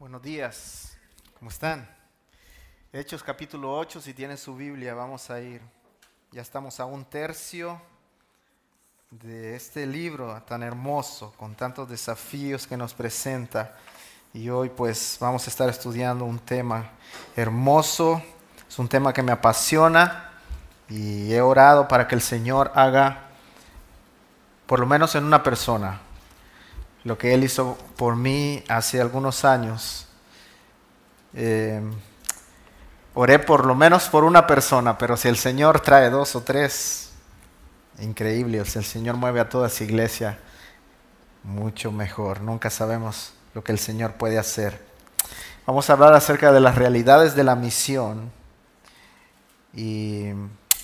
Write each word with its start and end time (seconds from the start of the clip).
Buenos 0.00 0.22
días, 0.22 0.96
¿cómo 1.38 1.50
están? 1.50 1.86
Hechos 2.90 3.22
capítulo 3.22 3.76
8, 3.76 4.00
si 4.00 4.14
tienen 4.14 4.38
su 4.38 4.56
Biblia, 4.56 4.94
vamos 4.94 5.28
a 5.28 5.42
ir. 5.42 5.60
Ya 6.32 6.40
estamos 6.40 6.80
a 6.80 6.86
un 6.86 7.04
tercio 7.04 7.78
de 9.10 9.54
este 9.54 9.84
libro 9.84 10.42
tan 10.44 10.62
hermoso, 10.62 11.34
con 11.36 11.54
tantos 11.54 11.86
desafíos 11.86 12.66
que 12.66 12.78
nos 12.78 12.94
presenta. 12.94 13.76
Y 14.32 14.48
hoy 14.48 14.70
pues 14.70 15.18
vamos 15.20 15.46
a 15.46 15.50
estar 15.50 15.68
estudiando 15.68 16.24
un 16.24 16.38
tema 16.38 16.92
hermoso, 17.36 18.22
es 18.66 18.78
un 18.78 18.88
tema 18.88 19.12
que 19.12 19.22
me 19.22 19.32
apasiona 19.32 20.30
y 20.88 21.30
he 21.30 21.42
orado 21.42 21.86
para 21.86 22.08
que 22.08 22.14
el 22.14 22.22
Señor 22.22 22.72
haga, 22.74 23.28
por 24.64 24.80
lo 24.80 24.86
menos 24.86 25.14
en 25.14 25.24
una 25.24 25.42
persona, 25.42 26.00
lo 27.04 27.16
que 27.16 27.34
Él 27.34 27.44
hizo 27.44 27.78
por 27.96 28.16
mí 28.16 28.62
hace 28.68 29.00
algunos 29.00 29.44
años. 29.44 30.06
Eh, 31.34 31.80
oré 33.14 33.38
por 33.38 33.66
lo 33.66 33.74
menos 33.74 34.08
por 34.08 34.24
una 34.24 34.46
persona, 34.46 34.98
pero 34.98 35.16
si 35.16 35.28
el 35.28 35.36
Señor 35.36 35.80
trae 35.80 36.10
dos 36.10 36.36
o 36.36 36.42
tres, 36.42 37.12
increíble, 38.00 38.64
si 38.64 38.78
el 38.78 38.84
Señor 38.84 39.16
mueve 39.16 39.40
a 39.40 39.48
toda 39.48 39.68
esa 39.68 39.84
iglesia, 39.84 40.38
mucho 41.42 41.92
mejor. 41.92 42.40
Nunca 42.40 42.70
sabemos 42.70 43.32
lo 43.54 43.64
que 43.64 43.72
el 43.72 43.78
Señor 43.78 44.14
puede 44.14 44.38
hacer. 44.38 44.80
Vamos 45.66 45.88
a 45.88 45.94
hablar 45.94 46.14
acerca 46.14 46.52
de 46.52 46.60
las 46.60 46.74
realidades 46.74 47.34
de 47.34 47.44
la 47.44 47.54
misión 47.54 48.30
y 49.74 50.30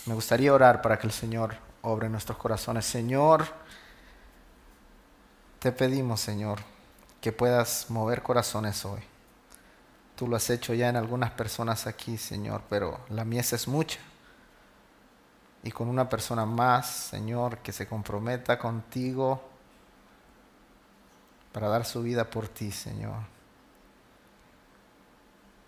me 0.07 0.15
gustaría 0.15 0.53
orar 0.53 0.81
para 0.83 0.99
que 0.99 1.07
el 1.07 1.13
Señor 1.13 1.57
obre 1.83 2.09
nuestros 2.09 2.39
corazones. 2.39 2.85
Señor, 2.85 3.45
te 5.67 5.73
pedimos, 5.73 6.21
Señor, 6.21 6.61
que 7.21 7.33
puedas 7.33 7.91
mover 7.91 8.23
corazones 8.23 8.85
hoy. 8.85 9.01
Tú 10.15 10.29
lo 10.29 10.37
has 10.37 10.49
hecho 10.49 10.75
ya 10.75 10.89
en 10.89 10.95
algunas 10.95 11.33
personas 11.33 11.89
aquí, 11.89 12.19
Señor, 12.19 12.63
pero 12.71 13.01
la 13.09 13.25
mies 13.25 13.53
es 13.53 13.67
mucha. 13.67 13.99
Y 15.65 15.73
con 15.73 15.89
una 15.89 16.09
persona 16.09 16.47
más, 16.47 16.87
Señor, 16.87 17.59
que 17.59 17.73
se 17.73 17.89
comprometa 17.89 18.61
contigo 18.61 19.43
para 21.51 21.67
dar 21.67 21.85
su 21.85 22.01
vida 22.01 22.31
por 22.31 22.47
ti, 22.47 22.71
Señor. 22.71 23.17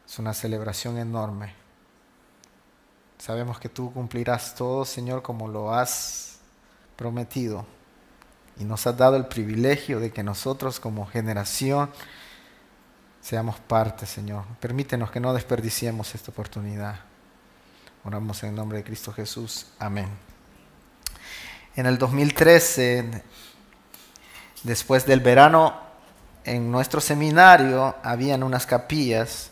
Es 0.07 0.17
una 0.21 0.33
celebración 0.33 0.97
enorme. 0.97 1.55
Sabemos 3.19 3.59
que 3.59 3.69
tú 3.69 3.93
cumplirás 3.93 4.55
todo, 4.55 4.85
Señor, 4.85 5.23
como 5.23 5.49
lo 5.49 5.75
has 5.75 6.39
prometido 6.95 7.67
y 8.59 8.65
nos 8.65 8.87
has 8.87 8.97
dado 8.97 9.17
el 9.17 9.27
privilegio 9.27 10.01
de 10.01 10.11
que 10.11 10.23
nosotros 10.23 10.81
como 10.81 11.07
generación 11.07 11.91
seamos 13.21 13.59
parte, 13.61 14.07
Señor. 14.07 14.45
Permítenos 14.61 15.11
que 15.11 15.21
no 15.21 15.35
desperdiciemos 15.35 16.15
esta 16.15 16.31
oportunidad. 16.31 16.97
Oramos 18.05 18.43
en 18.43 18.51
el 18.51 18.55
nombre 18.55 18.79
de 18.79 18.85
Cristo 18.85 19.13
Jesús. 19.13 19.67
Amén. 19.79 20.09
En 21.77 21.87
el 21.87 21.99
2013, 21.99 23.23
después 24.63 25.07
del 25.07 25.21
verano, 25.21 25.79
en 26.45 26.71
nuestro 26.73 27.01
seminario 27.01 27.95
habían 28.03 28.43
unas 28.43 28.67
capillas 28.67 29.51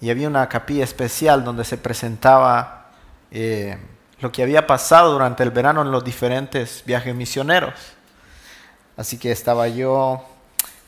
y 0.00 0.10
había 0.10 0.28
una 0.28 0.48
capilla 0.48 0.84
especial 0.84 1.44
donde 1.44 1.64
se 1.64 1.78
presentaba 1.78 2.90
eh, 3.30 3.76
lo 4.20 4.30
que 4.30 4.42
había 4.42 4.66
pasado 4.66 5.12
durante 5.12 5.42
el 5.42 5.50
verano 5.50 5.82
en 5.82 5.90
los 5.90 6.04
diferentes 6.04 6.82
viajes 6.86 7.14
misioneros. 7.14 7.95
Así 8.96 9.18
que 9.18 9.30
estaba 9.30 9.68
yo 9.68 10.24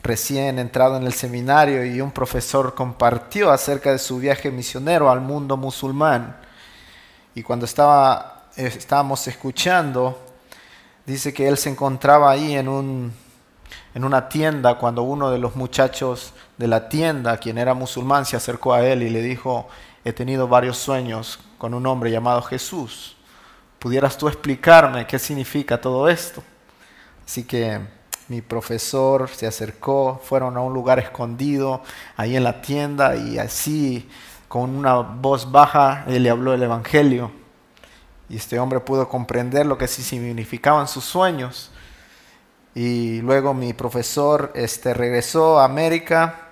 recién 0.01 0.59
entrado 0.59 0.97
en 0.97 1.03
el 1.03 1.13
seminario 1.13 1.85
y 1.85 2.01
un 2.01 2.11
profesor 2.11 2.73
compartió 2.73 3.51
acerca 3.51 3.91
de 3.91 3.99
su 3.99 4.17
viaje 4.17 4.49
misionero 4.49 5.09
al 5.09 5.21
mundo 5.21 5.57
musulmán. 5.57 6.37
Y 7.35 7.43
cuando 7.43 7.65
estaba, 7.65 8.45
estábamos 8.55 9.27
escuchando, 9.27 10.17
dice 11.05 11.33
que 11.33 11.47
él 11.47 11.57
se 11.57 11.69
encontraba 11.69 12.31
ahí 12.31 12.55
en, 12.55 12.67
un, 12.67 13.13
en 13.93 14.03
una 14.03 14.27
tienda 14.27 14.79
cuando 14.79 15.03
uno 15.03 15.29
de 15.29 15.37
los 15.37 15.55
muchachos 15.55 16.33
de 16.57 16.67
la 16.67 16.89
tienda, 16.89 17.37
quien 17.37 17.57
era 17.57 17.73
musulmán, 17.73 18.25
se 18.25 18.35
acercó 18.35 18.73
a 18.73 18.83
él 18.85 19.03
y 19.03 19.09
le 19.09 19.21
dijo, 19.21 19.67
he 20.03 20.13
tenido 20.13 20.47
varios 20.47 20.77
sueños 20.77 21.39
con 21.57 21.73
un 21.73 21.85
hombre 21.85 22.09
llamado 22.09 22.41
Jesús. 22.41 23.15
¿Pudieras 23.77 24.17
tú 24.17 24.27
explicarme 24.27 25.05
qué 25.05 25.19
significa 25.19 25.79
todo 25.79 26.09
esto? 26.09 26.43
Así 27.25 27.43
que 27.43 27.98
mi 28.29 28.41
profesor 28.41 29.27
se 29.29 29.47
acercó, 29.47 30.21
fueron 30.23 30.55
a 30.55 30.61
un 30.61 30.73
lugar 30.73 30.99
escondido 30.99 31.81
ahí 32.15 32.35
en 32.35 32.43
la 32.43 32.61
tienda 32.61 33.15
y 33.15 33.39
así 33.39 34.07
con 34.47 34.75
una 34.75 34.95
voz 34.95 35.51
baja 35.51 36.05
él 36.07 36.23
le 36.23 36.29
habló 36.29 36.53
el 36.53 36.61
Evangelio. 36.61 37.31
Y 38.29 38.37
este 38.37 38.59
hombre 38.59 38.79
pudo 38.79 39.09
comprender 39.09 39.65
lo 39.65 39.77
que 39.77 39.87
sí 39.87 40.03
significaban 40.03 40.87
sus 40.87 41.03
sueños. 41.03 41.71
Y 42.75 43.21
luego 43.21 43.55
mi 43.55 43.73
profesor 43.73 44.51
este, 44.53 44.93
regresó 44.93 45.59
a 45.59 45.65
América 45.65 46.49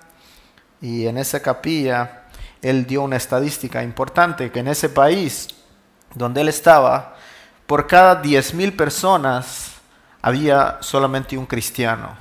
y 0.80 1.06
en 1.06 1.16
esa 1.16 1.40
capilla 1.40 2.24
él 2.60 2.86
dio 2.86 3.02
una 3.02 3.16
estadística 3.16 3.84
importante, 3.84 4.50
que 4.50 4.58
en 4.58 4.68
ese 4.68 4.88
país 4.88 5.46
donde 6.14 6.40
él 6.40 6.48
estaba, 6.48 7.16
por 7.68 7.86
cada 7.86 8.20
10.000 8.20 8.74
personas 8.74 9.67
había 10.22 10.78
solamente 10.80 11.38
un 11.38 11.46
cristiano 11.46 12.16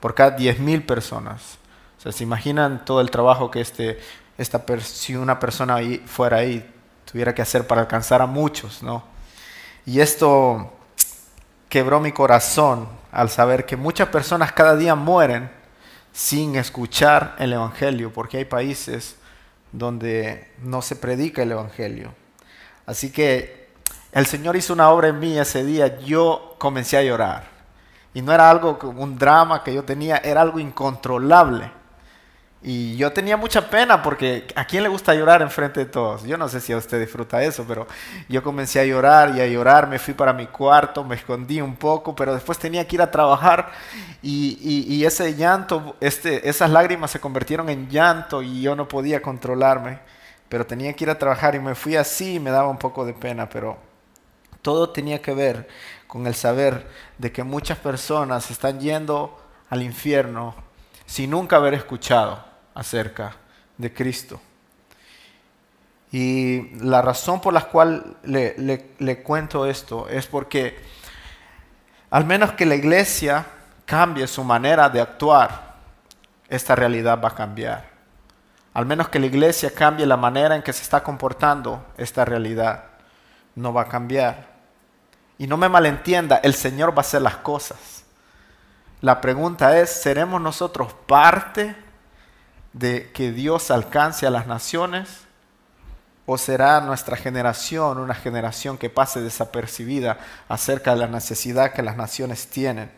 por 0.00 0.14
cada 0.14 0.36
10.000 0.36 0.86
personas. 0.86 1.58
O 1.98 2.00
sea, 2.00 2.12
se 2.12 2.24
imaginan 2.24 2.84
todo 2.84 3.00
el 3.00 3.10
trabajo 3.10 3.50
que 3.50 3.60
este, 3.60 3.98
esta 4.38 4.64
si 4.80 5.16
una 5.16 5.38
persona 5.38 5.76
ahí, 5.76 6.02
fuera 6.06 6.38
ahí 6.38 6.72
tuviera 7.10 7.34
que 7.34 7.42
hacer 7.42 7.66
para 7.66 7.82
alcanzar 7.82 8.20
a 8.22 8.26
muchos, 8.26 8.82
¿no? 8.82 9.04
Y 9.84 10.00
esto 10.00 10.72
quebró 11.68 12.00
mi 12.00 12.12
corazón 12.12 12.88
al 13.12 13.30
saber 13.30 13.64
que 13.64 13.76
muchas 13.76 14.08
personas 14.08 14.52
cada 14.52 14.76
día 14.76 14.94
mueren 14.94 15.50
sin 16.12 16.56
escuchar 16.56 17.36
el 17.38 17.52
Evangelio, 17.52 18.12
porque 18.12 18.38
hay 18.38 18.44
países 18.44 19.16
donde 19.72 20.50
no 20.62 20.82
se 20.82 20.96
predica 20.96 21.42
el 21.42 21.52
Evangelio. 21.52 22.14
Así 22.86 23.10
que 23.10 23.65
el 24.16 24.24
Señor 24.24 24.56
hizo 24.56 24.72
una 24.72 24.88
obra 24.88 25.08
en 25.08 25.18
mí 25.18 25.38
ese 25.38 25.62
día, 25.62 25.98
yo 26.00 26.54
comencé 26.56 26.96
a 26.96 27.02
llorar. 27.02 27.44
Y 28.14 28.22
no 28.22 28.32
era 28.32 28.48
algo 28.48 28.78
como 28.78 29.02
un 29.02 29.18
drama 29.18 29.62
que 29.62 29.74
yo 29.74 29.84
tenía, 29.84 30.16
era 30.16 30.40
algo 30.40 30.58
incontrolable. 30.58 31.70
Y 32.62 32.96
yo 32.96 33.12
tenía 33.12 33.36
mucha 33.36 33.68
pena 33.68 34.02
porque 34.02 34.46
¿a 34.56 34.64
quién 34.64 34.84
le 34.84 34.88
gusta 34.88 35.14
llorar 35.14 35.42
enfrente 35.42 35.80
de 35.80 35.86
todos? 35.86 36.22
Yo 36.22 36.38
no 36.38 36.48
sé 36.48 36.62
si 36.62 36.72
a 36.72 36.78
usted 36.78 36.98
disfruta 36.98 37.42
eso, 37.42 37.66
pero 37.68 37.86
yo 38.26 38.42
comencé 38.42 38.80
a 38.80 38.86
llorar 38.86 39.36
y 39.36 39.42
a 39.42 39.46
llorar, 39.46 39.86
me 39.86 39.98
fui 39.98 40.14
para 40.14 40.32
mi 40.32 40.46
cuarto, 40.46 41.04
me 41.04 41.16
escondí 41.16 41.60
un 41.60 41.76
poco, 41.76 42.16
pero 42.16 42.32
después 42.32 42.58
tenía 42.58 42.88
que 42.88 42.96
ir 42.96 43.02
a 43.02 43.10
trabajar 43.10 43.70
y, 44.22 44.56
y 44.88 45.04
ese 45.04 45.34
llanto, 45.34 45.94
este, 46.00 46.48
esas 46.48 46.70
lágrimas 46.70 47.10
se 47.10 47.20
convirtieron 47.20 47.68
en 47.68 47.90
llanto 47.90 48.42
y 48.42 48.62
yo 48.62 48.74
no 48.74 48.88
podía 48.88 49.20
controlarme, 49.20 49.98
pero 50.48 50.64
tenía 50.64 50.94
que 50.94 51.04
ir 51.04 51.10
a 51.10 51.18
trabajar 51.18 51.54
y 51.54 51.60
me 51.60 51.74
fui 51.74 51.96
así 51.96 52.36
y 52.36 52.40
me 52.40 52.50
daba 52.50 52.68
un 52.68 52.78
poco 52.78 53.04
de 53.04 53.12
pena, 53.12 53.46
pero 53.46 53.76
todo 54.66 54.90
tenía 54.90 55.22
que 55.22 55.32
ver 55.32 55.68
con 56.08 56.26
el 56.26 56.34
saber 56.34 56.88
de 57.18 57.30
que 57.30 57.44
muchas 57.44 57.78
personas 57.78 58.50
están 58.50 58.80
yendo 58.80 59.40
al 59.70 59.80
infierno 59.80 60.56
sin 61.06 61.30
nunca 61.30 61.54
haber 61.54 61.74
escuchado 61.74 62.44
acerca 62.74 63.36
de 63.78 63.94
Cristo. 63.94 64.40
Y 66.10 66.74
la 66.80 67.00
razón 67.00 67.40
por 67.40 67.54
la 67.54 67.68
cual 67.68 68.16
le, 68.24 69.22
cuento 69.22 69.66
esto 69.66 70.08
es 70.08 70.26
porque 70.26 70.76
al 72.10 72.24
menos 72.24 72.50
que 72.54 72.66
la 72.66 72.74
iglesia 72.74 73.46
cambie 73.84 74.26
su 74.26 74.42
manera 74.42 74.88
de 74.88 75.00
actuar, 75.00 75.76
esta 76.48 76.74
realidad 76.74 77.20
va 77.22 77.28
a 77.28 77.34
cambiar. 77.36 77.88
Al 78.74 78.84
menos 78.84 79.10
que 79.10 79.20
la 79.20 79.26
iglesia 79.26 79.70
cambie 79.72 80.06
la 80.06 80.16
manera 80.16 80.56
en 80.56 80.62
que 80.62 80.72
se 80.72 80.82
está 80.82 81.04
comportando, 81.04 81.86
esta 81.96 82.24
realidad 82.24 82.86
no 83.54 83.72
va 83.72 83.82
a 83.82 83.88
cambiar. 83.88 84.55
Y 85.38 85.46
no 85.46 85.56
me 85.56 85.68
malentienda, 85.68 86.36
el 86.36 86.54
Señor 86.54 86.92
va 86.92 86.98
a 86.98 87.00
hacer 87.00 87.22
las 87.22 87.36
cosas. 87.36 88.04
La 89.00 89.20
pregunta 89.20 89.78
es, 89.78 89.90
¿seremos 89.90 90.40
nosotros 90.40 90.94
parte 91.06 91.76
de 92.72 93.10
que 93.12 93.32
Dios 93.32 93.70
alcance 93.70 94.26
a 94.26 94.30
las 94.30 94.46
naciones? 94.46 95.26
¿O 96.24 96.38
será 96.38 96.80
nuestra 96.80 97.16
generación 97.16 97.98
una 97.98 98.14
generación 98.14 98.78
que 98.78 98.90
pase 98.90 99.20
desapercibida 99.20 100.18
acerca 100.48 100.92
de 100.92 101.00
la 101.00 101.06
necesidad 101.06 101.72
que 101.72 101.82
las 101.82 101.96
naciones 101.96 102.48
tienen? 102.48 102.90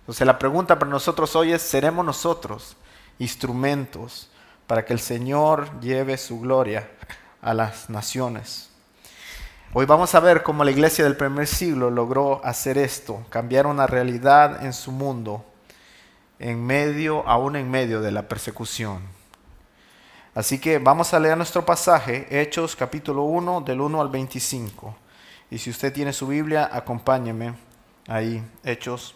Entonces 0.00 0.26
la 0.26 0.38
pregunta 0.38 0.78
para 0.78 0.90
nosotros 0.90 1.34
hoy 1.36 1.52
es, 1.52 1.62
¿seremos 1.62 2.04
nosotros 2.04 2.76
instrumentos 3.18 4.28
para 4.66 4.84
que 4.84 4.92
el 4.92 5.00
Señor 5.00 5.80
lleve 5.80 6.18
su 6.18 6.40
gloria 6.40 6.90
a 7.40 7.54
las 7.54 7.88
naciones? 7.88 8.70
Hoy 9.78 9.84
vamos 9.84 10.14
a 10.14 10.20
ver 10.20 10.42
cómo 10.42 10.64
la 10.64 10.70
iglesia 10.70 11.04
del 11.04 11.18
primer 11.18 11.46
siglo 11.46 11.90
logró 11.90 12.40
hacer 12.42 12.78
esto, 12.78 13.26
cambiar 13.28 13.66
una 13.66 13.86
realidad 13.86 14.64
en 14.64 14.72
su 14.72 14.90
mundo, 14.90 15.44
en 16.38 16.64
medio, 16.64 17.28
aún 17.28 17.56
en 17.56 17.70
medio 17.70 18.00
de 18.00 18.10
la 18.10 18.26
persecución. 18.26 19.02
Así 20.34 20.58
que 20.58 20.78
vamos 20.78 21.12
a 21.12 21.20
leer 21.20 21.36
nuestro 21.36 21.66
pasaje, 21.66 22.26
Hechos 22.30 22.74
capítulo 22.74 23.24
1, 23.24 23.60
del 23.60 23.82
1 23.82 24.00
al 24.00 24.08
25. 24.08 24.96
Y 25.50 25.58
si 25.58 25.68
usted 25.68 25.92
tiene 25.92 26.14
su 26.14 26.26
Biblia, 26.26 26.70
acompáñeme 26.72 27.52
ahí, 28.08 28.42
Hechos 28.64 29.14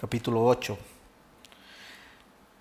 capítulo 0.00 0.44
8. 0.44 0.78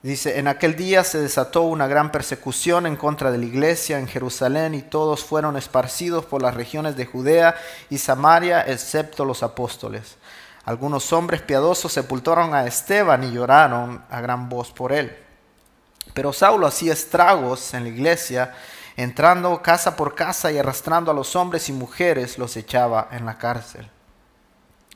Dice, 0.06 0.38
en 0.38 0.48
aquel 0.48 0.76
día 0.76 1.04
se 1.04 1.18
desató 1.18 1.64
una 1.64 1.88
gran 1.88 2.12
persecución 2.12 2.86
en 2.86 2.96
contra 2.96 3.32
de 3.32 3.40
la 3.40 3.46
iglesia 3.46 3.98
en 3.98 4.08
Jerusalén 4.08 4.76
y 4.76 4.84
todos 4.84 5.24
fueron 5.24 5.58
esparcidos 5.58 6.26
por 6.26 6.44
las 6.44 6.54
regiones 6.54 6.96
de 6.96 7.08
Judea 7.08 7.56
y 7.90 7.98
Samaria, 7.98 8.62
excepto 8.68 9.26
los 9.26 9.42
apóstoles. 9.42 10.18
Algunos 10.64 11.12
hombres 11.12 11.42
piadosos 11.42 11.92
sepultaron 11.92 12.54
a 12.54 12.68
Esteban 12.68 13.24
y 13.24 13.32
lloraron 13.32 14.06
a 14.12 14.22
gran 14.22 14.48
voz 14.48 14.72
por 14.72 14.94
él. 14.94 15.18
Pero 16.14 16.32
Saulo 16.34 16.68
hacía 16.68 16.94
estragos 16.94 17.74
en 17.74 17.86
la 17.86 17.90
iglesia, 17.90 18.54
entrando 18.96 19.60
casa 19.64 19.96
por 19.96 20.14
casa 20.14 20.52
y 20.52 20.60
arrastrando 20.60 21.10
a 21.10 21.16
los 21.16 21.36
hombres 21.36 21.68
y 21.68 21.74
mujeres 21.74 22.38
los 22.38 22.56
echaba 22.58 23.08
en 23.10 23.26
la 23.26 23.40
cárcel. 23.40 23.90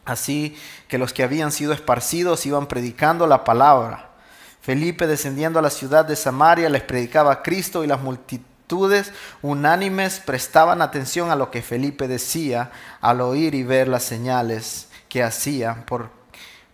Así 0.06 0.56
que 0.88 1.00
los 1.00 1.14
que 1.14 1.24
habían 1.24 1.52
sido 1.52 1.74
esparcidos 1.74 2.46
iban 2.46 2.68
predicando 2.68 3.26
la 3.26 3.44
palabra. 3.44 4.09
Felipe, 4.70 5.08
descendiendo 5.08 5.58
a 5.58 5.64
la 5.64 5.72
ciudad 5.72 6.06
de 6.06 6.16
Samaria, 6.16 6.70
les 6.70 6.84
predicaba 6.84 7.32
a 7.32 7.42
Cristo 7.42 7.84
y 7.84 7.88
las 7.88 8.02
multitudes 8.02 9.12
unánimes 9.42 10.20
prestaban 10.20 10.84
atención 10.84 11.32
a 11.32 11.36
lo 11.36 11.50
que 11.50 11.64
Felipe 11.64 12.08
decía 12.08 12.70
al 13.02 13.22
oír 13.22 13.56
y 13.56 13.64
ver 13.64 13.88
las 13.88 14.04
señales 14.04 14.88
que 15.10 15.24
hacía 15.24 15.88
por 15.88 16.12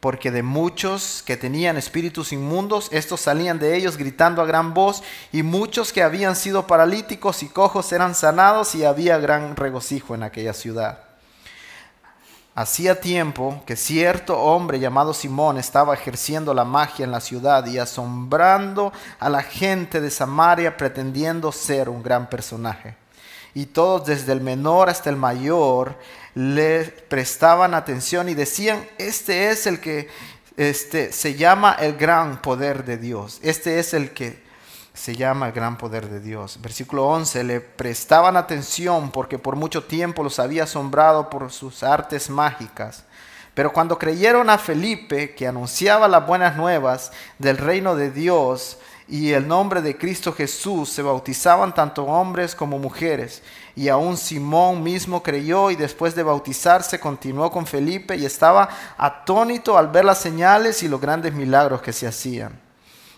porque 0.01 0.29
de 0.29 0.43
muchos 0.43 1.23
que 1.25 1.37
tenían 1.37 1.77
espíritus 1.77 2.33
inmundos, 2.33 2.89
estos 2.91 3.21
salían 3.21 3.59
de 3.59 3.77
ellos 3.77 3.95
gritando 3.95 4.41
a 4.41 4.45
gran 4.45 4.73
voz, 4.73 5.01
y 5.31 5.41
muchos 5.41 5.93
que 5.93 6.03
habían 6.03 6.35
sido 6.35 6.67
paralíticos 6.67 7.43
y 7.43 7.47
cojos 7.47 7.93
eran 7.93 8.13
sanados, 8.13 8.75
y 8.75 8.83
había 8.83 9.17
gran 9.19 9.55
regocijo 9.55 10.15
en 10.15 10.23
aquella 10.23 10.53
ciudad. 10.53 11.04
Hacía 12.57 13.01
tiempo 13.01 13.61
que 13.65 13.75
cierto 13.75 14.39
hombre 14.39 14.79
llamado 14.79 15.13
Simón 15.13 15.57
estaba 15.57 15.93
ejerciendo 15.93 16.53
la 16.53 16.63
magia 16.63 17.03
en 17.03 17.11
la 17.11 17.19
ciudad 17.19 17.65
y 17.65 17.77
asombrando 17.77 18.93
a 19.19 19.27
la 19.27 19.43
gente 19.43 19.99
de 19.99 20.09
Samaria 20.09 20.77
pretendiendo 20.77 21.51
ser 21.51 21.89
un 21.89 22.01
gran 22.01 22.29
personaje. 22.29 22.95
Y 23.53 23.65
todos, 23.65 24.05
desde 24.05 24.31
el 24.31 24.39
menor 24.39 24.89
hasta 24.89 25.09
el 25.09 25.17
mayor, 25.17 25.99
le 26.33 26.85
prestaban 26.85 27.73
atención 27.73 28.29
y 28.29 28.35
decían, 28.35 28.87
este 28.97 29.49
es 29.51 29.67
el 29.67 29.81
que 29.81 30.07
este, 30.55 31.11
se 31.11 31.35
llama 31.35 31.75
el 31.77 31.97
gran 31.97 32.41
poder 32.41 32.85
de 32.85 32.97
Dios. 32.97 33.39
Este 33.43 33.79
es 33.79 33.93
el 33.93 34.11
que 34.11 34.44
se 34.95 35.15
llama 35.15 35.47
el 35.47 35.53
gran 35.53 35.77
poder 35.77 36.09
de 36.09 36.19
Dios. 36.19 36.57
Versículo 36.61 37.05
11, 37.07 37.43
le 37.43 37.59
prestaban 37.59 38.37
atención 38.37 39.11
porque 39.11 39.37
por 39.37 39.55
mucho 39.55 39.83
tiempo 39.83 40.23
los 40.23 40.39
había 40.39 40.63
asombrado 40.63 41.29
por 41.29 41.51
sus 41.51 41.83
artes 41.83 42.29
mágicas. 42.29 43.03
Pero 43.53 43.71
cuando 43.71 43.99
creyeron 43.99 44.49
a 44.49 44.57
Felipe, 44.57 45.35
que 45.35 45.47
anunciaba 45.47 46.07
las 46.07 46.25
buenas 46.25 46.57
nuevas 46.57 47.11
del 47.37 47.57
reino 47.57 47.95
de 47.95 48.09
Dios, 48.09 48.77
y 49.07 49.33
el 49.33 49.47
nombre 49.47 49.81
de 49.81 49.97
Cristo 49.97 50.33
Jesús 50.33 50.89
se 50.89 51.03
bautizaban 51.03 51.73
tanto 51.73 52.05
hombres 52.05 52.55
como 52.55 52.79
mujeres. 52.79 53.43
Y 53.75 53.87
aún 53.89 54.17
Simón 54.17 54.81
mismo 54.81 55.21
creyó 55.21 55.69
y 55.69 55.75
después 55.75 56.15
de 56.15 56.23
bautizarse 56.23 56.99
continuó 56.99 57.51
con 57.51 57.67
Felipe 57.67 58.15
y 58.15 58.25
estaba 58.25 58.67
atónito 58.97 59.77
al 59.77 59.89
ver 59.89 60.05
las 60.05 60.19
señales 60.19 60.81
y 60.81 60.87
los 60.87 60.99
grandes 60.99 61.33
milagros 61.33 61.81
que 61.81 61.93
se 61.93 62.07
hacían. 62.07 62.64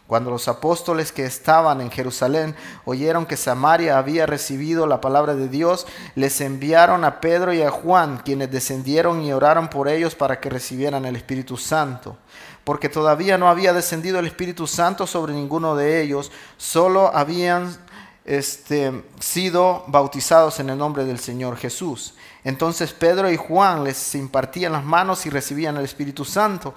Cuando 0.08 0.32
los 0.32 0.48
apóstoles 0.48 1.12
que 1.12 1.26
estaban 1.26 1.82
en 1.82 1.92
Jerusalén 1.92 2.56
oyeron 2.86 3.26
que 3.26 3.36
Samaria 3.36 3.98
había 3.98 4.26
recibido 4.26 4.88
la 4.88 5.02
palabra 5.02 5.36
de 5.36 5.50
Dios, 5.50 5.86
les 6.16 6.40
enviaron 6.40 7.04
a 7.04 7.20
Pedro 7.20 7.54
y 7.54 7.62
a 7.62 7.72
Juan, 7.72 8.22
quienes 8.24 8.50
descendieron 8.50 9.22
y 9.22 9.34
oraron 9.34 9.68
por 9.68 9.90
ellos 9.90 10.16
para 10.16 10.40
que 10.40 10.50
recibieran 10.50 11.06
el 11.06 11.16
Espíritu 11.16 11.58
Santo 11.58 12.18
porque 12.64 12.90
todavía 12.90 13.38
no 13.38 13.48
había 13.48 13.72
descendido 13.72 14.20
el 14.20 14.28
Espíritu 14.28 14.68
Santo 14.68 15.08
sobre 15.08 15.32
ninguno 15.32 15.78
de 15.78 16.02
ellos, 16.02 16.34
solo 16.58 17.16
habían 17.16 17.78
este, 18.26 19.06
sido 19.22 19.86
bautizados 19.88 20.60
en 20.60 20.70
el 20.70 20.78
nombre 20.78 21.06
del 21.06 21.18
Señor 21.18 21.56
Jesús. 21.56 22.14
Entonces 22.44 22.92
Pedro 22.92 23.32
y 23.32 23.38
Juan 23.38 23.86
les 23.86 24.14
impartían 24.16 24.74
las 24.74 24.84
manos 24.84 25.26
y 25.26 25.30
recibían 25.30 25.78
el 25.78 25.86
Espíritu 25.86 26.26
Santo. 26.26 26.74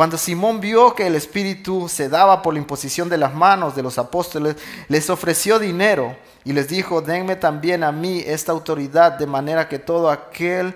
Cuando 0.00 0.16
Simón 0.16 0.62
vio 0.62 0.94
que 0.94 1.06
el 1.06 1.14
Espíritu 1.14 1.86
se 1.86 2.08
daba 2.08 2.40
por 2.40 2.54
la 2.54 2.60
imposición 2.60 3.10
de 3.10 3.18
las 3.18 3.34
manos 3.34 3.76
de 3.76 3.82
los 3.82 3.98
apóstoles, 3.98 4.56
les 4.88 5.10
ofreció 5.10 5.58
dinero 5.58 6.16
y 6.42 6.54
les 6.54 6.68
dijo, 6.68 7.02
denme 7.02 7.36
también 7.36 7.84
a 7.84 7.92
mí 7.92 8.24
esta 8.26 8.50
autoridad 8.50 9.18
de 9.18 9.26
manera 9.26 9.68
que 9.68 9.78
todo 9.78 10.08
aquel 10.08 10.74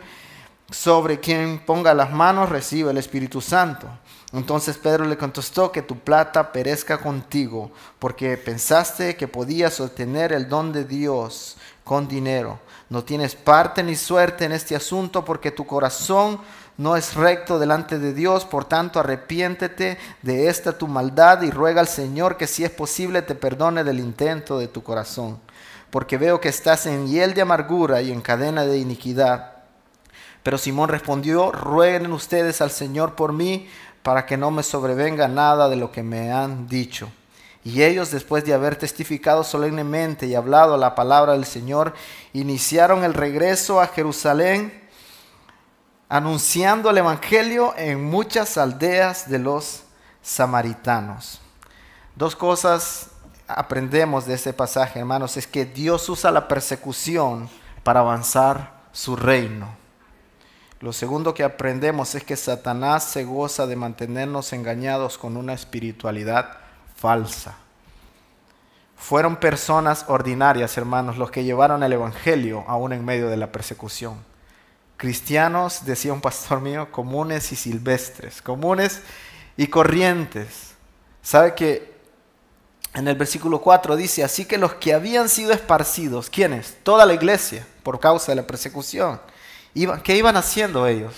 sobre 0.70 1.20
quien 1.20 1.58
ponga 1.64 1.94
las 1.94 2.12
manos 2.12 2.50
reciba 2.50 2.90
el 2.90 2.98
Espíritu 2.98 3.40
Santo. 3.40 3.88
Entonces 4.34 4.76
Pedro 4.76 5.06
le 5.06 5.16
contestó 5.16 5.72
que 5.72 5.80
tu 5.80 6.00
plata 6.00 6.52
perezca 6.52 6.98
contigo, 6.98 7.70
porque 7.98 8.36
pensaste 8.36 9.16
que 9.16 9.26
podías 9.26 9.80
obtener 9.80 10.34
el 10.34 10.50
don 10.50 10.70
de 10.70 10.84
Dios 10.84 11.56
con 11.82 12.08
dinero. 12.08 12.58
No 12.90 13.04
tienes 13.04 13.34
parte 13.34 13.82
ni 13.82 13.96
suerte 13.96 14.44
en 14.44 14.52
este 14.52 14.76
asunto, 14.76 15.24
porque 15.24 15.50
tu 15.50 15.64
corazón 15.64 16.40
no 16.76 16.96
es 16.96 17.14
recto 17.14 17.58
delante 17.58 17.98
de 17.98 18.12
Dios, 18.12 18.44
por 18.44 18.64
tanto 18.64 19.00
arrepiéntete 19.00 19.98
de 20.22 20.48
esta 20.48 20.76
tu 20.76 20.88
maldad 20.88 21.42
y 21.42 21.50
ruega 21.50 21.80
al 21.80 21.88
Señor 21.88 22.36
que 22.36 22.46
si 22.46 22.64
es 22.64 22.70
posible 22.70 23.22
te 23.22 23.34
perdone 23.34 23.84
del 23.84 24.00
intento 24.00 24.58
de 24.58 24.68
tu 24.68 24.82
corazón, 24.82 25.38
porque 25.90 26.18
veo 26.18 26.40
que 26.40 26.48
estás 26.48 26.86
en 26.86 27.06
hiel 27.06 27.34
de 27.34 27.42
amargura 27.42 28.02
y 28.02 28.10
en 28.10 28.20
cadena 28.20 28.64
de 28.64 28.78
iniquidad. 28.78 29.52
Pero 30.42 30.58
Simón 30.58 30.88
respondió, 30.88 31.52
rueguen 31.52 32.12
ustedes 32.12 32.60
al 32.60 32.70
Señor 32.70 33.14
por 33.14 33.32
mí 33.32 33.68
para 34.02 34.26
que 34.26 34.36
no 34.36 34.50
me 34.50 34.62
sobrevenga 34.62 35.28
nada 35.28 35.68
de 35.68 35.76
lo 35.76 35.90
que 35.90 36.02
me 36.02 36.32
han 36.32 36.68
dicho. 36.68 37.10
Y 37.64 37.82
ellos, 37.82 38.10
después 38.10 38.44
de 38.44 38.52
haber 38.52 38.76
testificado 38.76 39.42
solemnemente 39.42 40.26
y 40.26 40.34
hablado 40.34 40.76
la 40.76 40.94
palabra 40.94 41.32
del 41.32 41.46
Señor, 41.46 41.94
iniciaron 42.34 43.04
el 43.04 43.14
regreso 43.14 43.80
a 43.80 43.86
Jerusalén, 43.86 44.83
anunciando 46.14 46.90
el 46.90 46.98
Evangelio 46.98 47.74
en 47.76 48.04
muchas 48.04 48.56
aldeas 48.56 49.28
de 49.28 49.40
los 49.40 49.82
samaritanos. 50.22 51.40
Dos 52.14 52.36
cosas 52.36 53.08
aprendemos 53.48 54.24
de 54.24 54.34
este 54.34 54.52
pasaje, 54.52 55.00
hermanos, 55.00 55.36
es 55.36 55.48
que 55.48 55.64
Dios 55.64 56.08
usa 56.08 56.30
la 56.30 56.46
persecución 56.46 57.48
para 57.82 57.98
avanzar 57.98 58.74
su 58.92 59.16
reino. 59.16 59.66
Lo 60.78 60.92
segundo 60.92 61.34
que 61.34 61.42
aprendemos 61.42 62.14
es 62.14 62.22
que 62.22 62.36
Satanás 62.36 63.02
se 63.02 63.24
goza 63.24 63.66
de 63.66 63.74
mantenernos 63.74 64.52
engañados 64.52 65.18
con 65.18 65.36
una 65.36 65.52
espiritualidad 65.52 66.58
falsa. 66.94 67.56
Fueron 68.96 69.34
personas 69.34 70.04
ordinarias, 70.06 70.78
hermanos, 70.78 71.18
los 71.18 71.32
que 71.32 71.42
llevaron 71.42 71.82
el 71.82 71.92
Evangelio 71.92 72.64
aún 72.68 72.92
en 72.92 73.04
medio 73.04 73.28
de 73.28 73.36
la 73.36 73.50
persecución. 73.50 74.32
Cristianos, 74.96 75.84
decía 75.84 76.12
un 76.12 76.20
pastor 76.20 76.60
mío, 76.60 76.90
comunes 76.90 77.52
y 77.52 77.56
silvestres, 77.56 78.40
comunes 78.40 79.00
y 79.56 79.66
corrientes. 79.66 80.74
¿Sabe 81.22 81.54
que 81.54 81.94
en 82.94 83.08
el 83.08 83.16
versículo 83.16 83.60
4 83.60 83.96
dice, 83.96 84.22
así 84.22 84.44
que 84.44 84.58
los 84.58 84.74
que 84.74 84.94
habían 84.94 85.28
sido 85.28 85.52
esparcidos, 85.52 86.30
¿quiénes? 86.30 86.76
Toda 86.82 87.06
la 87.06 87.14
iglesia 87.14 87.66
por 87.82 87.98
causa 87.98 88.32
de 88.32 88.36
la 88.36 88.46
persecución 88.46 89.20
¿Qué 90.04 90.16
iban 90.16 90.36
haciendo 90.36 90.86
ellos? 90.86 91.12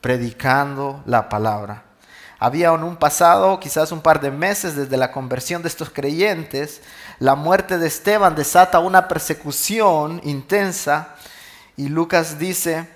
Predicando 0.00 1.02
la 1.06 1.28
palabra. 1.28 1.82
Había 2.38 2.68
en 2.68 2.84
un 2.84 2.96
pasado, 2.96 3.58
quizás 3.58 3.90
un 3.90 4.00
par 4.00 4.20
de 4.20 4.30
meses 4.30 4.76
desde 4.76 4.96
la 4.96 5.10
conversión 5.10 5.62
de 5.62 5.68
estos 5.68 5.90
creyentes, 5.90 6.82
la 7.18 7.34
muerte 7.34 7.78
de 7.78 7.88
Esteban 7.88 8.36
desata 8.36 8.78
una 8.78 9.08
persecución 9.08 10.20
intensa 10.22 11.14
y 11.76 11.88
Lucas 11.88 12.38
dice 12.38 12.88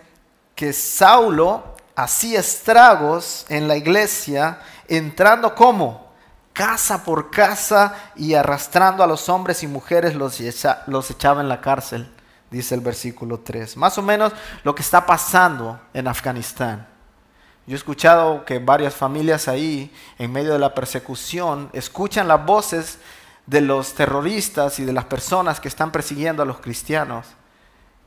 que 0.60 0.74
Saulo 0.74 1.74
hacía 1.96 2.38
estragos 2.40 3.46
en 3.48 3.66
la 3.66 3.78
iglesia, 3.78 4.58
entrando 4.88 5.54
como 5.54 6.12
casa 6.52 7.02
por 7.02 7.30
casa 7.30 7.94
y 8.14 8.34
arrastrando 8.34 9.02
a 9.02 9.06
los 9.06 9.30
hombres 9.30 9.62
y 9.62 9.66
mujeres 9.66 10.14
los, 10.14 10.38
los 10.86 11.10
echaba 11.10 11.40
en 11.40 11.48
la 11.48 11.62
cárcel 11.62 12.12
dice 12.50 12.74
el 12.74 12.82
versículo 12.82 13.40
3. 13.40 13.78
Más 13.78 13.96
o 13.96 14.02
menos 14.02 14.34
lo 14.62 14.74
que 14.74 14.82
está 14.82 15.06
pasando 15.06 15.80
en 15.94 16.08
Afganistán. 16.08 16.86
Yo 17.66 17.74
he 17.74 17.78
escuchado 17.78 18.44
que 18.44 18.58
varias 18.58 18.94
familias 18.94 19.48
ahí, 19.48 19.90
en 20.18 20.30
medio 20.30 20.52
de 20.52 20.58
la 20.58 20.74
persecución, 20.74 21.70
escuchan 21.72 22.28
las 22.28 22.44
voces 22.44 22.98
de 23.46 23.62
los 23.62 23.94
terroristas 23.94 24.78
y 24.78 24.84
de 24.84 24.92
las 24.92 25.06
personas 25.06 25.58
que 25.58 25.68
están 25.68 25.90
persiguiendo 25.90 26.42
a 26.42 26.46
los 26.46 26.60
cristianos. 26.60 27.24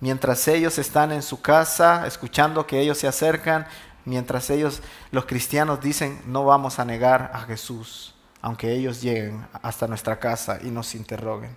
Mientras 0.03 0.49
ellos 0.49 0.79
están 0.79 1.13
en 1.13 1.21
su 1.21 1.41
casa, 1.41 2.05
escuchando 2.05 2.67
que 2.67 2.81
ellos 2.81 2.97
se 2.97 3.07
acercan, 3.07 3.65
mientras 4.03 4.49
ellos, 4.49 4.81
los 5.11 5.25
cristianos, 5.25 5.79
dicen, 5.79 6.21
no 6.25 6.43
vamos 6.43 6.77
a 6.77 6.83
negar 6.83 7.31
a 7.33 7.39
Jesús, 7.43 8.13
aunque 8.41 8.73
ellos 8.73 9.01
lleguen 9.01 9.47
hasta 9.61 9.87
nuestra 9.87 10.19
casa 10.19 10.59
y 10.61 10.71
nos 10.71 10.93
interroguen. 10.93 11.55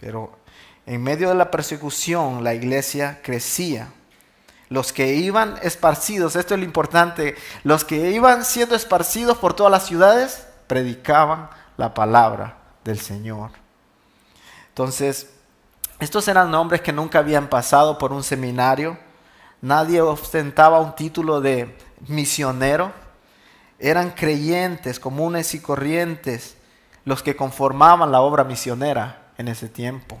Pero 0.00 0.36
en 0.84 1.00
medio 1.00 1.28
de 1.28 1.36
la 1.36 1.52
persecución 1.52 2.42
la 2.42 2.54
iglesia 2.54 3.20
crecía. 3.22 3.92
Los 4.68 4.92
que 4.92 5.14
iban 5.14 5.54
esparcidos, 5.62 6.34
esto 6.34 6.54
es 6.54 6.58
lo 6.58 6.66
importante, 6.66 7.36
los 7.62 7.84
que 7.84 8.10
iban 8.10 8.44
siendo 8.44 8.74
esparcidos 8.74 9.38
por 9.38 9.54
todas 9.54 9.70
las 9.70 9.86
ciudades, 9.86 10.48
predicaban 10.66 11.50
la 11.76 11.94
palabra 11.94 12.58
del 12.82 12.98
Señor. 12.98 13.52
Entonces, 14.70 15.28
estos 16.04 16.28
eran 16.28 16.54
hombres 16.54 16.82
que 16.82 16.92
nunca 16.92 17.20
habían 17.20 17.48
pasado 17.48 17.96
por 17.96 18.12
un 18.12 18.22
seminario, 18.22 18.98
nadie 19.62 20.02
ostentaba 20.02 20.78
un 20.78 20.94
título 20.94 21.40
de 21.40 21.78
misionero, 22.08 22.92
eran 23.78 24.10
creyentes 24.10 25.00
comunes 25.00 25.54
y 25.54 25.60
corrientes 25.60 26.58
los 27.06 27.22
que 27.22 27.34
conformaban 27.34 28.12
la 28.12 28.20
obra 28.20 28.44
misionera 28.44 29.28
en 29.38 29.48
ese 29.48 29.70
tiempo. 29.70 30.20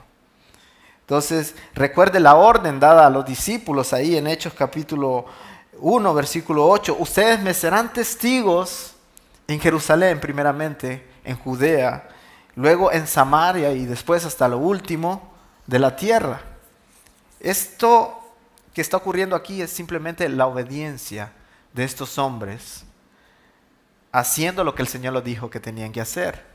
Entonces, 1.00 1.54
recuerde 1.74 2.18
la 2.18 2.34
orden 2.34 2.80
dada 2.80 3.06
a 3.06 3.10
los 3.10 3.26
discípulos 3.26 3.92
ahí 3.92 4.16
en 4.16 4.26
Hechos 4.26 4.54
capítulo 4.54 5.26
1, 5.80 6.14
versículo 6.14 6.66
8. 6.66 6.96
Ustedes 6.98 7.40
me 7.40 7.52
serán 7.52 7.92
testigos 7.92 8.94
en 9.46 9.60
Jerusalén 9.60 10.18
primeramente, 10.18 11.06
en 11.24 11.36
Judea, 11.36 12.08
luego 12.56 12.90
en 12.90 13.06
Samaria 13.06 13.72
y 13.72 13.84
después 13.84 14.24
hasta 14.24 14.48
lo 14.48 14.56
último 14.56 15.33
de 15.66 15.78
la 15.78 15.96
tierra. 15.96 16.40
Esto 17.40 18.20
que 18.72 18.80
está 18.80 18.96
ocurriendo 18.96 19.36
aquí 19.36 19.62
es 19.62 19.70
simplemente 19.70 20.28
la 20.28 20.46
obediencia 20.46 21.32
de 21.72 21.84
estos 21.84 22.18
hombres, 22.18 22.84
haciendo 24.12 24.64
lo 24.64 24.74
que 24.74 24.82
el 24.82 24.88
Señor 24.88 25.14
les 25.14 25.24
dijo 25.24 25.50
que 25.50 25.60
tenían 25.60 25.92
que 25.92 26.00
hacer. 26.00 26.54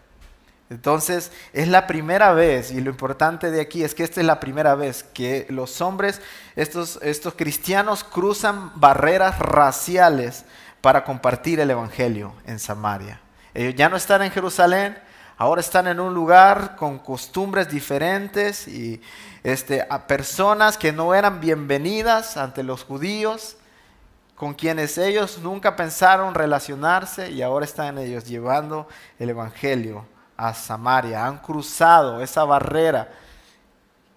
Entonces, 0.69 1.31
es 1.51 1.67
la 1.67 1.87
primera 1.87 2.31
vez, 2.33 2.71
y 2.71 2.79
lo 2.79 2.91
importante 2.91 3.49
de 3.49 3.59
aquí 3.59 3.83
es 3.83 3.95
que 3.95 4.03
esta 4.03 4.19
es 4.19 4.25
la 4.25 4.39
primera 4.39 4.75
vez 4.75 5.03
que 5.03 5.47
los 5.49 5.81
hombres, 5.81 6.21
estos, 6.55 6.99
estos 7.01 7.33
cristianos, 7.33 8.03
cruzan 8.03 8.71
barreras 8.75 9.39
raciales 9.39 10.45
para 10.81 11.03
compartir 11.03 11.59
el 11.59 11.71
Evangelio 11.71 12.33
en 12.45 12.59
Samaria. 12.59 13.19
Ellos 13.53 13.73
ya 13.75 13.89
no 13.89 13.97
están 13.97 14.21
en 14.21 14.31
Jerusalén, 14.31 14.97
ahora 15.39 15.61
están 15.61 15.87
en 15.87 16.01
un 16.01 16.13
lugar 16.13 16.75
con 16.75 16.99
costumbres 16.99 17.69
diferentes 17.69 18.67
y 18.67 19.01
este, 19.41 19.87
a 19.89 20.05
personas 20.05 20.77
que 20.77 20.91
no 20.91 21.15
eran 21.15 21.39
bienvenidas 21.39 22.35
ante 22.35 22.61
los 22.61 22.83
judíos, 22.83 23.55
con 24.35 24.53
quienes 24.53 24.97
ellos 24.97 25.39
nunca 25.39 25.77
pensaron 25.77 26.35
relacionarse 26.35 27.31
y 27.31 27.41
ahora 27.41 27.63
están 27.63 27.97
ellos 27.97 28.25
llevando 28.25 28.89
el 29.17 29.29
Evangelio 29.29 30.05
a 30.35 30.53
Samaria. 30.53 31.25
Han 31.25 31.37
cruzado 31.37 32.21
esa 32.21 32.43
barrera 32.43 33.09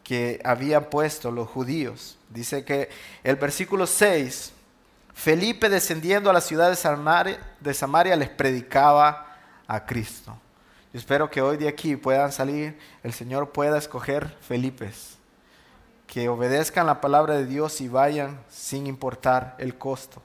que 0.03 0.41
habían 0.45 0.87
puesto 0.87 1.31
los 1.31 1.49
judíos. 1.49 2.19
Dice 2.31 2.65
que 2.65 2.89
el 3.23 3.37
versículo 3.37 3.87
6, 3.87 4.53
Felipe 5.15 5.69
descendiendo 5.69 6.31
a 6.31 6.33
la 6.33 6.41
ciudad 6.41 6.69
de 6.69 6.75
Samaria, 6.75 7.39
de 7.61 7.75
Samaria 7.75 8.17
les 8.17 8.29
predicaba 8.29 9.37
a 9.69 9.87
Cristo. 9.87 10.37
Yo 10.93 10.99
espero 10.99 11.31
que 11.31 11.41
hoy 11.41 11.57
de 11.57 11.69
aquí 11.69 11.97
puedan 11.97 12.33
salir, 12.33 12.79
el 13.03 13.15
Señor 13.15 13.51
pueda 13.51 13.79
escoger 13.79 14.37
Felipes, 14.43 15.17
que 16.07 16.29
obedezcan 16.29 16.87
la 16.87 17.01
palabra 17.01 17.35
de 17.35 17.47
Dios 17.47 17.81
y 17.81 17.89
vayan 17.89 18.39
sin 18.51 18.87
importar 18.87 19.55
el 19.57 19.79
costo. 19.79 20.23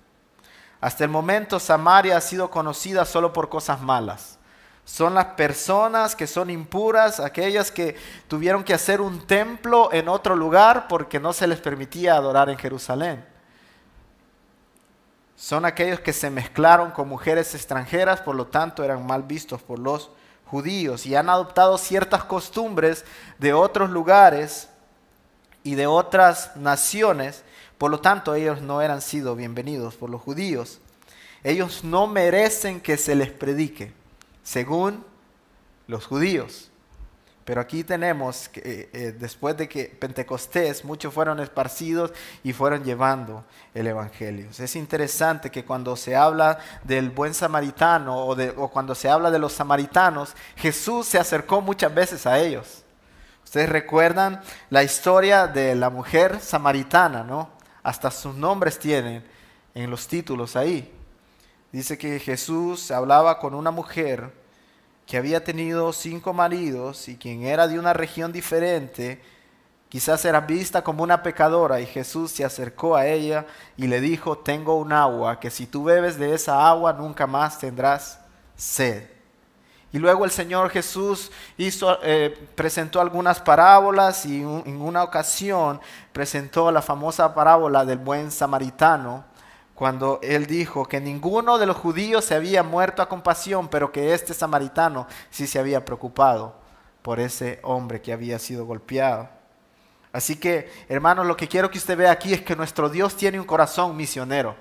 Hasta 0.82 1.06
el 1.06 1.10
momento 1.10 1.58
Samaria 1.62 2.18
ha 2.18 2.22
sido 2.22 2.52
conocida 2.52 3.06
solo 3.06 3.32
por 3.32 3.48
cosas 3.48 3.80
malas. 3.80 4.40
Son 4.84 5.14
las 5.14 5.26
personas 5.26 6.18
que 6.18 6.28
son 6.28 6.50
impuras, 6.50 7.22
aquellas 7.22 7.72
que 7.72 7.96
tuvieron 8.28 8.66
que 8.66 8.74
hacer 8.74 9.00
un 9.00 9.26
templo 9.26 9.90
en 9.94 10.10
otro 10.10 10.36
lugar 10.36 10.90
porque 10.90 11.18
no 11.18 11.32
se 11.32 11.48
les 11.48 11.62
permitía 11.62 12.16
adorar 12.16 12.50
en 12.50 12.58
Jerusalén. 12.58 13.26
Son 15.38 15.64
aquellos 15.64 16.02
que 16.02 16.12
se 16.12 16.30
mezclaron 16.30 16.92
con 16.92 17.08
mujeres 17.08 17.56
extranjeras, 17.56 18.20
por 18.20 18.36
lo 18.36 18.48
tanto 18.48 18.84
eran 18.84 19.06
mal 19.06 19.24
vistos 19.24 19.62
por 19.62 19.80
los 19.80 20.12
judíos 20.50 21.06
y 21.06 21.16
han 21.16 21.30
adoptado 21.30 21.77
ciertas 21.77 22.24
costumbres 22.24 23.06
de 23.38 23.54
otros 23.54 23.89
lugares 23.89 24.70
y 25.63 25.75
de 25.75 25.88
otras 25.88 26.56
naciones, 26.56 27.44
por 27.77 27.92
lo 27.92 28.00
tanto 28.00 28.34
ellos 28.34 28.62
no 28.62 28.82
eran 28.82 29.01
sido 29.01 29.36
bienvenidos 29.36 29.96
por 29.96 30.10
los 30.10 30.22
judíos. 30.22 30.80
Ellos 31.44 31.84
no 31.84 32.08
merecen 32.08 32.82
que 32.82 32.98
se 32.98 33.16
les 33.16 33.32
predique, 33.32 33.94
según 34.44 35.06
los 35.88 36.06
judíos. 36.06 36.72
Pero 37.48 37.62
aquí 37.62 37.86
tenemos 37.86 38.50
que 38.50 38.60
eh, 38.60 38.89
eh, 38.92 39.16
después 39.18 39.56
de 39.56 39.70
que 39.70 39.86
Pentecostés, 39.86 40.84
muchos 40.84 41.13
fueron 41.13 41.39
esparcidos 41.39 42.12
y 42.44 42.51
fueron 42.51 42.84
llevando 42.84 43.46
el 43.74 43.88
Evangelio. 43.88 44.50
Es 44.50 44.75
interesante 44.75 45.50
que 45.50 45.63
cuando 45.63 45.96
se 45.96 46.13
habla 46.13 46.60
del 46.84 47.10
buen 47.10 47.34
samaritano 47.34 48.18
o, 48.18 48.34
o 48.34 48.68
cuando 48.68 48.94
se 48.96 49.08
habla 49.08 49.32
de 49.32 49.39
los 49.39 49.54
samaritanos, 49.54 50.36
Jesús 50.58 51.08
se 51.08 51.20
acercó 51.20 51.62
muchas 51.62 51.96
veces 51.96 52.27
a 52.27 52.38
ellos. 52.38 52.84
Ustedes 53.46 53.70
recuerdan 53.70 54.42
la 54.70 54.84
historia 54.84 55.48
de 55.48 55.74
la 55.74 55.89
mujer 55.89 56.42
samaritana, 56.42 57.24
¿no? 57.24 57.50
Hasta 57.82 58.12
sus 58.12 58.36
nombres 58.36 58.77
tienen 58.77 59.25
en 59.74 59.89
los 59.89 60.06
títulos 60.06 60.58
ahí. 60.58 60.94
Dice 61.72 61.98
que 61.98 62.20
Jesús 62.20 62.92
hablaba 62.92 63.39
con 63.39 63.54
una 63.54 63.72
mujer 63.72 64.34
que 65.08 65.16
había 65.16 65.42
tenido 65.42 65.94
cinco 65.94 66.34
maridos 66.34 67.08
y 67.08 67.16
quien 67.16 67.44
era 67.44 67.68
de 67.68 67.80
una 67.80 67.94
región 67.94 68.34
diferente, 68.34 69.22
quizás 69.88 70.26
era 70.26 70.42
vista 70.42 70.84
como 70.84 71.02
una 71.02 71.24
pecadora 71.24 71.80
y 71.80 71.86
Jesús 71.86 72.32
se 72.32 72.44
acercó 72.44 72.98
a 72.98 73.08
ella 73.08 73.46
y 73.78 73.88
le 73.88 74.02
dijo, 74.02 74.38
tengo 74.38 74.76
un 74.76 74.92
agua, 74.92 75.40
que 75.40 75.50
si 75.50 75.66
tú 75.66 75.86
bebes 75.86 76.20
de 76.20 76.36
esa 76.36 76.68
agua 76.68 76.92
nunca 76.92 77.26
más 77.26 77.58
tendrás 77.58 78.20
sed. 78.58 79.08
Y 79.94 79.98
luego 79.98 80.26
el 80.26 80.32
Señor 80.32 80.70
Jesús 80.70 81.32
hizo, 81.58 82.00
eh, 82.04 82.38
presentó 82.56 83.00
algunas 83.00 83.40
parábolas 83.40 84.26
y 84.26 84.42
en 84.42 84.82
una 84.82 85.04
ocasión 85.04 85.80
presentó 86.12 86.70
la 86.70 86.82
famosa 86.82 87.34
parábola 87.34 87.86
del 87.86 87.98
buen 87.98 88.30
samaritano 88.30 89.24
cuando 89.77 90.19
él 90.24 90.48
dijo 90.48 90.88
que 90.88 91.00
ninguno 91.00 91.60
de 91.60 91.67
los 91.67 91.77
judíos 91.77 92.25
se 92.25 92.34
había 92.34 92.63
muerto 92.63 93.03
a 93.03 93.07
compasión, 93.07 93.67
pero 93.67 93.91
que 93.91 94.15
este 94.15 94.34
samaritano 94.34 95.05
sí 95.29 95.46
se 95.46 95.60
había 95.60 95.86
preocupado 95.86 96.55
por 97.03 97.19
ese 97.19 97.60
hombre 97.62 98.01
que 98.01 98.12
había 98.12 98.39
sido 98.39 98.65
golpeado. 98.65 99.29
Así 100.12 100.38
que, 100.38 100.72
hermanos, 100.89 101.27
lo 101.27 101.38
que 101.38 101.48
quiero 101.48 101.69
que 101.69 101.77
usted 101.77 101.96
vea 101.96 102.10
aquí 102.10 102.34
es 102.34 102.41
que 102.41 102.55
nuestro 102.55 102.89
Dios 102.89 103.15
tiene 103.15 103.39
un 103.39 103.46
corazón 103.46 103.96
misionero. 103.96 104.55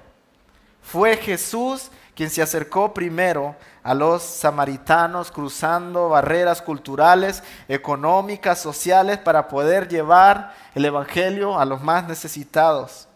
Fue 0.83 1.17
Jesús 1.17 1.91
quien 2.15 2.29
se 2.29 2.43
acercó 2.43 2.93
primero 2.93 3.57
a 3.83 3.95
los 3.95 4.23
samaritanos 4.23 5.33
cruzando 5.33 6.11
barreras 6.11 6.61
culturales, 6.61 7.43
económicas, 7.69 8.61
sociales, 8.61 9.17
para 9.17 9.49
poder 9.49 9.89
llevar 9.89 10.53
el 10.75 10.85
Evangelio 10.85 11.59
a 11.59 11.65
los 11.65 11.81
más 11.81 12.07
necesitados. 12.07 13.09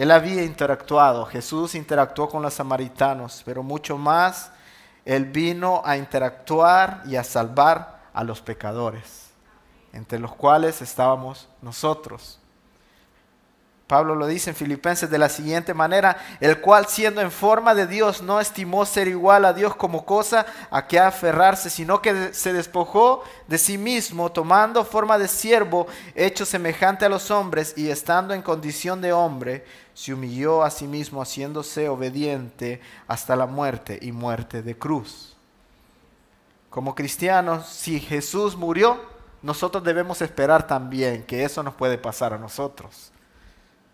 Él 0.00 0.10
había 0.12 0.42
interactuado, 0.44 1.26
Jesús 1.26 1.74
interactuó 1.74 2.26
con 2.26 2.40
los 2.40 2.54
samaritanos, 2.54 3.42
pero 3.44 3.62
mucho 3.62 3.98
más, 3.98 4.50
Él 5.04 5.26
vino 5.26 5.82
a 5.84 5.98
interactuar 5.98 7.02
y 7.04 7.16
a 7.16 7.22
salvar 7.22 8.00
a 8.14 8.24
los 8.24 8.40
pecadores, 8.40 9.28
entre 9.92 10.18
los 10.18 10.34
cuales 10.34 10.80
estábamos 10.80 11.50
nosotros. 11.60 12.40
Pablo 13.90 14.14
lo 14.14 14.28
dice 14.28 14.50
en 14.50 14.56
Filipenses 14.56 15.10
de 15.10 15.18
la 15.18 15.28
siguiente 15.28 15.74
manera, 15.74 16.16
el 16.38 16.60
cual 16.60 16.86
siendo 16.86 17.20
en 17.20 17.32
forma 17.32 17.74
de 17.74 17.88
Dios 17.88 18.22
no 18.22 18.38
estimó 18.38 18.86
ser 18.86 19.08
igual 19.08 19.44
a 19.44 19.52
Dios 19.52 19.74
como 19.74 20.06
cosa 20.06 20.46
a 20.70 20.86
que 20.86 21.00
aferrarse, 21.00 21.68
sino 21.68 22.00
que 22.00 22.32
se 22.32 22.52
despojó 22.52 23.24
de 23.48 23.58
sí 23.58 23.78
mismo, 23.78 24.30
tomando 24.30 24.84
forma 24.84 25.18
de 25.18 25.26
siervo, 25.26 25.88
hecho 26.14 26.46
semejante 26.46 27.04
a 27.04 27.08
los 27.08 27.32
hombres 27.32 27.74
y 27.76 27.90
estando 27.90 28.32
en 28.32 28.42
condición 28.42 29.00
de 29.00 29.12
hombre, 29.12 29.66
se 30.00 30.14
humilló 30.14 30.62
a 30.62 30.70
sí 30.70 30.86
mismo 30.86 31.20
haciéndose 31.20 31.90
obediente 31.90 32.80
hasta 33.06 33.36
la 33.36 33.44
muerte 33.44 33.98
y 34.00 34.12
muerte 34.12 34.62
de 34.62 34.78
cruz. 34.78 35.36
Como 36.70 36.94
cristianos, 36.94 37.66
si 37.66 38.00
Jesús 38.00 38.56
murió, 38.56 38.98
nosotros 39.42 39.84
debemos 39.84 40.22
esperar 40.22 40.66
también 40.66 41.24
que 41.24 41.44
eso 41.44 41.62
nos 41.62 41.74
puede 41.74 41.98
pasar 41.98 42.32
a 42.32 42.38
nosotros 42.38 43.12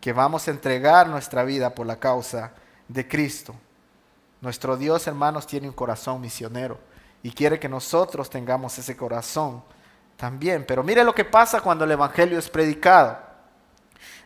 que 0.00 0.12
vamos 0.12 0.46
a 0.46 0.52
entregar 0.52 1.08
nuestra 1.08 1.42
vida 1.42 1.74
por 1.74 1.84
la 1.84 1.98
causa 1.98 2.52
de 2.86 3.08
Cristo. 3.08 3.56
Nuestro 4.40 4.76
Dios, 4.76 5.08
hermanos, 5.08 5.44
tiene 5.44 5.66
un 5.66 5.74
corazón 5.74 6.20
misionero 6.20 6.78
y 7.20 7.32
quiere 7.32 7.58
que 7.58 7.68
nosotros 7.68 8.30
tengamos 8.30 8.78
ese 8.78 8.96
corazón 8.96 9.60
también. 10.16 10.64
Pero 10.68 10.84
mire 10.84 11.02
lo 11.02 11.16
que 11.16 11.24
pasa 11.24 11.60
cuando 11.60 11.84
el 11.84 11.90
Evangelio 11.90 12.38
es 12.38 12.48
predicado. 12.48 13.18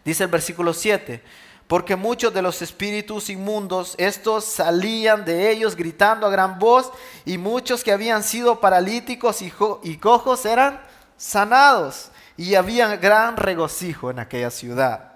Dice 0.05 0.25
el 0.25 0.31
versículo 0.31 0.75
7, 0.75 1.23
porque 1.71 1.95
muchos 1.95 2.35
de 2.35 2.43
los 2.43 2.63
espíritus 2.63 3.31
inmundos, 3.31 3.95
estos 3.97 4.45
salían 4.45 5.25
de 5.25 5.53
ellos 5.53 5.77
gritando 5.77 6.27
a 6.27 6.31
gran 6.31 6.59
voz, 6.59 6.91
y 7.25 7.39
muchos 7.39 7.85
que 7.85 7.93
habían 7.93 8.25
sido 8.25 8.59
paralíticos 8.59 9.41
y, 9.41 9.97
cojos 9.99 10.47
eran 10.47 10.81
sanados 11.17 12.11
y 12.37 12.57
había 12.57 12.97
gran 12.97 13.37
regocijo 13.37 14.11
en 14.11 14.19
aquella 14.19 14.51
ciudad. 14.51 15.13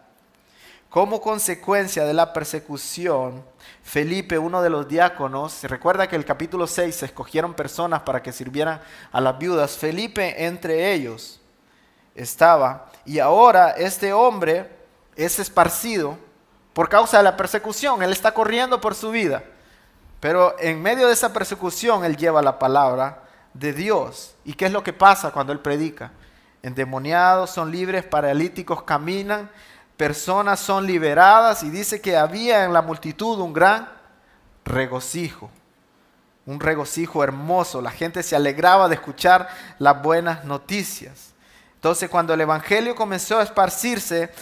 Como 0.89 1.21
consecuencia 1.21 2.05
de 2.05 2.15
la 2.15 2.33
persecución, 2.33 3.45
Felipe, 3.83 4.39
uno 4.39 4.63
de 4.63 4.71
los 4.71 4.87
diáconos, 4.87 5.61
recuerda 5.65 6.07
que 6.07 6.15
el 6.15 6.25
capítulo 6.25 6.69
6 6.69 6.95
se 6.95 7.07
escogieron 7.07 7.55
personas 7.55 8.03
para 8.03 8.23
que 8.23 8.31
sirvieran 8.31 8.81
a 9.11 9.21
las 9.21 9.37
viudas, 9.37 9.77
Felipe 9.77 10.47
entre 10.47 10.93
ellos 10.93 11.41
estaba, 12.15 12.93
y 13.05 13.19
ahora 13.19 13.73
este 13.73 14.13
hombre 14.13 14.71
es 15.17 15.41
esparcido 15.41 16.17
por 16.75 16.89
causa 16.89 17.19
de 17.19 17.23
la 17.23 17.37
persecución, 17.37 18.03
él 18.03 18.13
está 18.13 18.35
corriendo 18.35 18.81
por 18.81 18.95
su 18.95 19.11
vida, 19.11 19.45
pero 20.21 20.57
en 20.59 20.83
medio 20.83 21.07
de 21.07 21.13
esa 21.13 21.33
persecución 21.33 22.05
él 22.05 22.17
lleva 22.17 22.43
la 22.43 22.59
palabra 22.59 23.23
de 23.55 23.73
Dios. 23.73 24.35
¿Y 24.45 24.55
qué 24.55 24.67
es 24.67 24.73
lo 24.73 24.83
que 24.83 24.93
pasa 24.93 25.31
cuando 25.31 25.53
él 25.53 25.61
predica? 25.61 26.11
Endemoniados 26.63 27.51
son 27.51 27.71
libres, 27.71 28.05
paralíticos 28.05 28.83
caminan, 28.83 29.51
personas 29.97 30.59
son 30.59 30.87
liberadas 30.87 31.63
y 31.63 31.71
dice 31.71 32.01
que 32.01 32.17
había 32.17 32.65
en 32.65 32.73
la 32.73 32.83
multitud 32.83 33.39
un 33.39 33.53
gran 33.53 33.89
regocijo, 34.65 35.51
un 36.47 36.59
regocijo 36.59 37.23
hermoso. 37.23 37.81
La 37.81 37.91
gente 37.91 38.23
se 38.23 38.35
alegraba 38.35 38.89
de 38.89 38.97
escuchar 38.97 39.49
las 39.79 40.03
buenas 40.03 40.45
noticias. 40.45 41.35
Entonces 41.75 42.09
cuando 42.11 42.35
el 42.35 42.41
Evangelio 42.41 42.97
comenzó 42.97 43.39
a 43.39 43.43
esparcirse, 43.43 44.33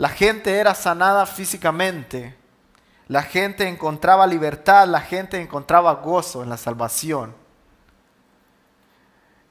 la 0.00 0.08
gente 0.08 0.56
era 0.56 0.74
sanada 0.74 1.26
físicamente, 1.26 2.34
la 3.08 3.22
gente 3.22 3.68
encontraba 3.68 4.26
libertad, 4.26 4.88
la 4.88 5.02
gente 5.02 5.38
encontraba 5.38 5.92
gozo 5.96 6.42
en 6.42 6.48
la 6.48 6.56
salvación. 6.56 7.34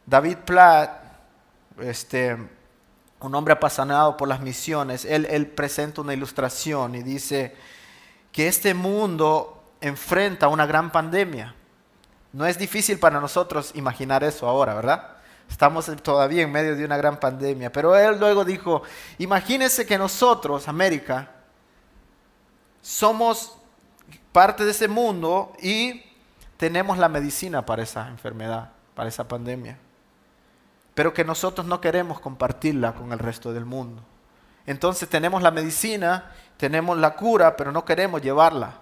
David 0.07 0.37
Platt, 0.37 1.03
este, 1.81 2.35
un 3.19 3.35
hombre 3.35 3.53
apasionado 3.53 4.17
por 4.17 4.27
las 4.27 4.41
misiones, 4.41 5.05
él, 5.05 5.45
presenta 5.55 6.01
una 6.01 6.15
ilustración 6.15 6.95
y 6.95 7.03
dice 7.03 7.55
que 8.31 8.47
este 8.47 8.73
mundo 8.73 9.61
enfrenta 9.81 10.47
una 10.47 10.65
gran 10.65 10.91
pandemia. 10.91 11.53
No 12.33 12.47
es 12.47 12.57
difícil 12.57 12.97
para 12.97 13.21
nosotros 13.21 13.71
imaginar 13.75 14.23
eso 14.23 14.47
ahora, 14.47 14.73
¿verdad? 14.73 15.18
Estamos 15.49 15.91
todavía 16.03 16.43
en 16.43 16.51
medio 16.51 16.75
de 16.75 16.85
una 16.85 16.97
gran 16.97 17.19
pandemia. 17.19 17.71
Pero 17.71 17.95
él 17.95 18.19
luego 18.19 18.45
dijo, 18.45 18.83
imagínense 19.17 19.85
que 19.85 19.97
nosotros, 19.97 20.67
América, 20.67 21.31
somos 22.81 23.57
parte 24.31 24.63
de 24.63 24.71
ese 24.71 24.87
mundo 24.87 25.53
y 25.61 26.03
tenemos 26.57 26.97
la 26.97 27.09
medicina 27.09 27.65
para 27.65 27.83
esa 27.83 28.07
enfermedad, 28.07 28.69
para 28.93 29.09
esa 29.09 29.27
pandemia 29.27 29.77
pero 30.99 31.13
que 31.13 31.23
nosotros 31.23 31.65
no 31.65 31.79
queremos 31.79 32.19
compartirla 32.19 32.93
con 32.93 33.13
el 33.13 33.19
resto 33.19 33.53
del 33.53 33.63
mundo. 33.63 34.03
Entonces 34.65 35.07
tenemos 35.07 35.41
la 35.41 35.49
medicina, 35.49 36.33
tenemos 36.57 36.97
la 36.97 37.15
cura, 37.15 37.55
pero 37.55 37.71
no 37.71 37.85
queremos 37.85 38.21
llevarla 38.21 38.73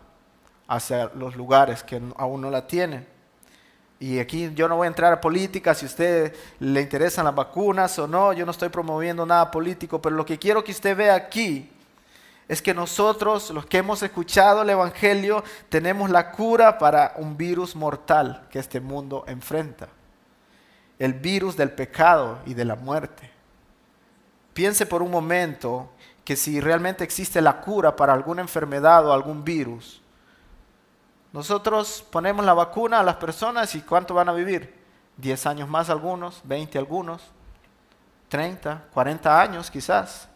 hacia 0.68 1.12
los 1.14 1.36
lugares 1.36 1.84
que 1.84 2.02
aún 2.18 2.42
no 2.42 2.50
la 2.50 2.66
tienen. 2.66 3.08
Y 4.00 4.20
aquí 4.20 4.51
yo 4.54 4.68
no 4.68 4.75
voy 4.77 4.86
a 4.86 4.89
entrar 4.89 5.12
a 5.12 5.20
política, 5.20 5.74
si 5.74 5.86
a 5.86 5.89
usted 5.89 6.36
le 6.60 6.82
interesan 6.82 7.25
las 7.25 7.34
vacunas 7.34 7.98
o 7.98 8.08
no, 8.08 8.32
yo 8.34 8.46
no 8.46 8.51
estoy 8.51 8.70
promoviendo 8.70 9.25
nada 9.25 9.50
político, 9.50 10.01
pero 10.01 10.16
lo 10.16 10.25
que 10.25 10.38
quiero 10.38 10.63
que 10.63 10.72
usted 10.72 10.96
vea 10.96 11.16
aquí 11.16 11.70
es 12.48 12.62
que 12.62 12.74
nosotros, 12.74 13.50
los 13.50 13.66
que 13.66 13.80
hemos 13.80 14.04
escuchado 14.04 14.62
el 14.62 14.70
Evangelio, 14.70 15.44
tenemos 15.70 16.10
la 16.10 16.32
cura 16.32 16.77
para 16.77 17.13
un 17.18 17.36
virus 17.36 17.75
mortal 17.75 18.48
que 18.50 18.60
este 18.60 18.80
mundo 18.80 19.25
enfrenta 19.27 19.89
el 21.00 21.13
virus 21.13 21.56
del 21.56 21.72
pecado 21.72 22.39
y 22.46 22.54
de 22.54 22.66
la 22.66 22.75
muerte. 22.75 23.30
Piense 24.54 24.86
por 24.86 25.01
un 25.01 25.12
momento 25.12 25.91
que 26.24 26.36
si 26.36 26.60
realmente 26.60 27.04
existe 27.04 27.41
la 27.41 27.62
cura 27.62 27.95
para 27.95 28.13
alguna 28.13 28.41
enfermedad 28.41 29.06
o 29.06 29.13
algún 29.13 29.43
virus, 29.43 30.02
nosotros 31.38 32.04
ponemos 32.10 32.43
la 32.43 32.56
vacuna 32.56 33.00
a 33.00 33.04
las 33.04 33.17
personas 33.17 33.76
y 33.76 33.82
¿cuánto 33.82 34.15
van 34.15 34.28
a 34.28 34.34
vivir? 34.34 34.73
10 35.17 35.45
años 35.45 35.69
más 35.69 35.88
algunos, 35.91 36.41
20 36.45 36.80
algunos, 36.80 37.21
30, 38.28 38.86
40 38.91 39.39
años 39.39 39.69
quizás, 39.69 40.28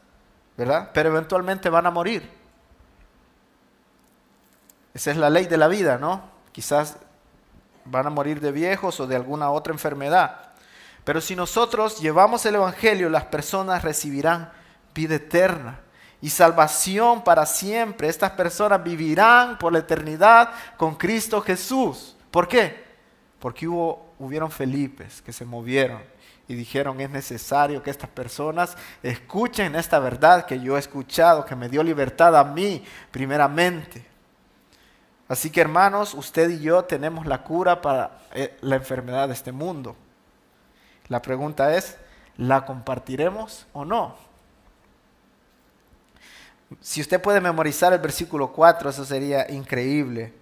¿verdad? 0.56 0.92
Pero 0.94 1.10
eventualmente 1.10 1.72
van 1.72 1.88
a 1.88 1.90
morir. 1.90 2.32
Esa 4.94 5.10
es 5.10 5.18
la 5.18 5.32
ley 5.32 5.48
de 5.48 5.58
la 5.58 5.68
vida, 5.68 5.98
¿no? 5.98 6.22
Quizás 6.52 6.98
van 7.84 8.06
a 8.06 8.12
morir 8.12 8.40
de 8.40 8.52
viejos 8.52 9.00
o 9.00 9.08
de 9.08 9.16
alguna 9.16 9.50
otra 9.50 9.74
enfermedad. 9.74 10.52
Pero 11.04 11.20
si 11.20 11.36
nosotros 11.36 12.00
llevamos 12.00 12.46
el 12.46 12.54
Evangelio, 12.54 13.10
las 13.10 13.26
personas 13.26 13.84
recibirán 13.84 14.52
vida 14.94 15.16
eterna 15.16 15.80
y 16.22 16.30
salvación 16.30 17.24
para 17.24 17.46
siempre. 17.46 18.08
Estas 18.08 18.32
personas 18.32 18.84
vivirán 18.84 19.58
por 19.58 19.74
la 19.74 19.80
eternidad 19.80 20.52
con 20.78 20.96
Cristo 20.96 21.42
Jesús. 21.42 22.16
¿Por 22.30 22.48
qué? 22.48 22.84
Porque 23.40 23.68
hubo, 23.68 24.14
hubieron 24.20 24.52
Felipes 24.52 25.22
que 25.22 25.34
se 25.34 25.46
movieron 25.46 26.02
y 26.48 26.54
dijeron 26.54 27.00
es 27.00 27.10
necesario 27.10 27.82
que 27.82 27.90
estas 27.90 28.10
personas 28.10 28.76
escuchen 29.02 29.76
esta 29.76 30.00
verdad 30.00 30.46
que 30.46 30.60
yo 30.60 30.76
he 30.76 30.80
escuchado, 30.80 31.46
que 31.46 31.56
me 31.56 31.70
dio 31.70 31.82
libertad 31.82 32.36
a 32.36 32.44
mí 32.44 32.84
primeramente. 33.10 34.06
Así 35.28 35.50
que 35.50 35.62
hermanos, 35.62 36.14
usted 36.14 36.50
y 36.50 36.60
yo 36.60 36.84
tenemos 36.84 37.26
la 37.26 37.42
cura 37.42 37.82
para 37.82 38.20
eh, 38.34 38.58
la 38.60 38.76
enfermedad 38.76 39.30
de 39.30 39.34
este 39.34 39.54
mundo. 39.54 39.96
La 41.08 41.22
pregunta 41.22 41.74
es, 41.76 41.98
¿la 42.36 42.66
compartiremos 42.66 43.66
o 43.72 43.86
no? 43.86 44.31
Si 46.80 47.02
usted 47.02 47.22
puede 47.22 47.42
memorizar 47.42 47.92
el 47.92 48.00
versículo 48.00 48.54
4, 48.54 48.90
eso 48.90 49.04
sería 49.04 49.50
increíble. 49.52 50.34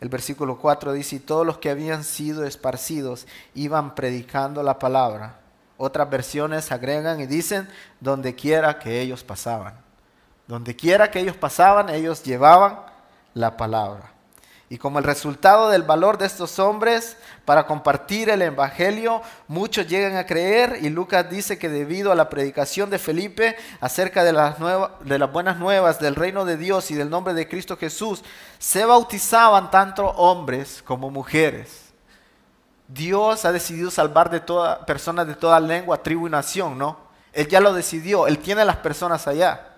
El 0.00 0.08
versículo 0.08 0.58
4 0.58 0.92
dice, 0.92 1.16
y 1.16 1.18
todos 1.20 1.46
los 1.46 1.58
que 1.58 1.70
habían 1.70 2.02
sido 2.02 2.44
esparcidos 2.44 3.26
iban 3.54 3.94
predicando 3.94 4.62
la 4.62 4.78
palabra. 4.78 5.38
Otras 5.76 6.10
versiones 6.10 6.72
agregan 6.72 7.20
y 7.20 7.26
dicen, 7.26 7.68
donde 8.00 8.34
quiera 8.34 8.78
que 8.78 9.00
ellos 9.00 9.22
pasaban. 9.22 9.74
Donde 10.48 10.74
quiera 10.74 11.10
que 11.10 11.20
ellos 11.20 11.36
pasaban, 11.36 11.88
ellos 11.88 12.22
llevaban 12.24 12.80
la 13.34 13.56
palabra. 13.56 14.11
Y 14.72 14.78
como 14.78 14.98
el 14.98 15.04
resultado 15.04 15.68
del 15.68 15.82
valor 15.82 16.16
de 16.16 16.24
estos 16.24 16.58
hombres 16.58 17.18
para 17.44 17.66
compartir 17.66 18.30
el 18.30 18.40
Evangelio, 18.40 19.20
muchos 19.46 19.86
llegan 19.86 20.16
a 20.16 20.24
creer 20.24 20.78
y 20.80 20.88
Lucas 20.88 21.28
dice 21.28 21.58
que 21.58 21.68
debido 21.68 22.10
a 22.10 22.14
la 22.14 22.30
predicación 22.30 22.88
de 22.88 22.98
Felipe 22.98 23.54
acerca 23.82 24.24
de 24.24 24.32
las, 24.32 24.56
buenas 25.30 25.58
nuevas 25.58 26.00
del 26.00 26.14
reino 26.14 26.46
de 26.46 26.56
Dios 26.56 26.90
y 26.90 26.94
del 26.94 27.10
nombre 27.10 27.34
de 27.34 27.46
Cristo 27.46 27.76
Jesús, 27.76 28.24
se 28.58 28.86
bautizaban 28.86 29.70
tanto 29.70 30.06
hombres 30.06 30.82
como 30.82 31.10
mujeres. 31.10 31.92
Dios 32.88 33.44
ha 33.44 33.52
decidido 33.52 33.90
salvar 33.90 34.30
de 34.30 34.40
toda 34.40 34.86
personas 34.86 35.26
de 35.26 35.34
toda 35.34 35.60
lengua, 35.60 36.02
tribu 36.02 36.28
y 36.28 36.30
nación, 36.30 36.78
¿no? 36.78 36.96
Él 37.34 37.46
ya 37.46 37.60
lo 37.60 37.74
decidió, 37.74 38.26
Él 38.26 38.38
tiene 38.38 38.64
las 38.64 38.76
personas 38.76 39.28
allá. 39.28 39.71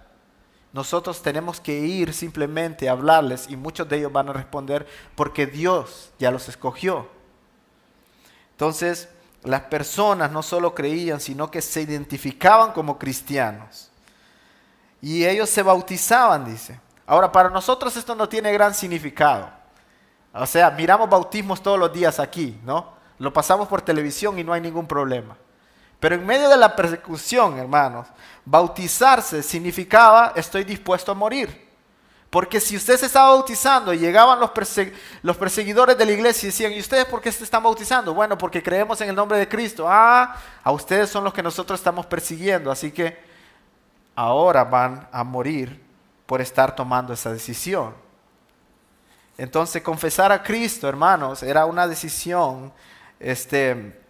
Nosotros 0.74 1.22
tenemos 1.22 1.60
que 1.60 1.78
ir 1.78 2.12
simplemente 2.12 2.88
a 2.88 2.92
hablarles 2.92 3.48
y 3.48 3.56
muchos 3.56 3.88
de 3.88 3.98
ellos 3.98 4.12
van 4.12 4.28
a 4.28 4.32
responder 4.32 4.88
porque 5.14 5.46
Dios 5.46 6.10
ya 6.18 6.32
los 6.32 6.48
escogió. 6.48 7.08
Entonces, 8.50 9.08
las 9.44 9.60
personas 9.62 10.32
no 10.32 10.42
solo 10.42 10.74
creían, 10.74 11.20
sino 11.20 11.48
que 11.48 11.62
se 11.62 11.82
identificaban 11.82 12.72
como 12.72 12.98
cristianos. 12.98 13.92
Y 15.00 15.24
ellos 15.24 15.48
se 15.48 15.62
bautizaban, 15.62 16.44
dice. 16.44 16.80
Ahora, 17.06 17.30
para 17.30 17.50
nosotros 17.50 17.96
esto 17.96 18.16
no 18.16 18.28
tiene 18.28 18.52
gran 18.52 18.74
significado. 18.74 19.48
O 20.32 20.46
sea, 20.46 20.72
miramos 20.72 21.08
bautismos 21.08 21.62
todos 21.62 21.78
los 21.78 21.92
días 21.92 22.18
aquí, 22.18 22.58
¿no? 22.64 22.94
Lo 23.20 23.32
pasamos 23.32 23.68
por 23.68 23.80
televisión 23.80 24.37
y 24.40 24.42
no 24.42 24.52
hay 24.52 24.60
ningún 24.60 24.88
problema. 24.88 25.37
Pero 26.04 26.16
en 26.16 26.26
medio 26.26 26.50
de 26.50 26.58
la 26.58 26.76
persecución, 26.76 27.58
hermanos, 27.58 28.06
bautizarse 28.44 29.42
significaba 29.42 30.34
estoy 30.36 30.62
dispuesto 30.62 31.12
a 31.12 31.14
morir. 31.14 31.66
Porque 32.28 32.60
si 32.60 32.76
usted 32.76 32.98
se 32.98 33.06
estaba 33.06 33.30
bautizando 33.30 33.90
y 33.90 33.98
llegaban 34.00 34.38
los, 34.38 34.50
los 35.22 35.36
perseguidores 35.38 35.96
de 35.96 36.04
la 36.04 36.12
iglesia 36.12 36.46
y 36.46 36.50
decían, 36.50 36.72
¿y 36.74 36.80
ustedes 36.80 37.06
por 37.06 37.22
qué 37.22 37.32
se 37.32 37.42
están 37.42 37.62
bautizando? 37.62 38.12
Bueno, 38.12 38.36
porque 38.36 38.62
creemos 38.62 39.00
en 39.00 39.08
el 39.08 39.16
nombre 39.16 39.38
de 39.38 39.48
Cristo. 39.48 39.86
Ah, 39.88 40.36
a 40.62 40.72
ustedes 40.72 41.08
son 41.08 41.24
los 41.24 41.32
que 41.32 41.42
nosotros 41.42 41.80
estamos 41.80 42.04
persiguiendo. 42.04 42.70
Así 42.70 42.92
que 42.92 43.16
ahora 44.14 44.62
van 44.62 45.08
a 45.10 45.24
morir 45.24 45.82
por 46.26 46.42
estar 46.42 46.76
tomando 46.76 47.14
esa 47.14 47.32
decisión. 47.32 47.94
Entonces, 49.38 49.80
confesar 49.80 50.32
a 50.32 50.42
Cristo, 50.42 50.86
hermanos, 50.86 51.42
era 51.42 51.64
una 51.64 51.88
decisión 51.88 52.74
este, 53.18 54.03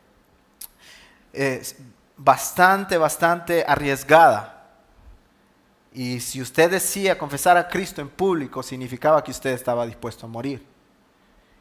bastante, 2.16 2.96
bastante 2.98 3.64
arriesgada. 3.66 4.50
Y 5.92 6.20
si 6.20 6.42
usted 6.42 6.70
decía 6.70 7.16
confesar 7.16 7.56
a 7.56 7.68
Cristo 7.68 8.00
en 8.00 8.08
público, 8.08 8.62
significaba 8.62 9.22
que 9.22 9.30
usted 9.30 9.50
estaba 9.50 9.86
dispuesto 9.86 10.26
a 10.26 10.28
morir. 10.28 10.66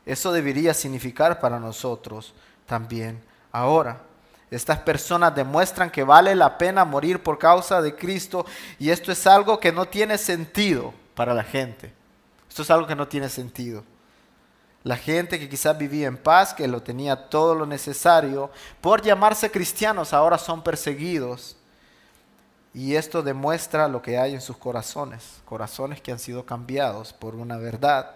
Eso 0.05 0.31
debería 0.31 0.73
significar 0.73 1.39
para 1.39 1.59
nosotros 1.59 2.33
también 2.65 3.21
ahora. 3.51 4.01
Estas 4.49 4.79
personas 4.79 5.35
demuestran 5.35 5.89
que 5.89 6.03
vale 6.03 6.35
la 6.35 6.57
pena 6.57 6.85
morir 6.85 7.21
por 7.21 7.37
causa 7.37 7.81
de 7.81 7.95
Cristo 7.95 8.45
y 8.77 8.89
esto 8.89 9.11
es 9.11 9.25
algo 9.25 9.59
que 9.59 9.71
no 9.71 9.85
tiene 9.85 10.17
sentido 10.17 10.93
para 11.15 11.33
la 11.33 11.43
gente. 11.43 11.93
Esto 12.49 12.61
es 12.61 12.69
algo 12.69 12.85
que 12.85 12.95
no 12.95 13.07
tiene 13.07 13.29
sentido. 13.29 13.83
La 14.83 14.97
gente 14.97 15.39
que 15.39 15.47
quizás 15.47 15.77
vivía 15.77 16.07
en 16.07 16.17
paz, 16.17 16.53
que 16.53 16.67
lo 16.67 16.83
tenía 16.83 17.29
todo 17.29 17.55
lo 17.55 17.65
necesario, 17.65 18.51
por 18.81 19.01
llamarse 19.01 19.49
cristianos 19.49 20.11
ahora 20.11 20.37
son 20.37 20.61
perseguidos. 20.61 21.55
Y 22.73 22.95
esto 22.95 23.21
demuestra 23.21 23.87
lo 23.87 24.01
que 24.01 24.17
hay 24.17 24.33
en 24.33 24.41
sus 24.41 24.57
corazones, 24.57 25.41
corazones 25.45 26.01
que 26.01 26.11
han 26.11 26.19
sido 26.19 26.45
cambiados 26.45 27.13
por 27.13 27.35
una 27.35 27.57
verdad. 27.57 28.11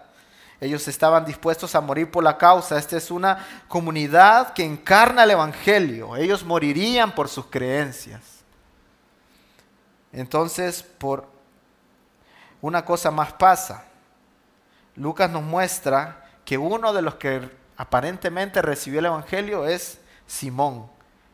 Ellos 0.60 0.88
estaban 0.88 1.24
dispuestos 1.24 1.74
a 1.74 1.80
morir 1.80 2.10
por 2.10 2.24
la 2.24 2.36
causa. 2.36 2.76
Esta 2.76 2.96
es 2.96 3.10
una 3.10 3.46
comunidad 3.68 4.52
que 4.52 4.64
encarna 4.64 5.22
el 5.22 5.30
Evangelio. 5.30 6.16
Ellos 6.16 6.44
morirían 6.44 7.14
por 7.14 7.28
sus 7.28 7.46
creencias. 7.46 8.20
Entonces, 10.12 10.82
por 10.82 11.26
una 12.60 12.84
cosa 12.84 13.10
más 13.10 13.32
pasa. 13.32 13.84
Lucas 14.96 15.30
nos 15.30 15.44
muestra 15.44 16.27
que 16.48 16.56
uno 16.56 16.94
de 16.94 17.02
los 17.02 17.16
que 17.16 17.46
aparentemente 17.76 18.62
recibió 18.62 19.00
el 19.00 19.04
Evangelio 19.04 19.66
es 19.66 19.98
Simón, 20.26 20.86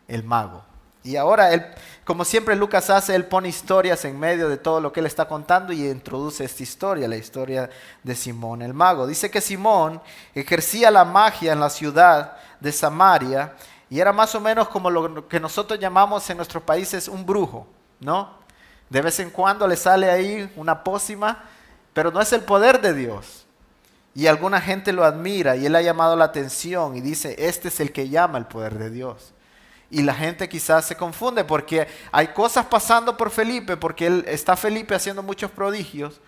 el 0.09 0.25
mago. 0.25 0.65
Y 1.05 1.15
ahora, 1.15 1.53
él, 1.55 1.65
como 2.05 2.25
siempre 2.25 2.57
Lucas 2.57 2.91
hace, 2.91 3.15
él 3.15 3.27
pone 3.27 3.49
historias 3.49 4.05
en 4.07 4.19
medio 4.19 4.49
de 4.49 4.57
todo 4.57 4.81
lo 4.81 4.93
que 4.93 4.99
él 4.99 5.07
está 5.07 5.29
contando 5.29 5.73
y 5.73 5.89
introduce 5.89 6.43
esta 6.43 6.65
historia, 6.65 7.07
la 7.07 7.15
historia 7.15 7.71
de 8.03 8.17
Simón 8.17 8.61
el 8.61 8.75
mago. 8.75 9.07
Dice 9.07 9.31
que 9.31 9.41
Simón 9.41 10.03
ejercía 10.35 10.91
la 10.91 11.05
magia 11.05 11.53
en 11.53 11.61
la 11.61 11.71
ciudad 11.71 12.37
de 12.59 12.73
Samaria 12.73 13.55
y 13.89 14.01
era 14.01 14.13
más 14.13 14.35
o 14.35 14.41
menos 14.41 14.69
como 14.69 14.91
lo 14.91 15.29
que 15.29 15.39
nosotros 15.39 15.79
llamamos 15.79 16.29
en 16.29 16.39
nuestros 16.39 16.65
países 16.65 17.07
un 17.07 17.25
brujo, 17.25 17.69
¿no? 18.01 18.31
De 18.91 19.01
vez 19.01 19.21
en 19.21 19.31
cuando 19.31 19.69
le 19.69 19.77
sale 19.77 20.11
ahí 20.11 20.53
una 20.57 20.83
pócima, 20.83 21.45
pero 21.93 22.11
no 22.11 22.21
es 22.21 22.33
el 22.33 22.41
poder 22.41 22.81
de 22.81 22.95
Dios. 22.95 23.44
Y 24.15 24.27
alguna 24.29 24.61
gente 24.61 24.93
lo 24.93 25.05
admira 25.05 25.57
y 25.57 25.67
él 25.67 25.75
ha 25.75 25.83
llamado 25.83 26.15
la 26.17 26.27
atención 26.27 26.97
y 26.97 27.01
dice, 27.01 27.35
este 27.39 27.69
es 27.69 27.81
el 27.81 27.93
que 27.93 28.09
llama 28.09 28.39
el 28.39 28.47
poder 28.47 28.79
de 28.79 28.91
Dios. 28.91 29.33
Y 29.91 30.03
la 30.03 30.15
gente 30.15 30.49
quizás 30.49 30.85
se 30.87 30.97
confunde 30.97 31.45
porque 31.45 31.89
hay 32.13 32.29
cosas 32.29 32.67
pasando 32.67 33.17
por 33.17 33.31
Felipe, 33.31 33.77
porque 33.77 34.07
él 34.07 34.25
está 34.29 34.57
Felipe 34.57 34.95
haciendo 34.95 35.23
muchos 35.23 35.51
prodigios, 35.51 36.21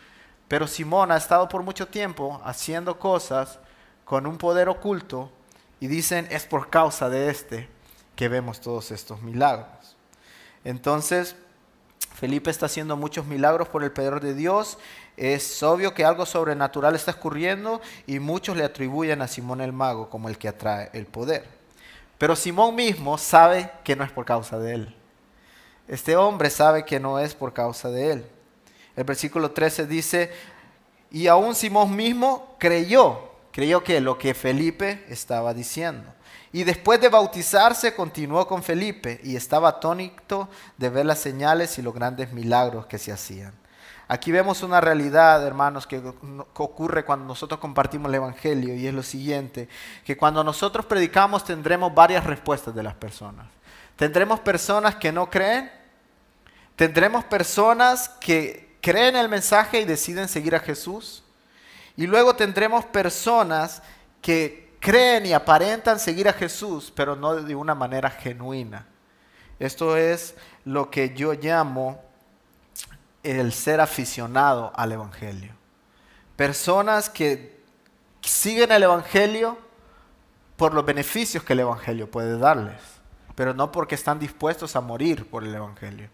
pero 0.49 0.67
Simón 0.67 1.13
ha 1.13 1.17
estado 1.17 1.49
por 1.49 1.63
mucho 1.63 1.87
tiempo 1.87 2.41
haciendo 2.45 2.99
cosas 2.99 3.59
con 4.05 4.27
un 4.27 4.39
poder 4.39 4.69
oculto 4.69 5.31
y 5.81 5.87
dicen 5.87 6.27
es 6.31 6.45
por 6.45 6.71
causa 6.71 7.09
de 7.09 7.31
este 7.31 7.69
que 8.15 8.29
vemos 8.29 8.61
todos 8.61 8.91
estos 8.91 9.23
milagros. 9.23 9.97
Entonces, 10.65 11.37
Felipe 12.17 12.51
está 12.51 12.65
haciendo 12.65 12.97
muchos 12.97 13.27
milagros 13.27 13.69
por 13.69 13.85
el 13.85 13.93
poder 13.93 14.21
de 14.21 14.33
Dios. 14.33 14.79
Es 15.19 15.63
obvio 15.63 15.93
que 15.93 16.03
algo 16.03 16.25
sobrenatural 16.25 16.95
está 16.95 17.11
ocurriendo 17.11 17.83
y 18.07 18.21
muchos 18.21 18.57
le 18.57 18.65
atribuyen 18.65 19.21
a 19.21 19.29
Simón 19.29 19.61
el 19.61 19.75
mago 19.75 20.09
como 20.09 20.31
el 20.31 20.39
que 20.39 20.49
atrae 20.49 20.89
el 20.95 21.05
poder. 21.05 21.45
Pero 22.17 22.35
Simón 22.35 22.75
mismo 22.75 23.19
sabe 23.19 23.71
que 23.85 23.95
no 23.95 24.03
es 24.03 24.11
por 24.11 24.25
causa 24.25 24.59
de 24.59 24.75
él. 24.75 24.97
Este 25.89 26.17
hombre 26.17 26.49
sabe 26.49 26.87
que 26.87 26.99
no 26.99 27.19
es 27.19 27.35
por 27.35 27.53
causa 27.53 27.91
de 27.91 28.13
él. 28.13 28.27
El 28.97 29.05
versículo 29.05 29.51
13 29.51 29.87
dice, 29.87 30.33
y 31.11 31.27
aún 31.27 31.55
Simón 31.55 31.95
mismo 31.95 32.57
creyó, 32.59 33.31
creyó 33.53 33.85
que 33.85 34.01
lo 34.01 34.17
que 34.17 34.33
Felipe 34.33 35.05
estaba 35.11 35.53
diciendo. 35.53 36.16
Y 36.53 36.65
después 36.65 37.01
de 37.01 37.09
bautizarse 37.09 37.95
continuó 37.95 38.47
con 38.47 38.63
Felipe 38.63 39.21
y 39.25 39.37
estaba 39.37 39.69
atónito 39.69 40.49
de 40.77 40.89
ver 40.89 41.07
las 41.07 41.19
señales 41.19 41.79
y 41.79 41.83
los 41.83 41.95
grandes 41.95 42.33
milagros 42.33 42.87
que 42.87 42.99
se 42.99 43.13
hacían. 43.13 43.53
Aquí 44.09 44.31
vemos 44.31 44.63
una 44.63 44.81
realidad, 44.81 45.45
hermanos, 45.45 45.87
que, 45.87 46.01
ocurre 46.55 47.05
cuando 47.05 47.27
nosotros 47.27 47.59
compartimos 47.59 48.09
el 48.09 48.15
Evangelio 48.15 48.77
y 48.77 48.87
es 48.87 48.95
lo 48.95 49.03
siguiente, 49.03 49.69
que 50.05 50.17
cuando 50.17 50.45
nosotros 50.45 50.87
predicamos 50.87 51.45
tendremos 51.45 51.93
varias 51.93 52.23
respuestas 52.23 52.73
de 52.73 52.85
las 52.85 52.95
personas. 52.95 53.47
Tendremos 53.97 54.39
personas 54.39 54.95
que 54.95 55.11
no 55.11 55.29
creen, 55.29 55.73
tendremos 56.77 57.25
personas 57.25 58.09
que 58.21 58.77
creen 58.81 59.17
el 59.17 59.29
mensaje 59.29 59.81
y 59.81 59.85
deciden 59.85 60.29
seguir 60.29 60.55
a 60.55 60.61
Jesús, 60.61 61.25
y 61.97 62.07
luego 62.07 62.37
tendremos 62.37 62.85
personas 62.85 63.83
que 64.23 64.66
creen 64.81 65.27
y 65.27 65.33
aparentan 65.33 65.99
seguir 65.99 66.29
a 66.29 66.33
Jesús, 66.33 66.93
pero 66.95 67.17
no 67.17 67.35
de 67.35 67.55
una 67.55 67.75
manera 67.75 68.11
genuina. 68.11 68.87
Esto 69.59 69.97
es 69.97 70.35
lo 70.65 70.91
que 70.91 71.15
yo 71.15 71.33
llamo 71.33 72.03
el 73.23 73.53
ser 73.53 73.81
aficionado 73.81 74.73
al 74.77 74.93
Evangelio. 74.93 75.53
Personas 76.37 77.09
que 77.09 77.61
siguen 78.21 78.73
el 78.73 78.83
Evangelio 78.83 79.59
por 80.57 80.75
los 80.75 80.85
beneficios 80.85 81.43
que 81.43 81.55
el 81.55 81.61
Evangelio 81.61 82.11
puede 82.11 82.39
darles, 82.39 82.81
pero 83.35 83.55
no 83.55 83.73
porque 83.73 83.95
están 83.95 84.19
dispuestos 84.19 84.77
a 84.77 84.81
morir 84.81 85.29
por 85.29 85.45
el 85.45 85.55
Evangelio. 85.55 86.11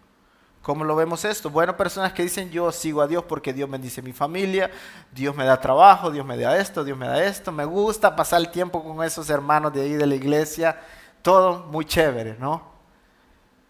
¿Cómo 0.63 0.85
lo 0.85 0.95
vemos 0.95 1.25
esto? 1.25 1.49
Bueno, 1.49 1.75
personas 1.75 2.13
que 2.13 2.23
dicen 2.23 2.49
yo 2.49 2.71
sigo 2.71 3.01
a 3.01 3.07
Dios 3.07 3.25
porque 3.25 3.51
Dios 3.51 3.69
bendice 3.69 4.01
mi 4.01 4.13
familia, 4.13 4.71
Dios 5.11 5.35
me 5.35 5.43
da 5.43 5.59
trabajo, 5.59 6.09
Dios 6.09 6.25
me 6.25 6.37
da 6.37 6.57
esto, 6.57 6.85
Dios 6.85 6.97
me 6.97 7.05
da 7.05 7.21
esto, 7.21 7.51
me 7.51 7.65
gusta 7.65 8.15
pasar 8.15 8.39
el 8.39 8.49
tiempo 8.49 8.81
con 8.81 9.03
esos 9.03 9.29
hermanos 9.29 9.73
de 9.73 9.81
ahí 9.81 9.93
de 9.95 10.07
la 10.07 10.15
iglesia, 10.15 10.79
todo 11.21 11.65
muy 11.65 11.83
chévere, 11.83 12.37
¿no? 12.39 12.63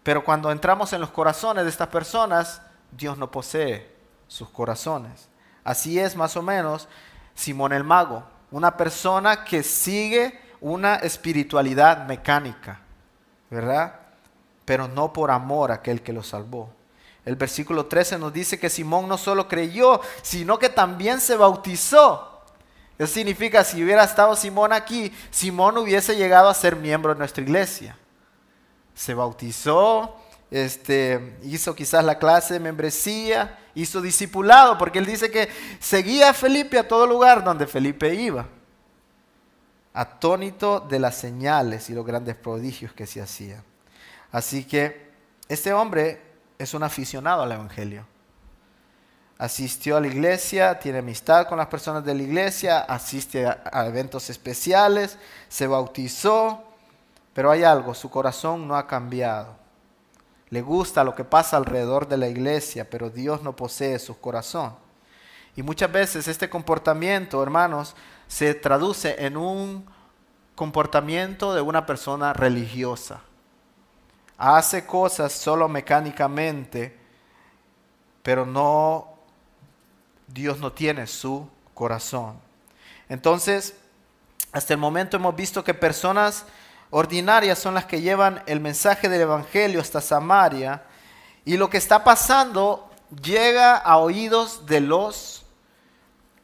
Pero 0.03 0.23
cuando 0.23 0.51
entramos 0.51 0.93
en 0.93 1.01
los 1.01 1.09
corazones 1.09 1.63
de 1.63 1.71
estas 1.71 1.87
personas, 1.87 2.61
Dios 2.91 3.17
no 3.17 3.31
posee 3.31 3.91
sus 4.27 4.47
corazones. 4.49 5.29
Así 5.63 5.97
es 5.97 6.15
más 6.15 6.37
o 6.37 6.43
menos 6.43 6.87
Simón 7.33 7.73
el 7.73 7.83
Mago, 7.83 8.23
una 8.51 8.77
persona 8.77 9.43
que 9.43 9.63
sigue 9.63 10.39
una 10.61 10.97
espiritualidad 10.97 12.05
mecánica, 12.05 12.81
¿verdad? 13.49 13.95
Pero 14.63 14.87
no 14.87 15.11
por 15.11 15.31
amor 15.31 15.71
a 15.71 15.75
aquel 15.75 16.03
que 16.03 16.13
lo 16.13 16.21
salvó. 16.21 16.69
El 17.25 17.35
versículo 17.35 17.85
13 17.85 18.19
nos 18.19 18.33
dice 18.33 18.59
que 18.59 18.69
Simón 18.69 19.07
no 19.07 19.17
solo 19.17 19.47
creyó, 19.47 20.01
sino 20.21 20.59
que 20.59 20.69
también 20.69 21.21
se 21.21 21.37
bautizó. 21.37 22.41
Eso 22.97 23.13
significa, 23.13 23.63
si 23.63 23.83
hubiera 23.83 24.03
estado 24.03 24.35
Simón 24.35 24.73
aquí, 24.73 25.11
Simón 25.31 25.77
hubiese 25.77 26.15
llegado 26.15 26.49
a 26.49 26.53
ser 26.53 26.75
miembro 26.75 27.13
de 27.13 27.19
nuestra 27.19 27.43
iglesia. 27.43 27.97
Se 28.93 29.13
bautizó, 29.13 30.17
este, 30.51 31.37
hizo 31.43 31.73
quizás 31.73 32.03
la 32.03 32.19
clase 32.19 32.55
de 32.55 32.59
membresía, 32.59 33.57
hizo 33.73 34.01
discipulado, 34.01 34.77
porque 34.77 34.99
él 34.99 35.05
dice 35.05 35.31
que 35.31 35.49
seguía 35.79 36.29
a 36.29 36.33
Felipe 36.33 36.77
a 36.77 36.87
todo 36.87 37.07
lugar 37.07 37.43
donde 37.43 37.65
Felipe 37.65 38.13
iba, 38.13 38.45
atónito 39.93 40.79
de 40.79 40.99
las 40.99 41.15
señales 41.15 41.89
y 41.89 41.93
los 41.93 42.05
grandes 42.05 42.35
prodigios 42.35 42.93
que 42.93 43.07
se 43.07 43.21
hacían. 43.21 43.63
Así 44.31 44.65
que 44.65 45.11
este 45.47 45.73
hombre 45.73 46.32
es 46.57 46.73
un 46.73 46.83
aficionado 46.83 47.43
al 47.43 47.51
Evangelio. 47.51 48.05
Asistió 49.37 49.97
a 49.97 50.01
la 50.01 50.07
iglesia, 50.07 50.79
tiene 50.79 50.99
amistad 50.99 51.47
con 51.47 51.57
las 51.57 51.67
personas 51.67 52.05
de 52.05 52.15
la 52.15 52.23
iglesia, 52.23 52.79
asiste 52.81 53.45
a 53.45 53.85
eventos 53.87 54.29
especiales, 54.29 55.17
se 55.49 55.67
bautizó, 55.67 56.63
pero 57.33 57.51
hay 57.51 57.63
algo, 57.63 57.93
su 57.93 58.09
corazón 58.09 58.67
no 58.67 58.75
ha 58.75 58.87
cambiado 58.87 59.63
le 60.53 60.61
gusta 60.61 61.03
lo 61.03 61.15
que 61.15 61.23
pasa 61.23 61.57
alrededor 61.57 62.07
de 62.07 62.15
la 62.15 62.27
iglesia, 62.27 62.87
pero 62.87 63.09
Dios 63.09 63.41
no 63.41 63.55
posee 63.55 63.97
su 63.97 64.19
corazón. 64.19 64.75
Y 65.55 65.63
muchas 65.63 65.91
veces 65.91 66.27
este 66.27 66.47
comportamiento, 66.47 67.41
hermanos, 67.41 67.95
se 68.27 68.53
traduce 68.53 69.25
en 69.25 69.35
un 69.35 69.83
comportamiento 70.53 71.55
de 71.55 71.61
una 71.61 71.87
persona 71.87 72.33
religiosa. 72.33 73.21
Hace 74.37 74.85
cosas 74.85 75.31
solo 75.31 75.67
mecánicamente, 75.67 76.97
pero 78.21 78.45
no, 78.45 79.15
Dios 80.27 80.59
no 80.59 80.71
tiene 80.71 81.07
su 81.07 81.47
corazón. 81.73 82.39
Entonces, 83.09 83.75
hasta 84.51 84.73
el 84.73 84.79
momento 84.79 85.17
hemos 85.17 85.35
visto 85.35 85.63
que 85.63 85.73
personas 85.73 86.45
ordinarias 86.89 87.57
son 87.57 87.73
las 87.73 87.85
que 87.85 88.01
llevan 88.01 88.43
el 88.45 88.59
mensaje 88.59 89.09
del 89.09 89.21
Evangelio 89.21 89.81
hasta 89.81 89.99
Samaria. 89.99 90.83
Y 91.43 91.57
lo 91.57 91.69
que 91.69 91.77
está 91.77 92.03
pasando 92.03 92.89
llega 93.21 93.75
a 93.77 93.97
oídos 93.97 94.65
de 94.65 94.79
los 94.79 95.43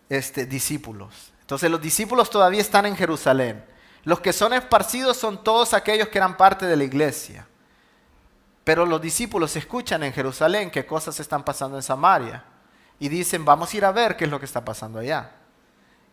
este, 0.10 0.46
discípulos. 0.46 1.32
Entonces 1.42 1.70
los 1.70 1.82
discípulos 1.82 2.30
todavía 2.30 2.62
están 2.62 2.86
en 2.86 2.96
Jerusalén. 2.96 3.64
Los 4.04 4.20
que 4.20 4.34
son 4.34 4.54
esparcidos 4.54 5.18
son 5.18 5.44
todos 5.44 5.74
aquellos 5.74 6.08
que 6.10 6.18
eran 6.18 6.38
parte 6.38 6.66
de 6.66 6.76
la 6.76 6.84
iglesia. 6.84 7.48
Pero 8.70 8.86
los 8.86 9.02
discípulos 9.02 9.56
escuchan 9.56 10.04
en 10.04 10.14
Jerusalén 10.14 10.70
qué 10.70 10.86
cosas 10.86 11.20
están 11.20 11.44
pasando 11.44 11.76
en 11.76 11.82
Samaria. 11.82 12.44
Y 13.00 13.10
dicen, 13.10 13.44
vamos 13.44 13.74
a 13.74 13.78
ir 13.78 13.84
a 13.84 13.92
ver 13.92 14.16
qué 14.16 14.26
es 14.26 14.30
lo 14.30 14.38
que 14.38 14.46
está 14.46 14.64
pasando 14.64 15.00
allá. 15.00 15.32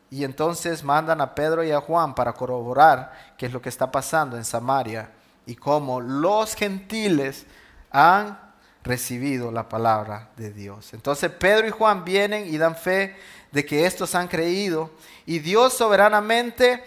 Y 0.08 0.24
entonces 0.24 0.82
mandan 0.82 1.20
a 1.20 1.34
Pedro 1.34 1.62
y 1.62 1.70
a 1.70 1.82
Juan 1.82 2.14
para 2.14 2.32
corroborar 2.32 3.34
qué 3.36 3.44
es 3.44 3.52
lo 3.52 3.60
que 3.60 3.68
está 3.68 3.92
pasando 3.92 4.38
en 4.38 4.44
Samaria 4.46 5.10
y 5.44 5.54
cómo 5.54 6.00
los 6.00 6.54
gentiles 6.54 7.44
han 7.90 8.40
recibido 8.82 9.52
la 9.52 9.68
palabra 9.68 10.30
de 10.38 10.50
Dios. 10.50 10.94
Entonces 10.94 11.30
Pedro 11.32 11.68
y 11.68 11.72
Juan 11.72 12.06
vienen 12.06 12.46
y 12.46 12.56
dan 12.56 12.74
fe 12.74 13.18
de 13.52 13.66
que 13.66 13.84
estos 13.84 14.14
han 14.14 14.28
creído 14.28 14.92
y 15.26 15.40
Dios 15.40 15.74
soberanamente 15.74 16.82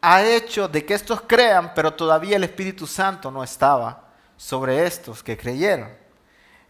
ha 0.00 0.22
hecho 0.22 0.66
de 0.66 0.86
que 0.86 0.94
estos 0.94 1.20
crean, 1.26 1.74
pero 1.74 1.92
todavía 1.92 2.36
el 2.36 2.44
Espíritu 2.44 2.86
Santo 2.86 3.30
no 3.30 3.44
estaba 3.44 4.03
sobre 4.36 4.86
estos 4.86 5.22
que 5.22 5.36
creyeron. 5.36 5.88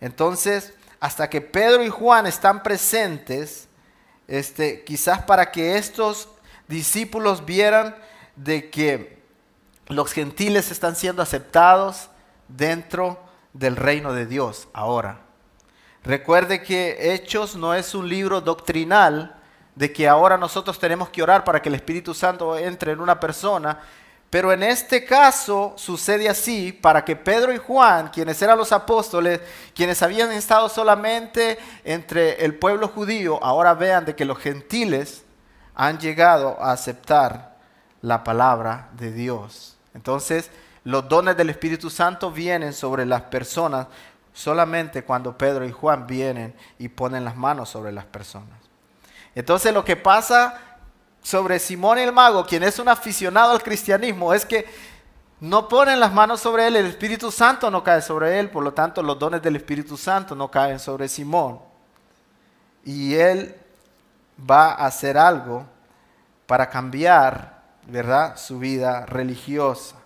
Entonces, 0.00 0.74
hasta 1.00 1.28
que 1.28 1.40
Pedro 1.40 1.82
y 1.82 1.88
Juan 1.88 2.26
están 2.26 2.62
presentes, 2.62 3.68
este, 4.26 4.84
quizás 4.84 5.22
para 5.22 5.50
que 5.50 5.76
estos 5.76 6.28
discípulos 6.68 7.44
vieran 7.44 7.94
de 8.36 8.70
que 8.70 9.22
los 9.88 10.12
gentiles 10.12 10.70
están 10.70 10.96
siendo 10.96 11.22
aceptados 11.22 12.08
dentro 12.48 13.18
del 13.52 13.76
reino 13.76 14.12
de 14.12 14.26
Dios 14.26 14.68
ahora. 14.72 15.20
Recuerde 16.02 16.62
que 16.62 17.14
Hechos 17.14 17.56
no 17.56 17.74
es 17.74 17.94
un 17.94 18.08
libro 18.08 18.40
doctrinal 18.40 19.36
de 19.74 19.92
que 19.92 20.08
ahora 20.08 20.36
nosotros 20.36 20.78
tenemos 20.78 21.08
que 21.08 21.22
orar 21.22 21.44
para 21.44 21.60
que 21.60 21.68
el 21.68 21.74
Espíritu 21.74 22.14
Santo 22.14 22.56
entre 22.56 22.92
en 22.92 23.00
una 23.00 23.18
persona, 23.18 23.80
pero 24.34 24.52
en 24.52 24.64
este 24.64 25.04
caso 25.04 25.74
sucede 25.76 26.28
así 26.28 26.72
para 26.72 27.04
que 27.04 27.14
Pedro 27.14 27.52
y 27.52 27.56
Juan, 27.56 28.08
quienes 28.08 28.42
eran 28.42 28.58
los 28.58 28.72
apóstoles, 28.72 29.40
quienes 29.76 30.02
habían 30.02 30.32
estado 30.32 30.68
solamente 30.68 31.56
entre 31.84 32.44
el 32.44 32.56
pueblo 32.56 32.88
judío, 32.88 33.38
ahora 33.44 33.74
vean 33.74 34.04
de 34.04 34.16
que 34.16 34.24
los 34.24 34.38
gentiles 34.38 35.22
han 35.76 36.00
llegado 36.00 36.60
a 36.60 36.72
aceptar 36.72 37.58
la 38.02 38.24
palabra 38.24 38.88
de 38.94 39.12
Dios. 39.12 39.76
Entonces, 39.94 40.50
los 40.82 41.08
dones 41.08 41.36
del 41.36 41.50
Espíritu 41.50 41.88
Santo 41.88 42.32
vienen 42.32 42.72
sobre 42.72 43.06
las 43.06 43.22
personas 43.22 43.86
solamente 44.32 45.04
cuando 45.04 45.38
Pedro 45.38 45.64
y 45.64 45.70
Juan 45.70 46.08
vienen 46.08 46.56
y 46.80 46.88
ponen 46.88 47.24
las 47.24 47.36
manos 47.36 47.68
sobre 47.68 47.92
las 47.92 48.06
personas. 48.06 48.58
Entonces 49.36 49.72
lo 49.72 49.84
que 49.84 49.94
pasa 49.94 50.73
sobre 51.24 51.58
Simón 51.58 51.98
el 51.98 52.12
mago, 52.12 52.44
quien 52.44 52.62
es 52.62 52.78
un 52.78 52.86
aficionado 52.86 53.52
al 53.52 53.62
cristianismo, 53.62 54.34
es 54.34 54.44
que 54.44 54.66
no 55.40 55.68
ponen 55.68 55.98
las 55.98 56.12
manos 56.12 56.40
sobre 56.40 56.66
él, 56.66 56.76
el 56.76 56.84
Espíritu 56.84 57.32
Santo 57.32 57.70
no 57.70 57.82
cae 57.82 58.02
sobre 58.02 58.38
él, 58.38 58.50
por 58.50 58.62
lo 58.62 58.74
tanto 58.74 59.02
los 59.02 59.18
dones 59.18 59.42
del 59.42 59.56
Espíritu 59.56 59.96
Santo 59.96 60.34
no 60.34 60.50
caen 60.50 60.78
sobre 60.78 61.08
Simón. 61.08 61.60
Y 62.84 63.14
él 63.14 63.56
va 64.38 64.72
a 64.72 64.86
hacer 64.86 65.16
algo 65.16 65.64
para 66.46 66.68
cambiar, 66.68 67.62
¿verdad?, 67.86 68.36
su 68.36 68.58
vida 68.58 69.06
religiosa. 69.06 69.96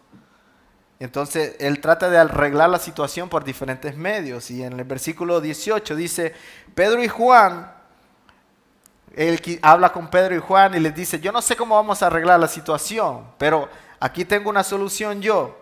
Entonces, 1.00 1.56
él 1.58 1.80
trata 1.80 2.08
de 2.10 2.18
arreglar 2.18 2.70
la 2.70 2.78
situación 2.78 3.28
por 3.28 3.42
diferentes 3.42 3.96
medios. 3.96 4.52
Y 4.52 4.62
en 4.62 4.78
el 4.78 4.84
versículo 4.84 5.40
18 5.40 5.96
dice, 5.96 6.32
Pedro 6.76 7.02
y 7.02 7.08
Juan, 7.08 7.77
él 9.14 9.40
habla 9.62 9.92
con 9.92 10.08
Pedro 10.08 10.34
y 10.34 10.38
Juan 10.38 10.74
y 10.74 10.80
les 10.80 10.94
dice, 10.94 11.20
yo 11.20 11.32
no 11.32 11.42
sé 11.42 11.56
cómo 11.56 11.74
vamos 11.74 12.02
a 12.02 12.06
arreglar 12.06 12.38
la 12.38 12.48
situación, 12.48 13.24
pero 13.38 13.68
aquí 14.00 14.24
tengo 14.24 14.50
una 14.50 14.62
solución 14.62 15.20
yo. 15.20 15.56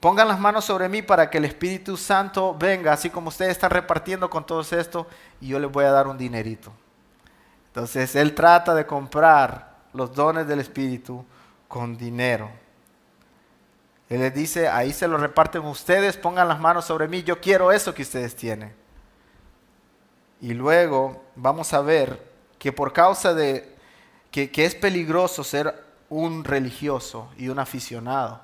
Pongan 0.00 0.28
las 0.28 0.38
manos 0.38 0.64
sobre 0.64 0.88
mí 0.88 1.02
para 1.02 1.28
que 1.28 1.38
el 1.38 1.44
Espíritu 1.44 1.96
Santo 1.96 2.54
venga, 2.56 2.92
así 2.92 3.10
como 3.10 3.28
ustedes 3.28 3.52
están 3.52 3.70
repartiendo 3.70 4.30
con 4.30 4.46
todos 4.46 4.72
esto, 4.72 5.08
y 5.40 5.48
yo 5.48 5.58
les 5.58 5.70
voy 5.70 5.84
a 5.84 5.90
dar 5.90 6.06
un 6.06 6.16
dinerito. 6.16 6.72
Entonces, 7.68 8.14
él 8.14 8.34
trata 8.34 8.74
de 8.74 8.86
comprar 8.86 9.76
los 9.92 10.14
dones 10.14 10.46
del 10.46 10.60
Espíritu 10.60 11.24
con 11.66 11.96
dinero. 11.96 12.48
Él 14.08 14.20
les 14.20 14.32
dice, 14.32 14.68
ahí 14.68 14.92
se 14.92 15.08
lo 15.08 15.18
reparten 15.18 15.64
ustedes, 15.64 16.16
pongan 16.16 16.48
las 16.48 16.60
manos 16.60 16.84
sobre 16.84 17.08
mí, 17.08 17.22
yo 17.24 17.40
quiero 17.40 17.72
eso 17.72 17.92
que 17.92 18.02
ustedes 18.02 18.36
tienen. 18.36 18.72
Y 20.40 20.54
luego 20.54 21.24
vamos 21.34 21.74
a 21.74 21.80
ver 21.80 22.27
que 22.58 22.72
por 22.72 22.92
causa 22.92 23.34
de 23.34 23.76
que, 24.30 24.50
es 24.64 24.74
peligroso 24.74 25.42
ser 25.42 25.84
un 26.08 26.44
religioso 26.44 27.30
y 27.36 27.48
un 27.48 27.58
aficionado 27.58 28.40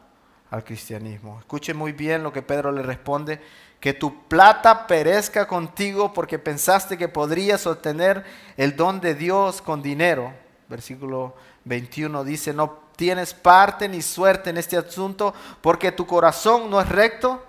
al 0.51 0.65
cristianismo. 0.65 1.39
Escuche 1.41 1.75
muy 1.75 1.93
bien 1.93 2.23
lo 2.23 2.33
que 2.33 2.43
Pedro 2.43 2.73
le 2.73 2.83
responde, 2.83 3.41
que 3.81 3.93
tu 3.93 4.27
plata 4.29 4.87
perezca 4.87 5.47
contigo 5.47 6.13
porque 6.13 6.39
pensaste 6.39 6.97
que 6.97 7.09
podrías 7.09 7.67
obtener 7.67 8.25
el 8.57 8.77
don 8.77 9.01
de 9.01 9.15
Dios 9.15 9.61
con 9.61 9.83
dinero. 9.83 10.33
Versículo 10.69 11.35
21 11.65 12.25
dice, 12.25 12.53
no 12.53 12.79
tienes 12.97 13.35
parte 13.35 13.89
ni 13.89 14.01
suerte 14.01 14.51
en 14.51 14.57
este 14.57 14.77
asunto 14.77 15.35
porque 15.61 15.93
tu 15.93 16.07
corazón 16.07 16.71
no 16.71 16.81
es 16.81 16.89
recto 16.89 17.45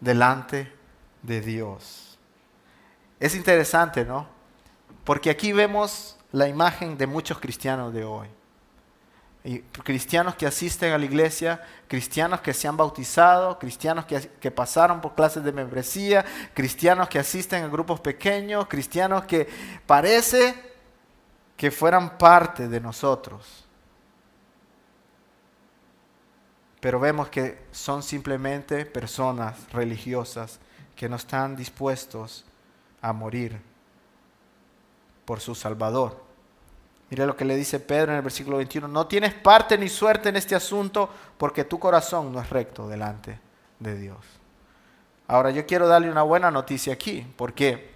delante 0.00 0.72
de 1.22 1.40
Dios. 1.40 2.18
Es 3.20 3.34
interesante, 3.34 4.04
¿no? 4.04 4.33
Porque 5.04 5.30
aquí 5.30 5.52
vemos 5.52 6.16
la 6.32 6.48
imagen 6.48 6.96
de 6.96 7.06
muchos 7.06 7.38
cristianos 7.38 7.92
de 7.92 8.04
hoy. 8.04 8.28
cristianos 9.84 10.36
que 10.36 10.46
asisten 10.46 10.92
a 10.92 10.98
la 10.98 11.04
iglesia, 11.04 11.62
cristianos 11.86 12.40
que 12.40 12.54
se 12.54 12.66
han 12.66 12.78
bautizado, 12.78 13.58
cristianos 13.58 14.06
que, 14.06 14.18
que, 14.40 14.50
pasaron 14.50 15.02
por 15.02 15.14
clases 15.14 15.44
de 15.44 15.52
membresía, 15.52 16.24
cristianos 16.54 17.10
que 17.10 17.18
asisten 17.18 17.62
a 17.62 17.68
grupos 17.68 18.00
pequeños, 18.00 18.66
cristianos 18.66 19.24
que 19.24 19.46
parece 19.86 20.54
que 21.58 21.70
fueran 21.70 22.16
parte 22.16 22.68
de 22.68 22.80
nosotros. 22.80 23.64
pero 26.84 27.00
vemos 27.00 27.30
que 27.30 27.62
son 27.72 28.02
simplemente 28.02 28.84
personas 28.84 29.72
religiosas 29.72 30.60
que 30.94 31.08
no 31.08 31.16
están 31.16 31.56
dispuestos 31.56 32.44
a 33.00 33.10
morir 33.14 33.58
por 35.24 35.40
su 35.40 35.54
Salvador. 35.54 36.22
Mire 37.10 37.26
lo 37.26 37.36
que 37.36 37.44
le 37.44 37.56
dice 37.56 37.80
Pedro 37.80 38.12
en 38.12 38.16
el 38.16 38.22
versículo 38.22 38.56
21, 38.56 38.88
no 38.88 39.06
tienes 39.06 39.34
parte 39.34 39.78
ni 39.78 39.88
suerte 39.88 40.30
en 40.30 40.36
este 40.36 40.54
asunto 40.54 41.10
porque 41.38 41.64
tu 41.64 41.78
corazón 41.78 42.32
no 42.32 42.40
es 42.40 42.50
recto 42.50 42.88
delante 42.88 43.38
de 43.78 43.96
Dios. 43.96 44.18
Ahora 45.26 45.50
yo 45.50 45.66
quiero 45.66 45.86
darle 45.86 46.10
una 46.10 46.22
buena 46.22 46.50
noticia 46.50 46.92
aquí, 46.92 47.26
porque 47.36 47.92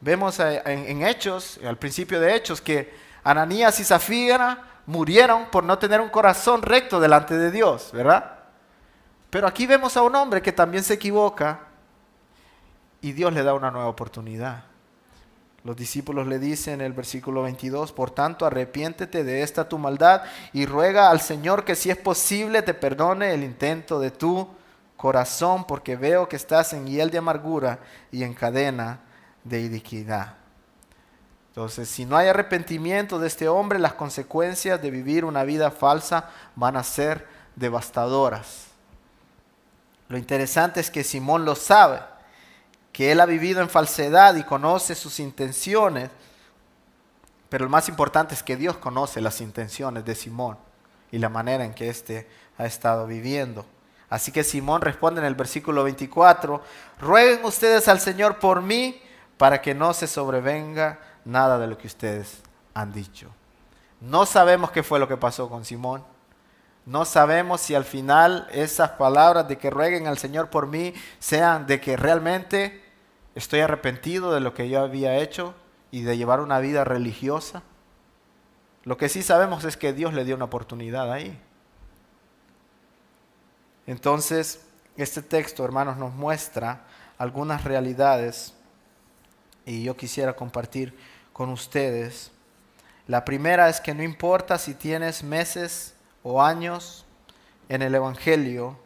vemos 0.00 0.40
en, 0.40 1.02
Hechos, 1.02 1.58
al 1.64 1.78
principio 1.78 2.20
de 2.20 2.34
Hechos, 2.34 2.60
que 2.60 2.94
Ananías 3.22 3.78
y 3.80 3.84
Zafira 3.84 4.62
murieron 4.86 5.46
por 5.46 5.64
no 5.64 5.78
tener 5.78 6.00
un 6.00 6.08
corazón 6.08 6.62
recto 6.62 7.00
delante 7.00 7.36
de 7.36 7.50
Dios, 7.50 7.90
¿verdad? 7.92 8.38
Pero 9.28 9.46
aquí 9.46 9.66
vemos 9.66 9.96
a 9.96 10.02
un 10.02 10.14
hombre 10.14 10.42
que 10.42 10.52
también 10.52 10.82
se 10.82 10.94
equivoca 10.94 11.60
y 13.00 13.12
Dios 13.12 13.32
le 13.32 13.42
da 13.42 13.54
una 13.54 13.70
nueva 13.70 13.88
oportunidad. 13.88 14.69
Los 15.62 15.76
discípulos 15.76 16.26
le 16.26 16.38
dicen 16.38 16.80
en 16.80 16.86
el 16.86 16.92
versículo 16.94 17.42
22, 17.42 17.92
por 17.92 18.10
tanto, 18.10 18.46
arrepiéntete 18.46 19.24
de 19.24 19.42
esta 19.42 19.68
tu 19.68 19.76
maldad 19.76 20.22
y 20.54 20.64
ruega 20.64 21.10
al 21.10 21.20
Señor 21.20 21.64
que 21.64 21.74
si 21.74 21.90
es 21.90 21.98
posible 21.98 22.62
te 22.62 22.72
perdone 22.72 23.34
el 23.34 23.44
intento 23.44 24.00
de 24.00 24.10
tu 24.10 24.48
corazón, 24.96 25.66
porque 25.66 25.96
veo 25.96 26.28
que 26.28 26.36
estás 26.36 26.72
en 26.72 26.86
hiel 26.86 27.10
de 27.10 27.18
amargura 27.18 27.78
y 28.10 28.22
en 28.22 28.32
cadena 28.32 29.00
de 29.44 29.62
iniquidad. 29.62 30.34
Entonces, 31.48 31.88
si 31.88 32.06
no 32.06 32.16
hay 32.16 32.28
arrepentimiento 32.28 33.18
de 33.18 33.26
este 33.26 33.48
hombre, 33.48 33.78
las 33.78 33.94
consecuencias 33.94 34.80
de 34.80 34.90
vivir 34.90 35.24
una 35.24 35.42
vida 35.44 35.70
falsa 35.70 36.30
van 36.54 36.76
a 36.76 36.82
ser 36.82 37.26
devastadoras. 37.56 38.66
Lo 40.08 40.16
interesante 40.16 40.80
es 40.80 40.90
que 40.90 41.04
Simón 41.04 41.44
lo 41.44 41.54
sabe, 41.54 42.00
que 43.00 43.12
él 43.12 43.20
ha 43.20 43.24
vivido 43.24 43.62
en 43.62 43.70
falsedad 43.70 44.34
y 44.34 44.42
conoce 44.42 44.94
sus 44.94 45.20
intenciones, 45.20 46.10
pero 47.48 47.64
lo 47.64 47.70
más 47.70 47.88
importante 47.88 48.34
es 48.34 48.42
que 48.42 48.56
Dios 48.56 48.76
conoce 48.76 49.22
las 49.22 49.40
intenciones 49.40 50.04
de 50.04 50.14
Simón 50.14 50.58
y 51.10 51.16
la 51.16 51.30
manera 51.30 51.64
en 51.64 51.72
que 51.72 51.88
éste 51.88 52.28
ha 52.58 52.66
estado 52.66 53.06
viviendo. 53.06 53.64
Así 54.10 54.32
que 54.32 54.44
Simón 54.44 54.82
responde 54.82 55.22
en 55.22 55.26
el 55.26 55.34
versículo 55.34 55.82
24, 55.82 56.62
rueguen 57.00 57.42
ustedes 57.46 57.88
al 57.88 58.00
Señor 58.00 58.38
por 58.38 58.60
mí 58.60 59.00
para 59.38 59.62
que 59.62 59.74
no 59.74 59.94
se 59.94 60.06
sobrevenga 60.06 60.98
nada 61.24 61.58
de 61.58 61.68
lo 61.68 61.78
que 61.78 61.86
ustedes 61.86 62.42
han 62.74 62.92
dicho. 62.92 63.30
No 64.02 64.26
sabemos 64.26 64.72
qué 64.72 64.82
fue 64.82 64.98
lo 64.98 65.08
que 65.08 65.16
pasó 65.16 65.48
con 65.48 65.64
Simón. 65.64 66.04
No 66.84 67.06
sabemos 67.06 67.62
si 67.62 67.74
al 67.74 67.86
final 67.86 68.46
esas 68.52 68.90
palabras 68.90 69.48
de 69.48 69.56
que 69.56 69.70
rueguen 69.70 70.06
al 70.06 70.18
Señor 70.18 70.50
por 70.50 70.66
mí 70.66 70.92
sean 71.18 71.66
de 71.66 71.80
que 71.80 71.96
realmente 71.96 72.79
estoy 73.34 73.60
arrepentido 73.60 74.32
de 74.32 74.40
lo 74.40 74.54
que 74.54 74.68
yo 74.68 74.80
había 74.80 75.18
hecho 75.18 75.54
y 75.90 76.02
de 76.02 76.16
llevar 76.16 76.40
una 76.40 76.60
vida 76.60 76.84
religiosa. 76.84 77.62
Lo 78.84 78.96
que 78.96 79.08
sí 79.08 79.22
sabemos 79.22 79.64
es 79.64 79.76
que 79.76 79.92
Dios 79.92 80.14
le 80.14 80.24
dio 80.24 80.36
una 80.36 80.46
oportunidad 80.46 81.12
ahí. 81.12 81.38
Entonces, 83.86 84.66
este 84.96 85.22
texto, 85.22 85.64
hermanos, 85.64 85.96
nos 85.96 86.14
muestra 86.14 86.84
algunas 87.18 87.64
realidades 87.64 88.54
y 89.66 89.82
yo 89.82 89.96
quisiera 89.96 90.34
compartir 90.34 90.96
con 91.32 91.50
ustedes. 91.50 92.30
La 93.06 93.24
primera 93.24 93.68
es 93.68 93.80
que 93.80 93.94
no 93.94 94.02
importa 94.02 94.58
si 94.58 94.74
tienes 94.74 95.22
meses 95.22 95.94
o 96.22 96.42
años 96.42 97.04
en 97.68 97.82
el 97.82 97.94
Evangelio, 97.94 98.78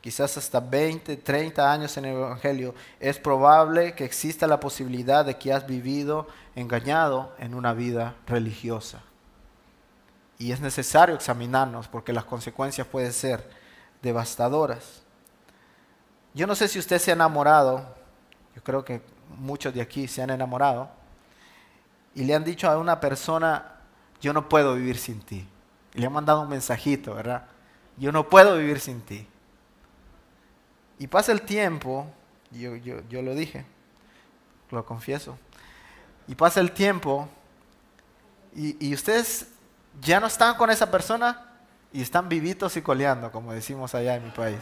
quizás 0.00 0.36
hasta 0.36 0.60
20, 0.60 1.16
30 1.16 1.72
años 1.72 1.96
en 1.96 2.04
el 2.06 2.16
Evangelio, 2.16 2.74
es 3.00 3.18
probable 3.18 3.94
que 3.94 4.04
exista 4.04 4.46
la 4.46 4.60
posibilidad 4.60 5.24
de 5.24 5.36
que 5.36 5.52
has 5.52 5.66
vivido 5.66 6.28
engañado 6.54 7.32
en 7.38 7.54
una 7.54 7.72
vida 7.72 8.14
religiosa. 8.26 9.02
Y 10.38 10.52
es 10.52 10.60
necesario 10.60 11.14
examinarnos 11.14 11.88
porque 11.88 12.12
las 12.12 12.24
consecuencias 12.24 12.86
pueden 12.86 13.12
ser 13.12 13.48
devastadoras. 14.02 15.02
Yo 16.32 16.46
no 16.46 16.54
sé 16.54 16.68
si 16.68 16.78
usted 16.78 16.98
se 16.98 17.10
ha 17.10 17.14
enamorado, 17.14 17.94
yo 18.54 18.62
creo 18.62 18.84
que 18.84 19.02
muchos 19.36 19.74
de 19.74 19.80
aquí 19.80 20.06
se 20.06 20.22
han 20.22 20.30
enamorado, 20.30 20.88
y 22.14 22.24
le 22.24 22.34
han 22.34 22.44
dicho 22.44 22.70
a 22.70 22.78
una 22.78 23.00
persona, 23.00 23.80
yo 24.20 24.32
no 24.32 24.48
puedo 24.48 24.74
vivir 24.74 24.98
sin 24.98 25.20
ti. 25.20 25.46
Le 25.94 26.06
han 26.06 26.12
mandado 26.12 26.42
un 26.42 26.48
mensajito, 26.48 27.14
¿verdad? 27.14 27.46
Yo 27.96 28.12
no 28.12 28.28
puedo 28.28 28.56
vivir 28.56 28.80
sin 28.80 29.00
ti. 29.00 29.26
Y 30.98 31.06
pasa 31.06 31.32
el 31.32 31.42
tiempo, 31.42 32.06
yo, 32.50 32.76
yo, 32.76 33.22
lo 33.22 33.34
dije, 33.34 33.64
lo 34.70 34.84
confieso, 34.84 35.38
y 36.26 36.34
pasa 36.34 36.60
el 36.60 36.72
tiempo 36.72 37.28
y, 38.54 38.88
y, 38.88 38.94
ustedes 38.94 39.48
ya 40.00 40.20
no 40.20 40.26
están 40.26 40.56
con 40.56 40.70
esa 40.70 40.90
persona 40.90 41.46
y 41.92 42.02
están 42.02 42.28
vivitos 42.28 42.76
y 42.76 42.82
coleando, 42.82 43.30
como 43.30 43.52
decimos 43.52 43.94
allá 43.94 44.16
en 44.16 44.24
mi 44.24 44.30
país. 44.30 44.60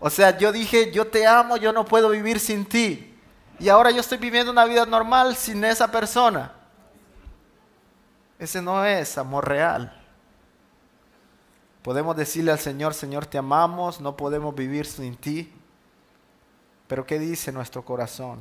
O 0.00 0.10
sea, 0.10 0.36
yo 0.36 0.52
dije, 0.52 0.92
yo 0.92 1.06
te 1.06 1.26
amo, 1.26 1.56
yo 1.56 1.72
no 1.72 1.84
puedo 1.84 2.10
vivir 2.10 2.38
sin 2.38 2.64
ti. 2.64 3.14
Y 3.58 3.68
ahora 3.68 3.90
yo 3.90 4.00
estoy 4.00 4.18
viviendo 4.18 4.52
una 4.52 4.64
vida 4.64 4.86
normal 4.86 5.34
sin 5.34 5.64
esa 5.64 5.90
persona. 5.90 6.52
Ese 8.38 8.62
no 8.62 8.84
es 8.84 9.18
amor 9.18 9.48
real. 9.48 9.97
Podemos 11.88 12.14
decirle 12.16 12.52
al 12.52 12.58
Señor, 12.58 12.92
Señor, 12.92 13.24
te 13.24 13.38
amamos, 13.38 13.98
no 13.98 14.14
podemos 14.14 14.54
vivir 14.54 14.84
sin 14.84 15.16
ti. 15.16 15.50
Pero 16.86 17.06
¿qué 17.06 17.18
dice 17.18 17.50
nuestro 17.50 17.82
corazón? 17.82 18.40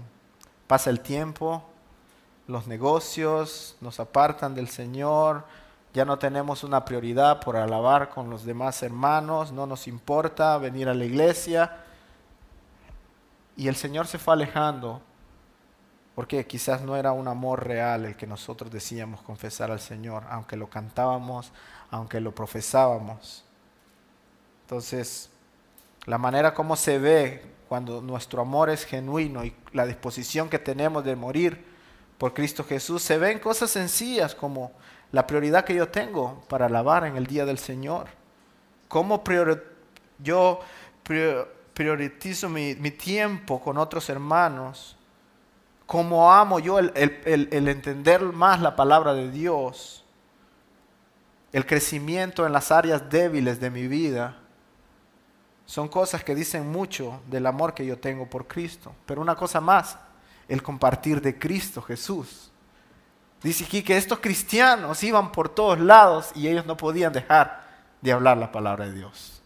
Pasa 0.67 0.89
el 0.89 0.99
tiempo, 0.99 1.63
los 2.47 2.67
negocios 2.67 3.77
nos 3.79 4.01
apartan 4.01 4.53
del 4.53 4.67
Señor, 4.67 5.45
ya 5.93 6.03
no 6.03 6.19
tenemos 6.19 6.65
una 6.65 6.83
prioridad 6.83 7.39
por 7.39 7.55
alabar 7.55 8.09
con 8.09 8.29
los 8.29 8.43
demás 8.43 8.83
hermanos, 8.83 9.53
no 9.53 9.65
nos 9.65 9.87
importa 9.87 10.57
venir 10.57 10.89
a 10.89 10.93
la 10.93 11.05
iglesia. 11.05 11.77
Y 13.55 13.69
el 13.69 13.77
Señor 13.77 14.07
se 14.07 14.19
fue 14.19 14.33
alejando, 14.33 14.99
porque 16.15 16.45
quizás 16.45 16.81
no 16.81 16.97
era 16.97 17.13
un 17.13 17.29
amor 17.29 17.65
real 17.65 18.03
el 18.03 18.17
que 18.17 18.27
nosotros 18.27 18.69
decíamos 18.69 19.21
confesar 19.21 19.71
al 19.71 19.79
Señor, 19.79 20.25
aunque 20.29 20.57
lo 20.57 20.69
cantábamos, 20.69 21.53
aunque 21.91 22.19
lo 22.19 22.33
profesábamos. 22.33 23.43
Entonces, 24.63 25.29
la 26.05 26.17
manera 26.17 26.53
como 26.53 26.75
se 26.75 26.99
ve 26.99 27.45
cuando 27.69 28.01
nuestro 28.01 28.41
amor 28.41 28.69
es 28.69 28.85
genuino 28.85 29.43
y 29.43 29.53
la 29.73 29.85
disposición 29.85 30.49
que 30.49 30.59
tenemos 30.59 31.03
de 31.03 31.15
morir 31.15 31.65
por 32.17 32.33
Cristo 32.33 32.63
Jesús, 32.63 33.03
se 33.03 33.17
ven 33.17 33.39
cosas 33.39 33.69
sencillas 33.69 34.33
como 34.33 34.71
la 35.11 35.27
prioridad 35.27 35.65
que 35.65 35.75
yo 35.75 35.89
tengo 35.89 36.43
para 36.47 36.65
alabar 36.65 37.05
en 37.05 37.15
el 37.15 37.27
día 37.27 37.45
del 37.45 37.59
Señor. 37.59 38.07
Cómo 38.87 39.23
yo 40.19 40.59
priorizo 41.73 42.49
mi, 42.49 42.75
tiempo 42.91 43.61
con 43.61 43.77
otros 43.77 44.09
hermanos. 44.09 44.95
Cómo 45.85 46.33
amo 46.33 46.59
yo 46.59 46.79
el 46.79 46.91
entender 47.25 48.23
más 48.23 48.61
la 48.61 48.75
palabra 48.75 49.13
de 49.13 49.29
Dios 49.31 50.03
el 51.53 51.65
crecimiento 51.65 52.45
en 52.45 52.53
las 52.53 52.71
áreas 52.71 53.09
débiles 53.09 53.59
de 53.59 53.69
mi 53.69 53.87
vida, 53.87 54.37
son 55.65 55.87
cosas 55.89 56.23
que 56.23 56.35
dicen 56.35 56.69
mucho 56.69 57.21
del 57.27 57.45
amor 57.45 57.73
que 57.73 57.85
yo 57.85 57.97
tengo 57.99 58.29
por 58.29 58.47
Cristo. 58.47 58.95
Pero 59.05 59.21
una 59.21 59.35
cosa 59.35 59.59
más, 59.59 59.97
el 60.47 60.63
compartir 60.63 61.21
de 61.21 61.37
Cristo 61.37 61.81
Jesús. 61.81 62.51
Dice 63.43 63.65
aquí 63.65 63.83
que 63.83 63.97
estos 63.97 64.19
cristianos 64.19 65.03
iban 65.03 65.31
por 65.31 65.49
todos 65.49 65.79
lados 65.79 66.31
y 66.35 66.47
ellos 66.47 66.65
no 66.65 66.77
podían 66.77 67.13
dejar 67.13 67.65
de 68.01 68.11
hablar 68.11 68.37
la 68.37 68.51
palabra 68.51 68.85
de 68.85 68.93
Dios. 68.93 69.41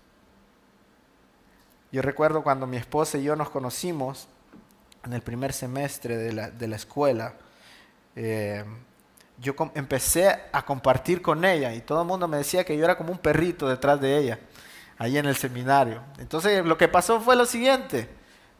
Yo 1.91 2.01
recuerdo 2.01 2.43
cuando 2.43 2.67
mi 2.67 2.77
esposa 2.77 3.17
y 3.17 3.23
yo 3.23 3.35
nos 3.35 3.49
conocimos 3.49 4.27
en 5.03 5.13
el 5.13 5.21
primer 5.21 5.51
semestre 5.51 6.17
de 6.17 6.31
la, 6.31 6.51
de 6.51 6.67
la 6.67 6.75
escuela, 6.75 7.33
eh, 8.15 8.63
yo 9.41 9.55
empecé 9.73 10.39
a 10.51 10.63
compartir 10.63 11.21
con 11.21 11.43
ella 11.43 11.73
y 11.73 11.81
todo 11.81 12.01
el 12.01 12.07
mundo 12.07 12.27
me 12.27 12.37
decía 12.37 12.63
que 12.63 12.77
yo 12.77 12.85
era 12.85 12.95
como 12.95 13.11
un 13.11 13.17
perrito 13.17 13.67
detrás 13.67 13.99
de 13.99 14.17
ella, 14.17 14.39
ahí 14.97 15.17
en 15.17 15.25
el 15.25 15.35
seminario. 15.35 16.01
Entonces 16.19 16.63
lo 16.63 16.77
que 16.77 16.87
pasó 16.87 17.19
fue 17.19 17.35
lo 17.35 17.45
siguiente, 17.45 18.07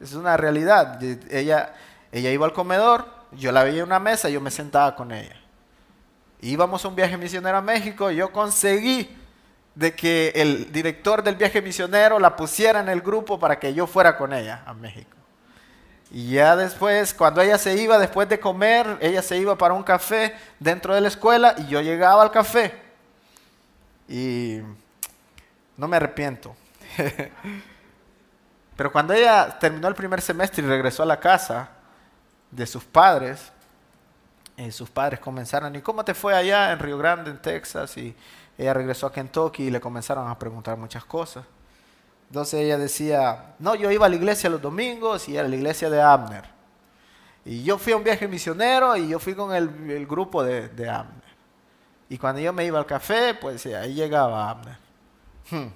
es 0.00 0.14
una 0.14 0.36
realidad. 0.36 1.00
Ella, 1.30 1.72
ella 2.10 2.30
iba 2.30 2.44
al 2.44 2.52
comedor, 2.52 3.06
yo 3.30 3.52
la 3.52 3.62
veía 3.62 3.78
en 3.78 3.86
una 3.86 4.00
mesa, 4.00 4.28
yo 4.28 4.40
me 4.40 4.50
sentaba 4.50 4.96
con 4.96 5.12
ella. 5.12 5.36
Íbamos 6.40 6.84
a 6.84 6.88
un 6.88 6.96
viaje 6.96 7.16
misionero 7.16 7.56
a 7.56 7.62
México, 7.62 8.10
yo 8.10 8.32
conseguí 8.32 9.16
de 9.76 9.94
que 9.94 10.32
el 10.34 10.72
director 10.72 11.22
del 11.22 11.36
viaje 11.36 11.62
misionero 11.62 12.18
la 12.18 12.34
pusiera 12.34 12.80
en 12.80 12.88
el 12.88 13.00
grupo 13.00 13.38
para 13.38 13.60
que 13.60 13.72
yo 13.72 13.86
fuera 13.86 14.18
con 14.18 14.32
ella 14.32 14.62
a 14.66 14.74
México. 14.74 15.21
Y 16.14 16.32
ya 16.34 16.54
después, 16.56 17.14
cuando 17.14 17.40
ella 17.40 17.56
se 17.56 17.74
iba, 17.74 17.96
después 17.96 18.28
de 18.28 18.38
comer, 18.38 18.98
ella 19.00 19.22
se 19.22 19.38
iba 19.38 19.56
para 19.56 19.72
un 19.72 19.82
café 19.82 20.36
dentro 20.60 20.94
de 20.94 21.00
la 21.00 21.08
escuela 21.08 21.54
y 21.56 21.68
yo 21.68 21.80
llegaba 21.80 22.22
al 22.22 22.30
café. 22.30 22.78
Y 24.06 24.58
no 25.74 25.88
me 25.88 25.96
arrepiento. 25.96 26.54
Pero 28.76 28.92
cuando 28.92 29.14
ella 29.14 29.58
terminó 29.58 29.88
el 29.88 29.94
primer 29.94 30.20
semestre 30.20 30.62
y 30.62 30.66
regresó 30.66 31.02
a 31.02 31.06
la 31.06 31.18
casa 31.18 31.70
de 32.50 32.66
sus 32.66 32.84
padres, 32.84 33.50
eh, 34.58 34.70
sus 34.70 34.90
padres 34.90 35.18
comenzaron, 35.18 35.74
¿y 35.74 35.80
cómo 35.80 36.04
te 36.04 36.12
fue 36.12 36.34
allá 36.34 36.72
en 36.72 36.78
Río 36.78 36.98
Grande, 36.98 37.30
en 37.30 37.40
Texas? 37.40 37.96
Y 37.96 38.14
ella 38.58 38.74
regresó 38.74 39.06
a 39.06 39.12
Kentucky 39.12 39.62
y 39.62 39.70
le 39.70 39.80
comenzaron 39.80 40.28
a 40.28 40.38
preguntar 40.38 40.76
muchas 40.76 41.06
cosas. 41.06 41.46
Entonces 42.32 42.60
ella 42.60 42.78
decía, 42.78 43.56
no, 43.58 43.74
yo 43.74 43.90
iba 43.90 44.06
a 44.06 44.08
la 44.08 44.16
iglesia 44.16 44.48
los 44.48 44.62
domingos 44.62 45.28
y 45.28 45.36
a 45.36 45.42
la 45.42 45.54
iglesia 45.54 45.90
de 45.90 46.00
Abner. 46.00 46.46
Y 47.44 47.62
yo 47.62 47.76
fui 47.76 47.92
a 47.92 47.96
un 47.98 48.02
viaje 48.02 48.26
misionero 48.26 48.96
y 48.96 49.06
yo 49.08 49.18
fui 49.18 49.34
con 49.34 49.54
el, 49.54 50.06
grupo 50.06 50.42
de, 50.42 50.88
Abner. 50.88 51.22
Y 52.08 52.16
cuando 52.16 52.40
yo 52.40 52.54
me 52.54 52.64
iba 52.64 52.78
al 52.78 52.86
café, 52.86 53.34
pues 53.34 53.66
ahí 53.66 53.92
llegaba 53.92 54.48
Abner. 54.48 54.78
Hmm. 55.50 55.66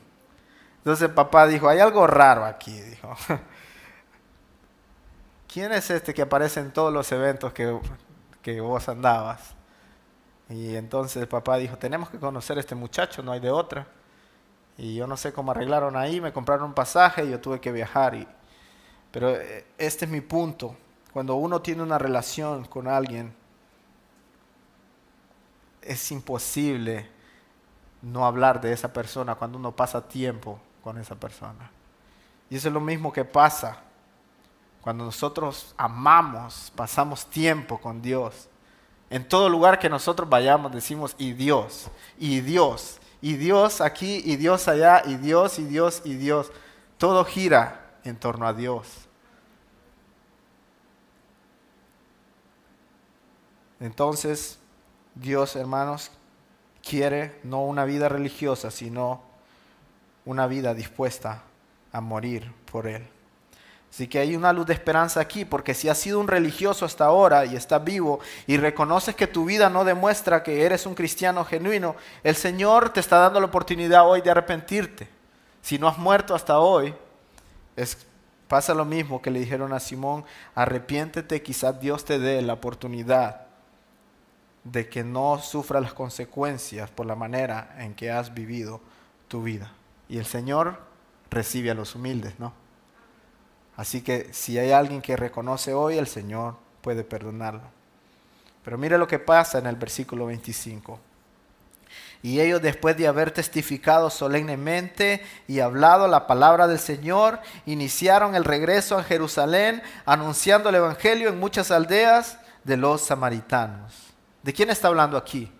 Entonces 0.79 1.11
papá 1.11 1.47
dijo, 1.47 1.69
hay 1.69 1.81
algo 1.81 2.07
raro 2.07 2.47
aquí, 2.47 2.73
dijo. 2.73 3.15
¿Quién 5.53 5.73
es 5.73 5.91
este 5.91 6.15
que 6.15 6.23
aparece 6.23 6.61
en 6.61 6.71
todos 6.71 6.91
los 6.91 7.13
eventos 7.13 7.53
que, 7.53 7.79
que 8.41 8.63
vos 8.63 8.89
andabas? 8.89 9.55
Y 10.49 10.75
entonces 10.75 11.27
papá 11.27 11.59
dijo, 11.59 11.77
tenemos 11.77 12.09
que 12.09 12.19
conocer 12.19 12.57
a 12.57 12.61
este 12.61 12.75
muchacho, 12.75 13.23
no 13.23 13.33
hay 13.33 13.41
de 13.41 13.51
otra. 13.51 13.87
Y 14.79 14.95
yo 14.95 15.07
no 15.07 15.17
sé 15.17 15.33
cómo 15.33 15.53
arreglaron 15.53 15.97
ahí, 15.97 16.21
me 16.21 16.33
compraron 16.33 16.67
un 16.67 16.75
pasaje 16.75 17.25
y 17.25 17.31
yo 17.31 17.41
tuve 17.41 17.61
que 17.61 17.73
viajar. 17.73 18.15
Y, 18.15 18.29
pero 19.11 19.31
eh, 19.31 19.67
este 19.79 20.05
es 20.05 20.11
mi 20.11 20.21
punto. 20.21 20.77
Cuando 21.13 21.37
uno 21.37 21.63
tiene 21.63 21.83
una 21.83 21.99
relación 21.99 22.67
con 22.67 22.89
alguien, 22.89 23.35
es 25.81 26.11
imposible 26.13 27.09
no 28.03 28.27
hablar 28.27 28.61
de 28.61 28.73
esa 28.73 28.93
persona 28.93 29.35
cuando 29.35 29.59
uno 29.59 29.75
pasa 29.75 30.07
tiempo 30.07 30.61
con 30.83 30.99
esa 30.99 31.15
persona. 31.15 31.71
Y 32.51 32.57
eso 32.57 32.69
es 32.69 32.75
lo 32.75 32.81
mismo 32.81 33.13
que 33.13 33.25
pasa 33.25 33.79
cuando 34.87 35.05
nosotros 35.05 35.75
amamos, 35.77 36.73
pasamos 36.77 37.27
tiempo 37.27 37.79
con 37.79 38.01
Dios. 38.01 38.49
En 39.11 39.29
todo 39.29 39.49
lugar 39.49 39.81
que 39.81 39.89
nosotros 39.89 40.29
vayamos 40.29 40.71
decimos, 40.71 41.17
y 41.19 41.33
Dios, 41.33 41.89
y 42.19 42.41
Dios, 42.41 43.01
y 43.27 43.35
Dios 43.35 43.81
aquí, 43.81 44.23
y 44.25 44.37
Dios 44.37 44.69
allá, 44.69 45.03
y 45.05 45.17
Dios, 45.17 45.59
y 45.59 45.65
Dios, 45.65 46.01
y 46.05 46.15
Dios. 46.15 46.53
Todo 46.97 47.25
gira 47.25 47.99
en 48.05 48.15
torno 48.15 48.47
a 48.47 48.53
Dios. 48.53 48.87
Entonces, 53.81 54.61
Dios, 55.17 55.57
hermanos, 55.57 56.13
quiere 56.89 57.41
no 57.43 57.65
una 57.65 57.85
vida 57.85 58.09
religiosa, 58.09 58.71
sino 58.71 59.23
una 60.25 60.47
vida 60.47 60.73
dispuesta 60.73 61.43
a 61.91 62.01
morir 62.01 62.53
por 62.71 62.87
Él. 62.87 63.09
Así 63.97 64.09
que 64.09 64.19
hay 64.19 64.37
una 64.37 64.53
luz 64.53 64.67
de 64.67 64.75
esperanza 64.75 65.21
aquí, 65.21 65.47
porque 65.47 65.73
si 65.73 65.89
has 65.89 65.97
sido 65.97 66.21
un 66.21 66.29
religioso 66.29 66.85
hasta 66.85 67.07
ahora 67.07 67.47
y 67.47 67.57
estás 67.57 67.83
vivo 67.83 68.21
y 68.47 68.59
reconoces 68.59 69.15
que 69.15 69.27
tu 69.27 69.47
vida 69.47 69.71
no 69.71 69.87
demuestra 69.87 70.43
que 70.43 70.65
eres 70.65 70.85
un 70.85 70.95
cristiano 70.95 71.47
genuino, 71.47 71.97
el 72.23 72.37
Señor 72.37 72.91
te 72.91 73.01
está 73.01 73.17
dando 73.17 73.41
la 73.41 73.47
oportunidad 73.47 74.07
hoy 74.07 74.21
de 74.21 74.31
arrepentirte. 74.31 75.09
Si 75.63 75.79
no 75.79 75.89
has 75.89 75.97
muerto 75.97 76.35
hasta 76.35 76.59
hoy, 76.59 76.95
es, 77.75 77.97
pasa 78.49 78.75
lo 78.75 78.85
mismo 78.85 79.23
que 79.23 79.31
le 79.31 79.41
dijeron 79.41 79.73
a 79.73 79.81
Simón, 79.81 80.27
arrepiéntete, 80.55 81.41
quizás 81.41 81.81
Dios 81.81 82.05
te 82.05 82.19
dé 82.19 82.43
la 82.43 82.53
oportunidad 82.53 83.47
de 84.63 84.91
que 84.91 85.05
no 85.05 85.39
sufra 85.39 85.81
las 85.81 85.95
consecuencias 85.95 86.91
por 86.91 87.07
la 87.07 87.15
manera 87.15 87.75
en 87.79 87.95
que 87.95 88.11
has 88.11 88.35
vivido 88.35 88.83
tu 89.29 89.43
vida. 89.43 89.73
Y 90.07 90.19
el 90.19 90.27
Señor 90.27 90.83
recibe 91.31 91.71
a 91.71 91.75
los 91.75 91.95
humildes, 91.95 92.39
¿no? 92.39 92.66
Así 93.77 94.03
que 94.03 94.33
si 94.33 94.59
hay 94.59 94.73
alguien 94.73 95.03
que 95.03 95.17
reconoce 95.17 95.75
hoy, 95.75 95.99
el 95.99 96.07
Señor 96.07 96.57
puede 96.81 97.05
perdonarlo. 97.05 97.63
Pero 98.65 98.79
mire 98.79 98.99
lo 98.99 99.07
que 99.07 99.19
pasa 99.19 99.59
en 99.59 99.67
el 99.67 99.77
versículo 99.77 100.27
25. 100.27 100.99
Y 102.23 102.41
ellos 102.41 102.61
después 102.63 102.97
de 102.97 103.07
haber 103.07 103.31
testificado 103.31 104.11
solemnemente 104.11 105.25
y 105.47 105.61
hablado 105.61 106.09
la 106.09 106.27
palabra 106.27 106.67
del 106.67 106.79
Señor, 106.79 107.39
iniciaron 107.67 108.35
el 108.35 108.45
regreso 108.45 108.99
a 108.99 109.05
Jerusalén, 109.05 109.83
anunciando 110.05 110.71
el 110.71 110.75
Evangelio 110.77 111.29
en 111.29 111.39
muchas 111.39 111.71
aldeas 111.71 112.39
de 112.65 112.77
los 112.77 113.03
samaritanos. 113.03 113.95
¿De 114.43 114.53
quién 114.53 114.71
está 114.71 114.89
hablando 114.89 115.17
aquí? 115.17 115.53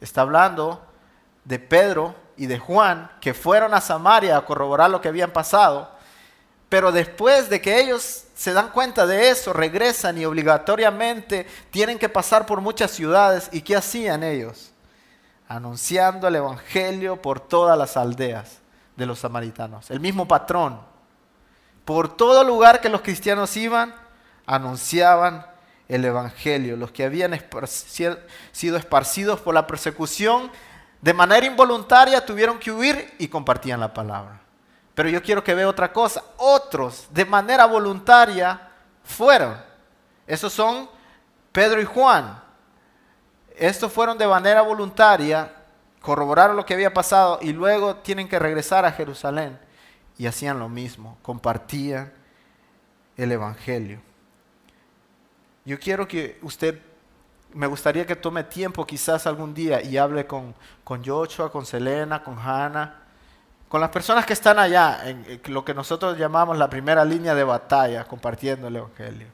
Está 0.00 0.22
hablando 0.22 0.84
de 1.44 1.58
Pedro 1.58 2.14
y 2.36 2.46
de 2.46 2.58
Juan, 2.58 3.10
que 3.20 3.32
fueron 3.32 3.72
a 3.72 3.80
Samaria 3.80 4.36
a 4.36 4.44
corroborar 4.44 4.90
lo 4.90 5.00
que 5.00 5.08
habían 5.08 5.30
pasado, 5.30 5.95
pero 6.68 6.92
después 6.92 7.48
de 7.48 7.60
que 7.60 7.80
ellos 7.80 8.24
se 8.34 8.52
dan 8.52 8.70
cuenta 8.70 9.06
de 9.06 9.30
eso, 9.30 9.52
regresan 9.52 10.18
y 10.18 10.24
obligatoriamente 10.24 11.46
tienen 11.70 11.98
que 11.98 12.08
pasar 12.08 12.44
por 12.44 12.60
muchas 12.60 12.90
ciudades. 12.90 13.48
¿Y 13.52 13.62
qué 13.62 13.76
hacían 13.76 14.22
ellos? 14.22 14.72
Anunciando 15.48 16.26
el 16.28 16.36
Evangelio 16.36 17.22
por 17.22 17.40
todas 17.40 17.78
las 17.78 17.96
aldeas 17.96 18.58
de 18.96 19.06
los 19.06 19.20
samaritanos. 19.20 19.90
El 19.90 20.00
mismo 20.00 20.26
patrón. 20.26 20.80
Por 21.84 22.16
todo 22.16 22.42
lugar 22.42 22.80
que 22.80 22.88
los 22.88 23.00
cristianos 23.00 23.56
iban, 23.56 23.94
anunciaban 24.44 25.46
el 25.88 26.04
Evangelio. 26.04 26.76
Los 26.76 26.90
que 26.90 27.04
habían 27.04 27.40
sido 28.52 28.76
esparcidos 28.76 29.40
por 29.40 29.54
la 29.54 29.68
persecución 29.68 30.50
de 31.00 31.14
manera 31.14 31.46
involuntaria 31.46 32.26
tuvieron 32.26 32.58
que 32.58 32.72
huir 32.72 33.14
y 33.18 33.28
compartían 33.28 33.78
la 33.78 33.94
palabra. 33.94 34.40
Pero 34.96 35.10
yo 35.10 35.22
quiero 35.22 35.44
que 35.44 35.54
vea 35.54 35.68
otra 35.68 35.92
cosa. 35.92 36.24
Otros 36.38 37.06
de 37.10 37.26
manera 37.26 37.66
voluntaria 37.66 38.70
fueron. 39.04 39.54
Esos 40.26 40.54
son 40.54 40.88
Pedro 41.52 41.82
y 41.82 41.84
Juan. 41.84 42.42
Estos 43.54 43.92
fueron 43.92 44.16
de 44.16 44.26
manera 44.26 44.62
voluntaria, 44.62 45.52
corroboraron 46.00 46.56
lo 46.56 46.64
que 46.64 46.72
había 46.72 46.94
pasado 46.94 47.38
y 47.42 47.52
luego 47.52 47.96
tienen 47.96 48.26
que 48.26 48.38
regresar 48.38 48.86
a 48.86 48.92
Jerusalén. 48.92 49.58
Y 50.16 50.26
hacían 50.26 50.58
lo 50.58 50.70
mismo, 50.70 51.18
compartían 51.20 52.10
el 53.18 53.32
Evangelio. 53.32 54.00
Yo 55.66 55.78
quiero 55.78 56.08
que 56.08 56.38
usted 56.40 56.80
me 57.52 57.66
gustaría 57.66 58.06
que 58.06 58.16
tome 58.16 58.44
tiempo 58.44 58.86
quizás 58.86 59.26
algún 59.26 59.52
día 59.52 59.82
y 59.82 59.98
hable 59.98 60.26
con, 60.26 60.54
con 60.84 61.04
Joshua, 61.04 61.52
con 61.52 61.66
Selena, 61.66 62.24
con 62.24 62.38
Hannah, 62.38 63.05
con 63.68 63.80
las 63.80 63.90
personas 63.90 64.24
que 64.24 64.32
están 64.32 64.58
allá, 64.58 65.08
en, 65.08 65.40
lo 65.46 65.64
que 65.64 65.74
nosotros 65.74 66.16
llamamos 66.18 66.56
la 66.56 66.70
primera 66.70 67.04
línea 67.04 67.34
de 67.34 67.44
batalla, 67.44 68.04
compartiendo 68.04 68.68
el 68.68 68.76
Evangelio. 68.76 69.28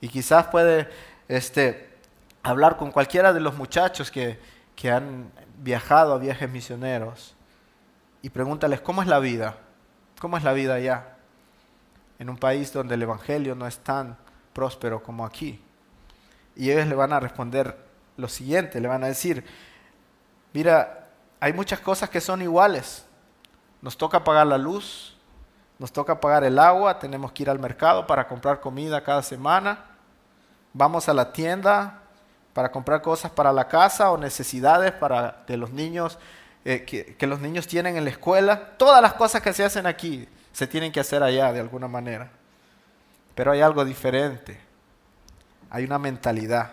Y 0.00 0.08
quizás 0.08 0.46
puede 0.46 0.88
este, 1.28 1.90
hablar 2.42 2.76
con 2.76 2.90
cualquiera 2.90 3.32
de 3.32 3.40
los 3.40 3.54
muchachos 3.56 4.10
que, 4.10 4.40
que 4.74 4.90
han 4.90 5.30
viajado 5.58 6.14
a 6.14 6.18
viajes 6.18 6.50
misioneros 6.50 7.34
y 8.22 8.30
pregúntales, 8.30 8.80
¿cómo 8.80 9.02
es 9.02 9.08
la 9.08 9.18
vida? 9.18 9.56
¿Cómo 10.18 10.36
es 10.36 10.44
la 10.44 10.52
vida 10.52 10.74
allá? 10.74 11.16
En 12.18 12.28
un 12.28 12.36
país 12.36 12.72
donde 12.72 12.94
el 12.94 13.02
Evangelio 13.02 13.54
no 13.54 13.66
es 13.66 13.78
tan 13.78 14.16
próspero 14.52 15.02
como 15.02 15.24
aquí. 15.24 15.62
Y 16.56 16.70
ellos 16.70 16.86
le 16.86 16.94
van 16.94 17.12
a 17.12 17.20
responder 17.20 17.76
lo 18.16 18.28
siguiente, 18.28 18.80
le 18.80 18.88
van 18.88 19.04
a 19.04 19.06
decir, 19.06 19.44
mira, 20.52 21.08
hay 21.38 21.52
muchas 21.52 21.80
cosas 21.80 22.10
que 22.10 22.20
son 22.20 22.42
iguales. 22.42 23.06
Nos 23.82 23.96
toca 23.96 24.22
pagar 24.24 24.46
la 24.46 24.58
luz, 24.58 25.16
nos 25.78 25.92
toca 25.92 26.20
pagar 26.20 26.44
el 26.44 26.58
agua, 26.58 26.98
tenemos 26.98 27.32
que 27.32 27.44
ir 27.44 27.50
al 27.50 27.58
mercado 27.58 28.06
para 28.06 28.28
comprar 28.28 28.60
comida 28.60 29.02
cada 29.02 29.22
semana, 29.22 29.84
vamos 30.72 31.08
a 31.08 31.14
la 31.14 31.32
tienda 31.32 32.02
para 32.52 32.70
comprar 32.70 33.00
cosas 33.00 33.30
para 33.30 33.52
la 33.52 33.68
casa 33.68 34.10
o 34.10 34.18
necesidades 34.18 34.92
para 34.92 35.44
que 35.46 35.56
los 35.56 35.70
niños, 35.70 36.18
eh, 36.64 36.84
que, 36.84 37.16
que 37.16 37.26
los 37.26 37.40
niños 37.40 37.66
tienen 37.66 37.96
en 37.96 38.04
la 38.04 38.10
escuela. 38.10 38.76
Todas 38.76 39.00
las 39.00 39.14
cosas 39.14 39.40
que 39.40 39.52
se 39.52 39.64
hacen 39.64 39.86
aquí 39.86 40.28
se 40.52 40.66
tienen 40.66 40.92
que 40.92 41.00
hacer 41.00 41.22
allá 41.22 41.52
de 41.52 41.60
alguna 41.60 41.88
manera. 41.88 42.30
Pero 43.34 43.52
hay 43.52 43.60
algo 43.60 43.84
diferente 43.84 44.70
hay 45.70 45.84
una 45.84 45.98
mentalidad. 45.98 46.72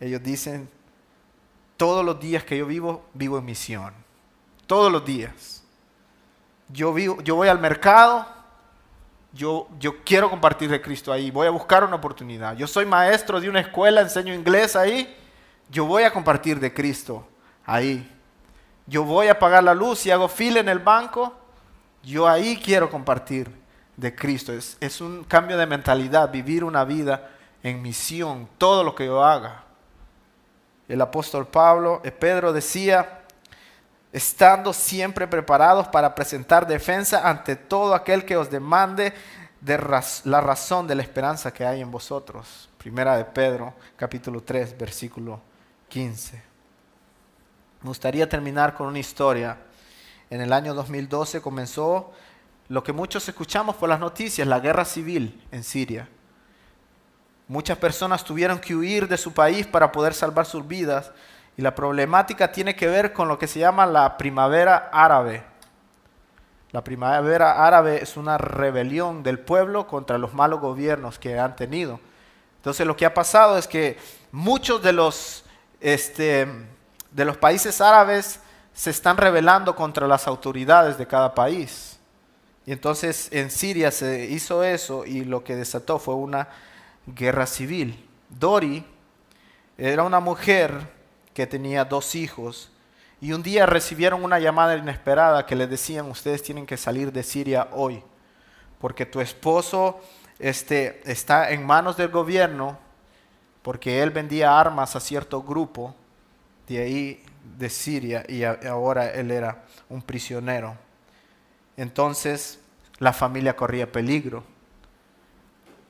Ellos 0.00 0.22
dicen, 0.22 0.68
todos 1.76 2.04
los 2.04 2.20
días 2.20 2.42
que 2.42 2.58
yo 2.58 2.66
vivo, 2.66 3.06
vivo 3.14 3.38
en 3.38 3.44
misión. 3.44 3.94
Todos 4.66 4.92
los 4.92 5.04
días. 5.04 5.57
Yo, 6.70 6.92
vivo, 6.92 7.20
yo 7.22 7.36
voy 7.36 7.48
al 7.48 7.58
mercado, 7.58 8.26
yo, 9.32 9.68
yo 9.78 10.02
quiero 10.04 10.28
compartir 10.28 10.70
de 10.70 10.80
Cristo 10.80 11.12
ahí, 11.12 11.30
voy 11.30 11.46
a 11.46 11.50
buscar 11.50 11.84
una 11.84 11.96
oportunidad. 11.96 12.56
Yo 12.56 12.66
soy 12.66 12.84
maestro 12.86 13.40
de 13.40 13.48
una 13.48 13.60
escuela, 13.60 14.00
enseño 14.00 14.34
inglés 14.34 14.76
ahí, 14.76 15.16
yo 15.70 15.86
voy 15.86 16.02
a 16.02 16.12
compartir 16.12 16.60
de 16.60 16.72
Cristo 16.72 17.26
ahí. 17.64 18.14
Yo 18.86 19.04
voy 19.04 19.28
a 19.28 19.38
pagar 19.38 19.62
la 19.64 19.74
luz 19.74 20.06
y 20.06 20.10
hago 20.10 20.28
fila 20.28 20.60
en 20.60 20.68
el 20.68 20.78
banco, 20.78 21.34
yo 22.02 22.26
ahí 22.26 22.56
quiero 22.56 22.90
compartir 22.90 23.50
de 23.96 24.14
Cristo. 24.14 24.52
Es, 24.52 24.76
es 24.80 25.00
un 25.00 25.24
cambio 25.24 25.58
de 25.58 25.66
mentalidad, 25.66 26.30
vivir 26.30 26.64
una 26.64 26.84
vida 26.84 27.30
en 27.62 27.82
misión, 27.82 28.48
todo 28.56 28.82
lo 28.82 28.94
que 28.94 29.06
yo 29.06 29.22
haga. 29.22 29.64
El 30.88 31.00
apóstol 31.02 31.46
Pablo, 31.46 32.00
eh, 32.02 32.10
Pedro 32.10 32.52
decía, 32.52 33.17
estando 34.12 34.72
siempre 34.72 35.26
preparados 35.26 35.88
para 35.88 36.14
presentar 36.14 36.66
defensa 36.66 37.28
ante 37.28 37.56
todo 37.56 37.94
aquel 37.94 38.24
que 38.24 38.36
os 38.36 38.50
demande 38.50 39.12
de 39.60 39.78
la 40.24 40.40
razón 40.40 40.86
de 40.86 40.94
la 40.94 41.02
esperanza 41.02 41.52
que 41.52 41.64
hay 41.64 41.80
en 41.80 41.90
vosotros. 41.90 42.68
Primera 42.78 43.16
de 43.16 43.24
Pedro, 43.24 43.74
capítulo 43.96 44.42
3, 44.42 44.78
versículo 44.78 45.40
15. 45.88 46.42
Me 47.82 47.88
gustaría 47.88 48.28
terminar 48.28 48.74
con 48.74 48.86
una 48.86 48.98
historia. 48.98 49.58
En 50.30 50.40
el 50.40 50.52
año 50.52 50.74
2012 50.74 51.40
comenzó 51.40 52.12
lo 52.68 52.82
que 52.82 52.92
muchos 52.92 53.28
escuchamos 53.28 53.76
por 53.76 53.88
las 53.88 54.00
noticias, 54.00 54.46
la 54.46 54.60
guerra 54.60 54.84
civil 54.84 55.42
en 55.50 55.64
Siria. 55.64 56.08
Muchas 57.46 57.78
personas 57.78 58.24
tuvieron 58.24 58.58
que 58.58 58.76
huir 58.76 59.08
de 59.08 59.16
su 59.16 59.32
país 59.32 59.66
para 59.66 59.90
poder 59.90 60.12
salvar 60.12 60.44
sus 60.44 60.66
vidas. 60.66 61.10
Y 61.58 61.62
la 61.62 61.74
problemática 61.74 62.52
tiene 62.52 62.76
que 62.76 62.86
ver 62.86 63.12
con 63.12 63.26
lo 63.26 63.36
que 63.36 63.48
se 63.48 63.58
llama 63.58 63.84
la 63.84 64.16
primavera 64.16 64.90
árabe. 64.92 65.42
La 66.70 66.84
primavera 66.84 67.66
árabe 67.66 68.00
es 68.00 68.16
una 68.16 68.38
rebelión 68.38 69.24
del 69.24 69.40
pueblo 69.40 69.88
contra 69.88 70.18
los 70.18 70.32
malos 70.32 70.60
gobiernos 70.60 71.18
que 71.18 71.36
han 71.36 71.56
tenido. 71.56 71.98
Entonces 72.58 72.86
lo 72.86 72.96
que 72.96 73.06
ha 73.06 73.12
pasado 73.12 73.58
es 73.58 73.66
que 73.66 73.98
muchos 74.30 74.80
de 74.84 74.92
los, 74.92 75.44
este, 75.80 76.46
de 77.10 77.24
los 77.24 77.36
países 77.36 77.80
árabes 77.80 78.38
se 78.72 78.90
están 78.90 79.16
rebelando 79.16 79.74
contra 79.74 80.06
las 80.06 80.28
autoridades 80.28 80.96
de 80.96 81.08
cada 81.08 81.34
país. 81.34 81.98
Y 82.66 82.72
entonces 82.72 83.30
en 83.32 83.50
Siria 83.50 83.90
se 83.90 84.26
hizo 84.26 84.62
eso 84.62 85.04
y 85.04 85.24
lo 85.24 85.42
que 85.42 85.56
desató 85.56 85.98
fue 85.98 86.14
una 86.14 86.50
guerra 87.04 87.46
civil. 87.46 88.08
Dori 88.28 88.84
era 89.76 90.04
una 90.04 90.20
mujer 90.20 90.97
que 91.38 91.46
tenía 91.46 91.84
dos 91.84 92.16
hijos 92.16 92.68
y 93.20 93.30
un 93.30 93.44
día 93.44 93.64
recibieron 93.64 94.24
una 94.24 94.40
llamada 94.40 94.76
inesperada 94.76 95.46
que 95.46 95.54
le 95.54 95.68
decían, 95.68 96.10
ustedes 96.10 96.42
tienen 96.42 96.66
que 96.66 96.76
salir 96.76 97.12
de 97.12 97.22
Siria 97.22 97.68
hoy, 97.70 98.02
porque 98.80 99.06
tu 99.06 99.20
esposo 99.20 100.00
este, 100.40 101.00
está 101.08 101.52
en 101.52 101.64
manos 101.64 101.96
del 101.96 102.08
gobierno, 102.08 102.76
porque 103.62 104.02
él 104.02 104.10
vendía 104.10 104.58
armas 104.58 104.96
a 104.96 105.00
cierto 105.00 105.40
grupo 105.40 105.94
de 106.66 106.82
ahí 106.82 107.24
de 107.56 107.70
Siria 107.70 108.24
y 108.28 108.42
ahora 108.42 109.08
él 109.12 109.30
era 109.30 109.62
un 109.88 110.02
prisionero. 110.02 110.76
Entonces 111.76 112.58
la 112.98 113.12
familia 113.12 113.54
corría 113.54 113.92
peligro. 113.92 114.42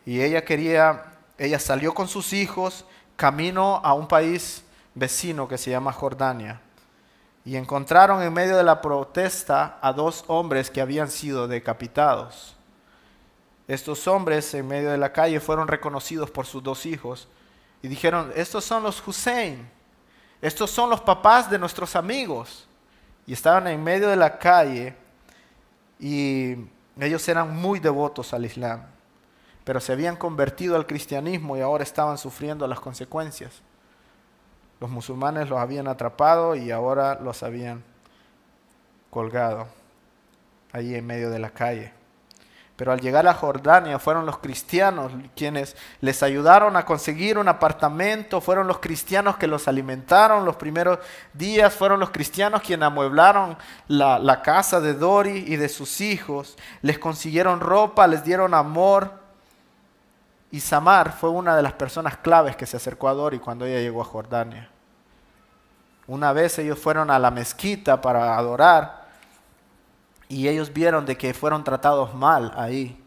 Y 0.05 0.21
ella 0.21 0.45
quería, 0.45 1.05
ella 1.39 1.59
salió 1.59 1.95
con 1.95 2.07
sus 2.07 2.35
hijos 2.35 2.85
camino 3.17 3.81
a 3.83 3.95
un 3.95 4.07
país 4.07 4.63
vecino 4.99 5.49
que 5.49 5.59
se 5.59 5.71
llama 5.71 5.93
Jordania. 5.93 6.61
Y 7.45 7.57
encontraron 7.57 8.23
en 8.23 8.33
medio 8.33 8.57
de 8.57 8.65
la 8.65 8.81
protesta 8.81 9.79
a 9.81 9.93
dos 9.93 10.25
hombres 10.27 10.71
que 10.71 10.81
habían 10.81 11.11
sido 11.11 11.49
decapitados. 11.49 12.57
Estos 13.67 14.07
hombres 14.09 14.53
en 14.55 14.67
medio 14.67 14.91
de 14.91 14.99
la 14.99 15.13
calle 15.13 15.41
fueron 15.41 15.69
reconocidos 15.69 16.31
por 16.31 16.47
sus 16.47 16.63
dos 16.63 16.87
hijos 16.87 17.29
y 17.83 17.89
dijeron, 17.89 18.33
estos 18.35 18.65
son 18.65 18.83
los 18.83 19.07
Hussein, 19.07 19.71
estos 20.41 20.71
son 20.71 20.91
los 20.91 21.01
papás 21.01 21.51
de 21.51 21.59
nuestros 21.59 21.97
amigos. 21.97 22.67
Y 23.27 23.33
estaban 23.35 23.67
en 23.67 23.83
medio 23.83 24.09
de 24.09 24.17
la 24.17 24.39
calle 24.39 24.97
y 26.01 26.57
ellos 26.99 27.29
eran 27.29 27.55
muy 27.55 27.79
devotos 27.79 28.33
al 28.33 28.45
Islam 28.45 28.83
pero 29.69 29.81
se 29.81 29.93
habían 29.93 30.17
convertido 30.17 30.77
al 30.77 30.87
cristianismo 30.87 31.55
y 31.55 31.61
ahora 31.61 31.85
estaban 31.85 32.17
sufriendo 32.17 32.67
las 32.67 32.81
consecuencias. 32.81 33.61
Los 34.81 34.91
musulmanes 34.91 35.49
los 35.49 35.59
habían 35.59 35.89
atrapado 35.89 36.55
y 36.55 36.71
ahora 36.71 37.19
los 37.21 37.43
habían 37.43 37.83
colgado. 39.11 39.67
ahí 40.73 40.95
en 40.95 41.07
medio 41.07 41.31
de 41.31 41.39
la 41.39 41.51
calle. 41.51 41.93
Pero 42.79 42.93
al 42.93 43.01
llegar 43.01 43.27
a 43.27 43.35
Jordania 43.35 43.99
fueron 43.99 44.25
los 44.25 44.39
cristianos 44.39 45.11
quienes 45.35 45.77
les 46.01 46.23
ayudaron 46.23 46.77
a 46.77 46.85
conseguir 46.85 47.37
un 47.37 47.49
apartamento, 47.49 48.41
fueron 48.41 48.69
los 48.69 48.79
cristianos 48.79 49.37
que 49.37 49.49
los 49.49 49.67
alimentaron 49.67 50.45
los 50.45 50.55
primeros 50.55 51.01
días, 51.33 51.75
fueron 51.75 51.99
los 51.99 52.11
cristianos 52.11 52.63
quienes 52.63 52.87
amueblaron 52.87 53.59
la, 53.89 54.21
la 54.21 54.43
casa 54.43 54.81
de 54.81 54.95
Dori 54.95 55.45
y 55.49 55.57
de 55.57 55.69
sus 55.69 56.01
hijos, 56.01 56.57
les 56.83 57.01
consiguieron 57.01 57.59
ropa, 57.59 58.07
les 58.07 58.23
dieron 58.23 58.55
amor. 58.55 59.27
Y 60.51 60.61
Samar 60.61 61.13
fue 61.13 61.31
una 61.31 61.57
de 61.57 61.63
las 61.63 61.75
personas 61.75 62.17
claves 62.17 62.57
que 62.57 62.67
se 62.67 62.77
acercó 62.77 63.09
a 63.09 63.15
Dori 63.15 63.39
cuando 63.39 63.67
ella 63.67 63.81
llegó 63.81 64.01
a 64.01 64.07
Jordania. 64.07 64.71
Una 66.07 66.33
vez 66.33 66.59
ellos 66.59 66.79
fueron 66.79 67.11
a 67.11 67.19
la 67.19 67.31
mezquita 67.31 68.01
para 68.01 68.39
adorar 68.39 69.09
y 70.29 70.49
ellos 70.49 70.73
vieron 70.73 71.05
de 71.05 71.19
que 71.19 71.35
fueron 71.35 71.65
tratados 71.65 72.15
mal 72.15 72.53
ahí. 72.57 73.03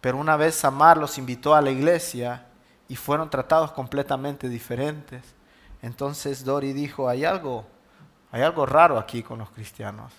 Pero 0.00 0.16
una 0.16 0.36
vez 0.36 0.54
Samar 0.54 0.96
los 0.96 1.18
invitó 1.18 1.54
a 1.54 1.60
la 1.60 1.70
iglesia 1.70 2.46
y 2.88 2.96
fueron 2.96 3.28
tratados 3.28 3.72
completamente 3.72 4.48
diferentes. 4.48 5.22
Entonces 5.82 6.44
Dori 6.44 6.72
dijo, 6.72 7.08
hay 7.08 7.24
algo, 7.26 7.66
hay 8.32 8.42
algo 8.42 8.64
raro 8.64 8.98
aquí 8.98 9.22
con 9.22 9.38
los 9.38 9.50
cristianos. 9.50 10.12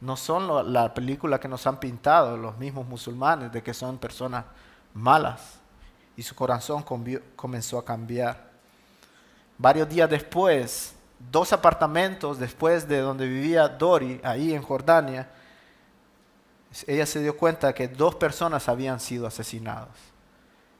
No 0.00 0.16
son 0.16 0.72
la 0.72 0.94
película 0.94 1.38
que 1.38 1.48
nos 1.48 1.66
han 1.66 1.78
pintado 1.78 2.36
los 2.36 2.56
mismos 2.56 2.86
musulmanes 2.86 3.52
de 3.52 3.62
que 3.62 3.74
son 3.74 3.98
personas 3.98 4.44
malas. 4.94 5.58
Y 6.16 6.22
su 6.22 6.34
corazón 6.34 6.84
comenzó 7.36 7.78
a 7.78 7.84
cambiar. 7.84 8.50
Varios 9.58 9.88
días 9.88 10.10
después, 10.10 10.94
dos 11.30 11.52
apartamentos 11.52 12.38
después 12.38 12.86
de 12.88 12.98
donde 12.98 13.26
vivía 13.26 13.68
Dori, 13.68 14.20
ahí 14.24 14.52
en 14.52 14.62
Jordania, 14.62 15.28
ella 16.86 17.06
se 17.06 17.20
dio 17.20 17.36
cuenta 17.36 17.74
que 17.74 17.88
dos 17.88 18.14
personas 18.14 18.68
habían 18.68 18.98
sido 19.00 19.26
asesinados. 19.26 19.90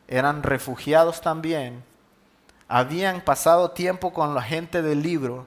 Eran 0.09 0.43
refugiados 0.43 1.21
también. 1.21 1.85
Habían 2.69 3.21
pasado 3.21 3.71
tiempo 3.71 4.13
con 4.13 4.35
la 4.35 4.43
gente 4.43 4.83
del 4.83 5.03
libro, 5.03 5.47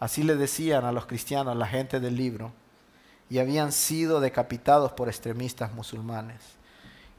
así 0.00 0.22
le 0.22 0.36
decían 0.36 0.84
a 0.84 0.92
los 0.92 1.06
cristianos, 1.06 1.56
la 1.56 1.66
gente 1.66 2.00
del 2.00 2.16
libro, 2.16 2.52
y 3.28 3.38
habían 3.38 3.72
sido 3.72 4.20
decapitados 4.20 4.92
por 4.92 5.08
extremistas 5.08 5.72
musulmanes. 5.72 6.40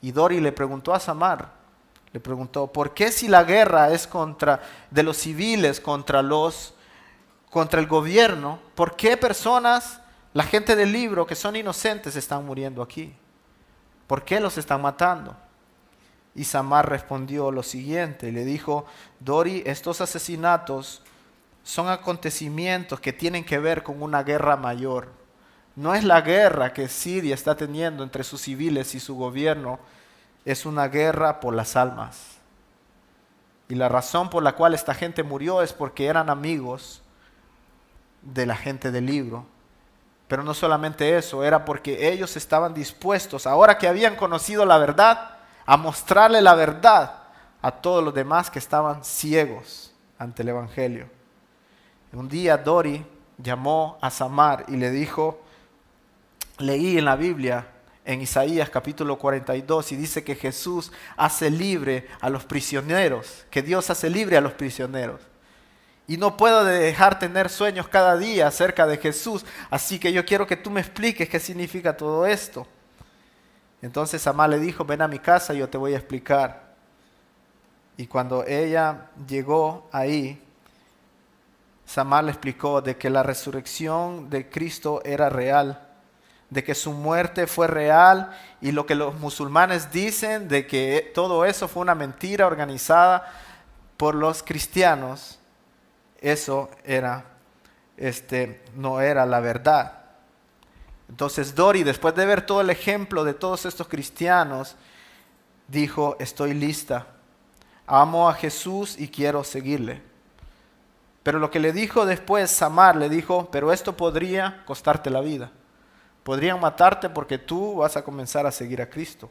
Y 0.03 0.11
Dori 0.11 0.41
le 0.41 0.51
preguntó 0.51 0.93
a 0.93 0.99
Samar, 0.99 1.49
le 2.11 2.19
preguntó, 2.19 2.67
¿por 2.67 2.93
qué 2.93 3.09
si 3.09 3.29
la 3.29 3.45
guerra 3.45 3.89
es 3.91 4.05
contra 4.05 4.61
de 4.91 5.01
los 5.01 5.15
civiles 5.17 5.79
contra 5.79 6.21
los 6.21 6.75
contra 7.49 7.79
el 7.79 7.87
gobierno, 7.87 8.59
¿por 8.75 8.95
qué 8.95 9.15
personas, 9.15 10.01
la 10.33 10.43
gente 10.43 10.75
del 10.75 10.91
libro 10.91 11.25
que 11.25 11.35
son 11.35 11.55
inocentes 11.55 12.15
están 12.15 12.45
muriendo 12.45 12.81
aquí? 12.81 13.13
¿Por 14.07 14.25
qué 14.25 14.41
los 14.41 14.57
están 14.57 14.81
matando? 14.81 15.37
Y 16.35 16.43
Samar 16.43 16.89
respondió 16.89 17.49
lo 17.51 17.63
siguiente, 17.63 18.31
le 18.31 18.43
dijo, 18.43 18.85
Dori, 19.21 19.63
estos 19.65 20.01
asesinatos 20.01 21.01
son 21.63 21.87
acontecimientos 21.87 22.99
que 22.99 23.13
tienen 23.13 23.45
que 23.45 23.59
ver 23.59 23.83
con 23.83 24.01
una 24.01 24.23
guerra 24.23 24.57
mayor. 24.57 25.22
No 25.75 25.95
es 25.95 26.03
la 26.03 26.21
guerra 26.21 26.73
que 26.73 26.87
Siria 26.87 27.33
está 27.33 27.55
teniendo 27.55 28.03
entre 28.03 28.23
sus 28.23 28.41
civiles 28.41 28.93
y 28.93 28.99
su 28.99 29.15
gobierno, 29.15 29.79
es 30.45 30.65
una 30.65 30.87
guerra 30.87 31.39
por 31.39 31.53
las 31.55 31.75
almas. 31.75 32.37
Y 33.69 33.75
la 33.75 33.89
razón 33.89 34.29
por 34.29 34.43
la 34.43 34.53
cual 34.53 34.73
esta 34.73 34.93
gente 34.93 35.23
murió 35.23 35.61
es 35.61 35.73
porque 35.73 36.05
eran 36.05 36.29
amigos 36.29 37.01
de 38.21 38.45
la 38.45 38.55
gente 38.55 38.91
del 38.91 39.05
libro. 39.05 39.45
Pero 40.27 40.43
no 40.43 40.53
solamente 40.53 41.17
eso, 41.17 41.43
era 41.43 41.65
porque 41.65 42.11
ellos 42.11 42.37
estaban 42.37 42.73
dispuestos, 42.73 43.47
ahora 43.47 43.77
que 43.77 43.87
habían 43.87 44.15
conocido 44.15 44.65
la 44.65 44.77
verdad, 44.77 45.37
a 45.65 45.77
mostrarle 45.77 46.41
la 46.41 46.55
verdad 46.55 47.23
a 47.61 47.71
todos 47.71 48.03
los 48.03 48.13
demás 48.13 48.49
que 48.49 48.59
estaban 48.59 49.03
ciegos 49.03 49.93
ante 50.17 50.43
el 50.43 50.49
Evangelio. 50.49 51.07
Un 52.11 52.27
día 52.27 52.57
Dori 52.57 53.05
llamó 53.37 53.97
a 54.01 54.11
Samar 54.11 54.65
y 54.67 54.77
le 54.77 54.91
dijo, 54.91 55.42
leí 56.57 56.97
en 56.97 57.05
la 57.05 57.15
Biblia, 57.15 57.67
en 58.05 58.21
Isaías 58.21 58.69
capítulo 58.69 59.17
42, 59.17 59.91
y 59.91 59.95
dice 59.95 60.23
que 60.23 60.35
Jesús 60.35 60.91
hace 61.15 61.49
libre 61.49 62.07
a 62.21 62.29
los 62.29 62.45
prisioneros, 62.45 63.45
que 63.49 63.61
Dios 63.61 63.89
hace 63.89 64.09
libre 64.09 64.37
a 64.37 64.41
los 64.41 64.53
prisioneros. 64.53 65.21
Y 66.05 66.17
no 66.17 66.35
puedo 66.35 66.65
dejar 66.65 67.17
tener 67.17 67.49
sueños 67.49 67.87
cada 67.87 68.17
día 68.17 68.47
acerca 68.47 68.85
de 68.85 68.97
Jesús. 68.97 69.45
Así 69.69 69.99
que 69.99 70.11
yo 70.11 70.25
quiero 70.25 70.45
que 70.45 70.57
tú 70.57 70.69
me 70.69 70.81
expliques 70.81 71.29
qué 71.29 71.39
significa 71.39 71.95
todo 71.95 72.25
esto. 72.25 72.67
Entonces 73.81 74.25
Amá 74.27 74.47
le 74.47 74.59
dijo, 74.59 74.83
ven 74.83 75.01
a 75.01 75.07
mi 75.07 75.19
casa 75.19 75.53
y 75.53 75.59
yo 75.59 75.69
te 75.69 75.77
voy 75.77 75.93
a 75.93 75.97
explicar. 75.97 76.73
Y 77.95 78.07
cuando 78.07 78.43
ella 78.45 79.09
llegó 79.27 79.87
ahí, 79.91 80.41
Samar 81.85 82.23
le 82.23 82.31
explicó 82.31 82.81
de 82.81 82.97
que 82.97 83.09
la 83.09 83.23
resurrección 83.23 84.29
de 84.29 84.49
Cristo 84.49 85.01
era 85.05 85.29
real, 85.29 85.87
de 86.53 86.63
que 86.63 86.75
su 86.75 86.91
muerte 86.91 87.47
fue 87.47 87.67
real 87.67 88.31
y 88.61 88.71
lo 88.71 88.85
que 88.85 88.95
los 88.95 89.15
musulmanes 89.19 89.91
dicen 89.91 90.47
de 90.47 90.67
que 90.67 91.11
todo 91.13 91.45
eso 91.45 91.67
fue 91.67 91.81
una 91.81 91.95
mentira 91.95 92.47
organizada 92.47 93.31
por 93.97 94.15
los 94.15 94.43
cristianos 94.43 95.39
eso 96.23 96.69
era, 96.85 97.25
este, 97.97 98.63
no 98.75 99.01
era 99.01 99.25
la 99.25 99.41
verdad. 99.41 99.99
Entonces 101.09 101.53
Dori, 101.53 101.83
después 101.83 102.15
de 102.15 102.25
ver 102.25 102.45
todo 102.45 102.61
el 102.61 102.69
ejemplo 102.69 103.25
de 103.25 103.33
todos 103.33 103.65
estos 103.65 103.89
cristianos, 103.89 104.77
dijo, 105.67 106.15
estoy 106.19 106.53
lista, 106.53 107.07
amo 107.85 108.29
a 108.29 108.35
Jesús 108.35 108.97
y 108.97 109.09
quiero 109.09 109.43
seguirle. 109.43 110.01
Pero 111.23 111.39
lo 111.39 111.51
que 111.51 111.59
le 111.59 111.73
dijo 111.73 112.05
después 112.05 112.49
Samar, 112.49 112.95
le 112.95 113.09
dijo, 113.09 113.49
pero 113.51 113.73
esto 113.73 113.97
podría 113.97 114.63
costarte 114.65 115.09
la 115.09 115.19
vida. 115.19 115.51
Podrían 116.23 116.59
matarte 116.59 117.09
porque 117.09 117.37
tú 117.37 117.75
vas 117.75 117.97
a 117.97 118.03
comenzar 118.03 118.45
a 118.45 118.51
seguir 118.51 118.81
a 118.81 118.89
Cristo. 118.89 119.29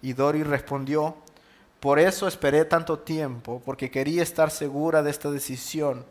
Y 0.00 0.12
Dori 0.14 0.42
respondió, 0.42 1.16
por 1.80 1.98
eso 1.98 2.26
esperé 2.26 2.64
tanto 2.64 2.98
tiempo, 2.98 3.62
porque 3.64 3.90
quería 3.90 4.22
estar 4.22 4.50
segura 4.50 5.02
de 5.02 5.10
esta 5.10 5.30
decisión 5.30 6.04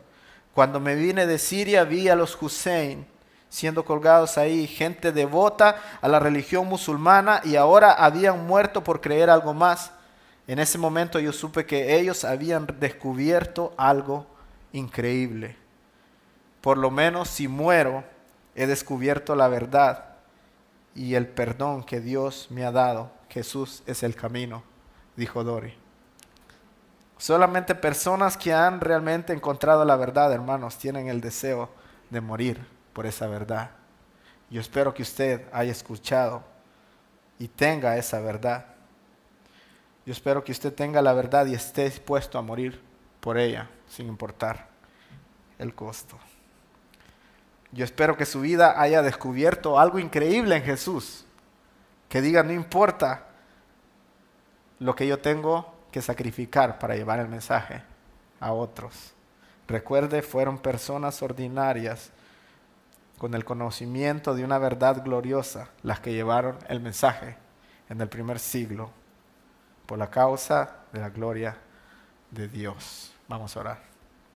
cuando 0.54 0.80
me 0.80 0.94
vine 0.94 1.26
de 1.26 1.38
Siria 1.38 1.84
vi 1.84 2.08
a 2.08 2.16
los 2.16 2.40
Hussein 2.40 3.06
siendo 3.48 3.84
colgados 3.84 4.38
ahí, 4.38 4.66
gente 4.66 5.12
devota 5.12 5.76
a 6.00 6.08
la 6.08 6.18
religión 6.18 6.66
musulmana 6.66 7.40
y 7.44 7.56
ahora 7.56 7.92
habían 7.92 8.46
muerto 8.46 8.82
por 8.82 9.02
creer 9.02 9.28
algo 9.28 9.52
más. 9.52 9.92
En 10.46 10.58
ese 10.58 10.78
momento 10.78 11.20
yo 11.20 11.32
supe 11.32 11.66
que 11.66 11.98
ellos 11.98 12.24
habían 12.24 12.66
descubierto 12.80 13.74
algo 13.76 14.26
increíble. 14.72 15.56
Por 16.62 16.78
lo 16.78 16.90
menos 16.90 17.28
si 17.28 17.46
muero, 17.46 18.04
he 18.54 18.66
descubierto 18.66 19.34
la 19.36 19.48
verdad 19.48 20.11
y 20.94 21.14
el 21.14 21.28
perdón 21.28 21.84
que 21.84 22.00
Dios 22.00 22.48
me 22.50 22.64
ha 22.64 22.72
dado. 22.72 23.10
Jesús 23.28 23.82
es 23.86 24.02
el 24.02 24.14
camino, 24.14 24.62
dijo 25.16 25.44
Dori. 25.44 25.74
Solamente 27.16 27.74
personas 27.74 28.36
que 28.36 28.52
han 28.52 28.80
realmente 28.80 29.32
encontrado 29.32 29.84
la 29.84 29.96
verdad, 29.96 30.32
hermanos, 30.32 30.76
tienen 30.78 31.08
el 31.08 31.20
deseo 31.20 31.70
de 32.10 32.20
morir 32.20 32.66
por 32.92 33.06
esa 33.06 33.26
verdad. 33.26 33.70
Yo 34.50 34.60
espero 34.60 34.92
que 34.92 35.02
usted 35.02 35.46
haya 35.52 35.72
escuchado 35.72 36.42
y 37.38 37.48
tenga 37.48 37.96
esa 37.96 38.20
verdad. 38.20 38.66
Yo 40.04 40.12
espero 40.12 40.42
que 40.42 40.52
usted 40.52 40.74
tenga 40.74 41.00
la 41.00 41.12
verdad 41.12 41.46
y 41.46 41.54
esté 41.54 41.84
dispuesto 41.84 42.38
a 42.38 42.42
morir 42.42 42.82
por 43.20 43.38
ella, 43.38 43.70
sin 43.86 44.08
importar 44.08 44.68
el 45.58 45.74
costo. 45.74 46.18
Yo 47.72 47.84
espero 47.84 48.16
que 48.16 48.26
su 48.26 48.40
vida 48.42 48.80
haya 48.80 49.02
descubierto 49.02 49.78
algo 49.78 49.98
increíble 49.98 50.56
en 50.56 50.62
Jesús. 50.62 51.24
Que 52.08 52.20
diga, 52.20 52.42
no 52.42 52.52
importa 52.52 53.26
lo 54.78 54.94
que 54.94 55.06
yo 55.06 55.18
tengo 55.18 55.74
que 55.90 56.02
sacrificar 56.02 56.78
para 56.78 56.94
llevar 56.94 57.18
el 57.18 57.28
mensaje 57.28 57.82
a 58.40 58.52
otros. 58.52 59.14
Recuerde, 59.68 60.20
fueron 60.22 60.58
personas 60.58 61.22
ordinarias 61.22 62.10
con 63.16 63.34
el 63.34 63.44
conocimiento 63.44 64.34
de 64.34 64.44
una 64.44 64.58
verdad 64.58 65.02
gloriosa 65.04 65.68
las 65.82 66.00
que 66.00 66.12
llevaron 66.12 66.58
el 66.68 66.80
mensaje 66.80 67.36
en 67.88 68.00
el 68.00 68.08
primer 68.08 68.38
siglo 68.38 68.90
por 69.86 69.98
la 69.98 70.10
causa 70.10 70.76
de 70.92 71.00
la 71.00 71.10
gloria 71.10 71.56
de 72.30 72.48
Dios. 72.48 73.12
Vamos 73.28 73.56
a 73.56 73.60
orar. 73.60 73.91